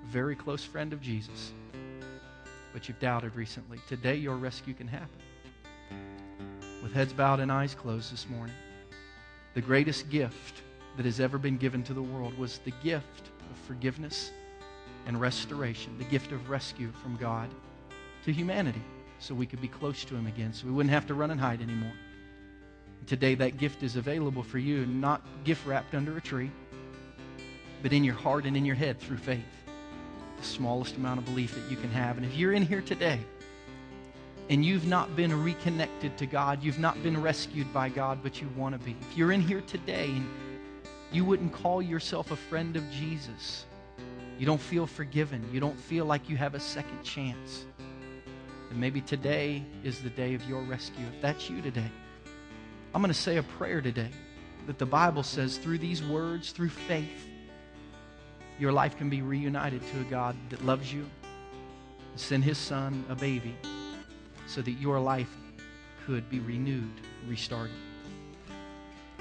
very 0.07 0.37
close 0.37 0.65
friend 0.65 0.93
of 0.93 1.03
Jesus, 1.03 1.53
but 2.73 2.89
you've 2.89 3.01
doubted 3.01 3.35
recently. 3.35 3.79
Today, 3.89 4.17
your 4.17 4.37
rescue 4.37 4.75
can 4.75 4.89
happen. 4.89 5.19
With 6.83 6.93
heads 6.93 7.13
bowed 7.13 7.41
and 7.41 7.51
eyes 7.51 7.75
closed 7.75 8.13
this 8.13 8.29
morning, 8.29 8.55
the 9.55 9.61
greatest 9.61 10.11
gift 10.11 10.63
that 10.97 11.07
has 11.07 11.21
ever 11.21 11.39
been 11.39 11.57
given 11.57 11.83
to 11.85 11.95
the 11.95 12.03
world 12.03 12.37
was 12.39 12.59
the 12.59 12.73
gift 12.83 13.31
of 13.51 13.59
forgiveness 13.67 14.31
and 15.07 15.21
restoration, 15.21 15.97
the 15.99 16.05
gift 16.05 16.33
of 16.33 16.51
rescue 16.51 16.93
from 17.03 17.17
God 17.17 17.49
to 18.25 18.33
humanity 18.33 18.83
so 19.19 19.35
we 19.35 19.47
could 19.47 19.61
be 19.61 19.69
close 19.69 20.05
to 20.05 20.15
Him 20.15 20.27
again, 20.27 20.53
so 20.53 20.67
we 20.67 20.73
wouldn't 20.73 20.93
have 20.93 21.07
to 21.07 21.15
run 21.15 21.31
and 21.31 21.41
hide 21.41 21.61
anymore. 21.61 21.93
Today, 23.07 23.35
that 23.37 23.57
gift 23.57 23.83
is 23.83 23.97
available 23.97 24.43
for 24.43 24.59
you, 24.59 24.87
not 24.87 25.23
gift 25.45 25.67
wrapped 25.67 25.95
under 25.95 26.17
a 26.17 26.21
tree, 26.21 26.51
but 27.83 27.93
in 27.93 28.05
your 28.05 28.15
heart 28.15 28.45
and 28.45 28.57
in 28.57 28.65
your 28.65 28.77
head 28.77 29.01
through 29.01 29.17
faith. 29.17 29.58
The 30.39 30.45
smallest 30.45 30.97
amount 30.97 31.19
of 31.19 31.25
belief 31.25 31.55
that 31.55 31.71
you 31.71 31.77
can 31.77 31.91
have. 31.91 32.17
And 32.17 32.27
if 32.27 32.35
you're 32.35 32.53
in 32.53 32.63
here 32.63 32.81
today 32.81 33.21
and 34.49 34.65
you've 34.65 34.87
not 34.87 35.15
been 35.17 35.43
reconnected 35.43 36.17
to 36.19 36.27
God, 36.27 36.63
you've 36.63 36.79
not 36.79 37.03
been 37.03 37.21
rescued 37.21 37.73
by 37.73 37.89
God, 37.89 38.21
but 38.23 38.41
you 38.41 38.49
want 38.57 38.79
to 38.79 38.85
be, 38.85 38.97
if 39.01 39.17
you're 39.17 39.33
in 39.33 39.41
here 39.41 39.63
today 39.63 40.07
and 40.07 40.29
you 41.13 41.25
wouldn't 41.25 41.53
call 41.53 41.83
yourself 41.83 42.31
a 42.31 42.37
friend 42.37 42.77
of 42.77 42.91
Jesus, 42.91 43.67
you 44.39 44.47
don't 44.47 44.61
feel 44.61 44.87
forgiven, 44.87 45.49
you 45.53 45.61
don't 45.61 45.79
feel 45.79 46.05
like 46.05 46.29
you 46.29 46.37
have 46.37 46.55
a 46.55 46.61
second 46.61 47.03
chance 47.03 47.67
and 48.71 48.79
maybe 48.79 49.01
today 49.01 49.65
is 49.83 50.01
the 50.01 50.11
day 50.11 50.35
of 50.35 50.45
your 50.49 50.63
rescue. 50.63 51.05
If 51.15 51.23
that's 51.23 51.49
you 51.49 51.63
today, 51.63 51.91
I'm 52.95 53.01
going 53.01 53.13
to 53.13 53.19
say 53.19 53.37
a 53.37 53.43
prayer 53.43 53.81
today 53.81 54.11
that 54.67 54.79
the 54.79 54.87
Bible 54.87 55.23
says 55.23 55.57
through 55.57 55.79
these 55.79 56.03
words, 56.03 56.53
through 56.53 56.69
faith, 56.69 57.29
your 58.59 58.73
life 58.73 58.97
can 58.97 59.09
be 59.09 59.23
reunited 59.23 59.81
to 59.93 60.01
a 60.01 60.05
God 60.05 60.37
that 60.51 60.65
loves 60.65 60.93
you, 60.93 61.07
send 62.17 62.43
his 62.45 62.59
son, 62.59 63.05
a 63.09 63.15
baby, 63.15 63.55
so 64.47 64.61
that 64.63 64.73
your 64.73 64.99
life 64.99 65.31
could 66.05 66.29
be 66.29 66.41
renewed, 66.41 66.91
restarted. 67.29 67.77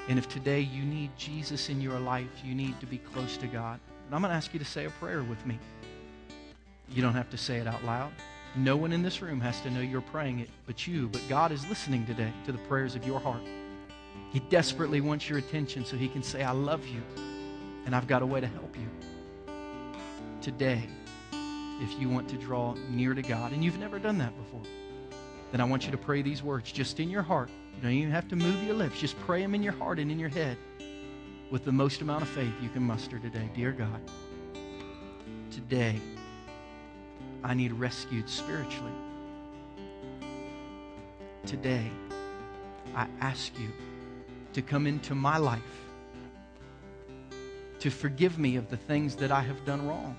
And 0.10 0.18
if 0.18 0.28
today 0.30 0.62
you 0.62 0.84
need 0.84 1.12
Jesus 1.18 1.70
in 1.70 1.82
your 1.82 2.00
life, 2.00 2.30
you 2.44 2.56
need 2.56 2.80
to 2.80 2.86
be 2.86 2.98
close 2.98 3.38
to 3.38 3.48
God. 3.48 3.80
And 4.06 4.16
I'm 4.16 4.22
going 4.22 4.32
to 4.32 4.36
ask 4.36 4.54
you 4.54 4.60
to 4.60 4.66
say 4.66 4.86
a 4.86 4.90
prayer 4.90 5.22
with 5.22 5.46
me. 5.46 5.60
You 6.90 7.02
don't 7.02 7.14
have 7.14 7.30
to 7.32 7.38
say 7.38 7.58
it 7.58 7.68
out 7.68 7.84
loud. 7.84 8.12
No 8.56 8.78
one 8.78 8.94
in 8.94 9.04
this 9.04 9.22
room 9.22 9.42
has 9.42 9.60
to 9.62 9.70
know 9.70 9.82
you're 9.82 10.02
praying 10.02 10.40
it 10.40 10.50
but 10.66 10.88
you. 10.88 11.10
But 11.10 11.22
God 11.28 11.52
is 11.52 11.68
listening 11.68 12.06
today 12.06 12.32
to 12.46 12.54
the 12.54 12.58
prayers 12.60 12.96
of 12.96 13.06
your 13.06 13.20
heart. 13.20 13.42
He 14.32 14.40
desperately 14.40 15.02
wants 15.02 15.30
your 15.30 15.40
attention 15.40 15.86
so 15.86 15.98
he 15.98 16.08
can 16.08 16.24
say, 16.24 16.44
I 16.44 16.52
love 16.52 16.88
you 16.88 17.02
and 17.86 17.96
I've 17.96 18.08
got 18.08 18.22
a 18.22 18.26
way 18.26 18.40
to 18.42 18.48
help 18.48 18.76
you. 18.76 18.88
Today, 20.42 20.84
if 21.82 22.00
you 22.00 22.10
want 22.10 22.28
to 22.30 22.38
draw 22.38 22.74
near 22.90 23.14
to 23.14 23.22
God 23.22 23.52
and 23.52 23.64
you've 23.64 23.80
never 23.80 24.00
done 24.00 24.18
that 24.18 24.36
before, 24.38 24.64
then 25.52 25.62
I 25.62 25.64
want 25.64 25.86
you 25.86 25.92
to 25.92 25.98
pray 25.98 26.22
these 26.22 26.44
words 26.44 26.72
just 26.72 27.00
in 27.00 27.10
your 27.10 27.22
heart. 27.22 27.50
You 27.76 27.82
don't 27.82 27.92
even 27.92 28.12
have 28.12 28.28
to 28.30 28.36
move 28.36 28.64
your 28.64 28.76
lips. 28.76 29.00
Just 29.00 29.20
pray 29.22 29.42
them 29.42 29.54
in 29.56 29.64
your 29.64 29.74
heart 29.74 30.00
and 30.00 30.12
in 30.12 30.20
your 30.20 30.30
head 30.30 30.58
with 31.50 31.64
the 31.64 31.72
most 31.72 32.02
amount 32.02 32.24
of 32.24 32.30
faith 32.30 32.54
you 32.62 32.70
can 32.70 32.84
muster 32.84 33.20
today. 33.20 33.50
Dear 33.56 33.72
God, 33.72 34.02
today 35.52 36.00
I 37.44 37.54
need 37.54 37.72
rescued 37.72 38.30
spiritually. 38.30 38.92
Today 41.46 41.90
I 42.96 43.08
ask 43.22 43.58
you 43.60 43.72
to 44.54 44.62
come 44.62 44.88
into 44.88 45.16
my 45.16 45.38
life, 45.38 45.62
to 47.80 47.90
forgive 47.90 48.40
me 48.40 48.56
of 48.56 48.70
the 48.70 48.78
things 48.78 49.16
that 49.18 49.32
I 49.32 49.42
have 49.42 49.64
done 49.66 49.88
wrong, 49.88 50.16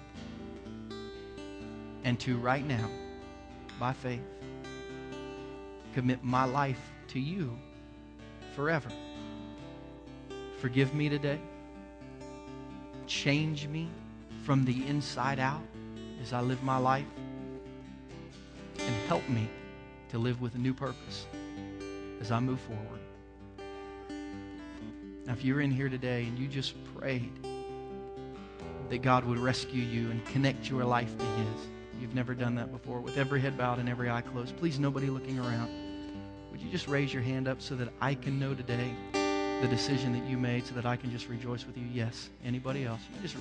and 2.09 2.19
to 2.19 2.39
right 2.39 2.67
now, 2.67 2.89
by 3.79 3.93
faith, 3.93 4.23
commit 5.93 6.25
my 6.25 6.47
life 6.47 6.81
to 7.09 7.21
you 7.21 7.55
forever. 8.57 8.89
Forgive 10.59 10.95
me 10.95 11.11
today. 11.11 11.39
Change 13.07 13.69
me 13.69 13.91
from 14.43 14.65
the 14.65 14.87
inside 14.87 15.39
out 15.39 15.61
as 16.23 16.33
I 16.33 16.41
live 16.41 16.63
my 16.63 16.79
life. 16.79 17.05
And 18.79 18.95
help 19.07 19.29
me 19.29 19.47
to 20.09 20.17
live 20.17 20.41
with 20.41 20.55
a 20.55 20.59
new 20.59 20.73
purpose 20.73 21.27
as 22.23 22.31
I 22.31 22.41
move 22.41 22.61
forward. 22.61 23.01
Now, 25.27 25.35
if 25.35 25.45
you're 25.45 25.61
in 25.61 25.71
here 25.71 25.91
today 25.91 26.25
and 26.25 26.39
you 26.39 26.49
just 26.49 26.73
prayed 26.97 27.47
that 28.89 29.03
God 29.03 29.27
would 29.27 29.39
rescue 29.39 29.83
you 29.83 30.11
and 30.11 30.25
connect 30.25 30.71
your 30.71 30.87
life 30.87 31.15
to 31.19 31.25
His, 31.25 31.69
you've 32.01 32.15
never 32.15 32.35
done 32.35 32.55
that 32.57 32.73
before, 32.73 33.01
with 33.01 33.19
every 33.19 33.41
head 33.41 33.57
bowed 33.57 33.79
and 33.79 33.89
every 33.89 34.11
eye 34.11 34.21
closed, 34.21 34.57
please, 34.57 34.79
nobody 34.79 35.09
looking 35.09 35.39
around, 35.39 35.71
would 36.51 36.61
you 36.61 36.71
just 36.71 36.89
raise 36.89 37.13
your 37.13 37.23
hand 37.23 37.49
up 37.49 37.61
so 37.61 37.75
that 37.77 37.89
I 38.01 38.15
can 38.15 38.39
know 38.39 38.55
today 38.55 38.91
the 39.13 39.69
decision 39.69 40.13
that 40.13 40.29
you 40.29 40.39
made 40.39 40.67
so 40.67 40.75
that 40.75 40.87
I 40.87 40.97
can 40.97 41.11
just 41.11 41.29
rejoice 41.29 41.67
with 41.67 41.77
you? 41.77 41.85
Yes. 41.93 42.31
Anybody 42.45 42.85
else? 42.85 43.01
You 43.15 43.21
just 43.23 43.37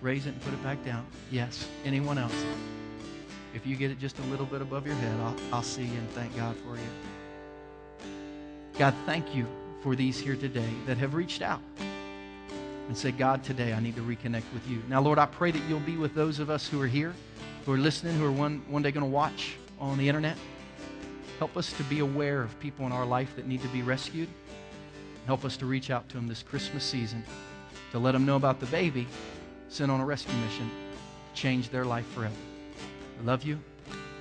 raise 0.00 0.26
it 0.26 0.30
and 0.30 0.40
put 0.42 0.52
it 0.52 0.62
back 0.62 0.84
down. 0.84 1.06
Yes. 1.30 1.68
Anyone 1.84 2.18
else? 2.18 2.34
If 3.54 3.66
you 3.66 3.76
get 3.76 3.90
it 3.90 3.98
just 3.98 4.18
a 4.18 4.22
little 4.24 4.46
bit 4.46 4.62
above 4.62 4.86
your 4.86 4.96
head, 4.96 5.20
I'll, 5.20 5.36
I'll 5.52 5.62
see 5.62 5.84
you 5.84 5.98
and 5.98 6.10
thank 6.10 6.36
God 6.36 6.56
for 6.56 6.76
you. 6.76 8.08
God, 8.78 8.94
thank 9.06 9.34
you 9.34 9.46
for 9.82 9.94
these 9.94 10.18
here 10.18 10.34
today 10.34 10.68
that 10.86 10.98
have 10.98 11.14
reached 11.14 11.42
out 11.42 11.60
and 12.88 12.96
said, 12.96 13.16
God, 13.16 13.44
today 13.44 13.72
I 13.72 13.80
need 13.80 13.94
to 13.96 14.02
reconnect 14.02 14.52
with 14.52 14.66
you. 14.68 14.82
Now, 14.88 15.00
Lord, 15.00 15.18
I 15.18 15.26
pray 15.26 15.52
that 15.52 15.62
you'll 15.68 15.80
be 15.80 15.96
with 15.96 16.14
those 16.14 16.40
of 16.40 16.50
us 16.50 16.66
who 16.66 16.80
are 16.82 16.86
here, 16.86 17.14
who 17.64 17.72
are 17.72 17.78
listening, 17.78 18.16
who 18.16 18.26
are 18.26 18.32
one, 18.32 18.62
one 18.68 18.82
day 18.82 18.90
going 18.90 19.04
to 19.04 19.10
watch 19.10 19.56
on 19.80 19.98
the 19.98 20.08
internet. 20.08 20.36
Help 21.38 21.56
us 21.56 21.72
to 21.72 21.82
be 21.84 22.00
aware 22.00 22.42
of 22.42 22.58
people 22.60 22.86
in 22.86 22.92
our 22.92 23.06
life 23.06 23.34
that 23.36 23.46
need 23.46 23.62
to 23.62 23.68
be 23.68 23.82
rescued. 23.82 24.28
Help 25.26 25.44
us 25.44 25.56
to 25.56 25.66
reach 25.66 25.90
out 25.90 26.08
to 26.10 26.16
them 26.16 26.28
this 26.28 26.42
Christmas 26.42 26.84
season 26.84 27.24
to 27.92 27.98
let 27.98 28.12
them 28.12 28.26
know 28.26 28.36
about 28.36 28.60
the 28.60 28.66
baby 28.66 29.06
sent 29.68 29.90
on 29.90 30.00
a 30.00 30.04
rescue 30.04 30.34
mission 30.34 30.68
to 30.68 31.40
change 31.40 31.70
their 31.70 31.84
life 31.84 32.06
forever. 32.12 32.34
I 33.20 33.24
love 33.24 33.44
you. 33.44 33.58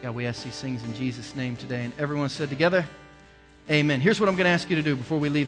God, 0.02 0.16
we 0.16 0.26
ask 0.26 0.44
these 0.44 0.60
things 0.60 0.84
in 0.84 0.94
Jesus' 0.94 1.36
name 1.36 1.56
today. 1.56 1.84
And 1.84 1.94
everyone 1.98 2.30
said 2.30 2.50
together, 2.50 2.86
Amen. 3.70 4.02
Here's 4.02 4.20
what 4.20 4.28
I'm 4.28 4.36
going 4.36 4.46
to 4.46 4.52
ask 4.52 4.70
you 4.70 4.76
to 4.76 4.82
do 4.82 4.96
before 4.96 5.18
we 5.18 5.30
leave. 5.30 5.48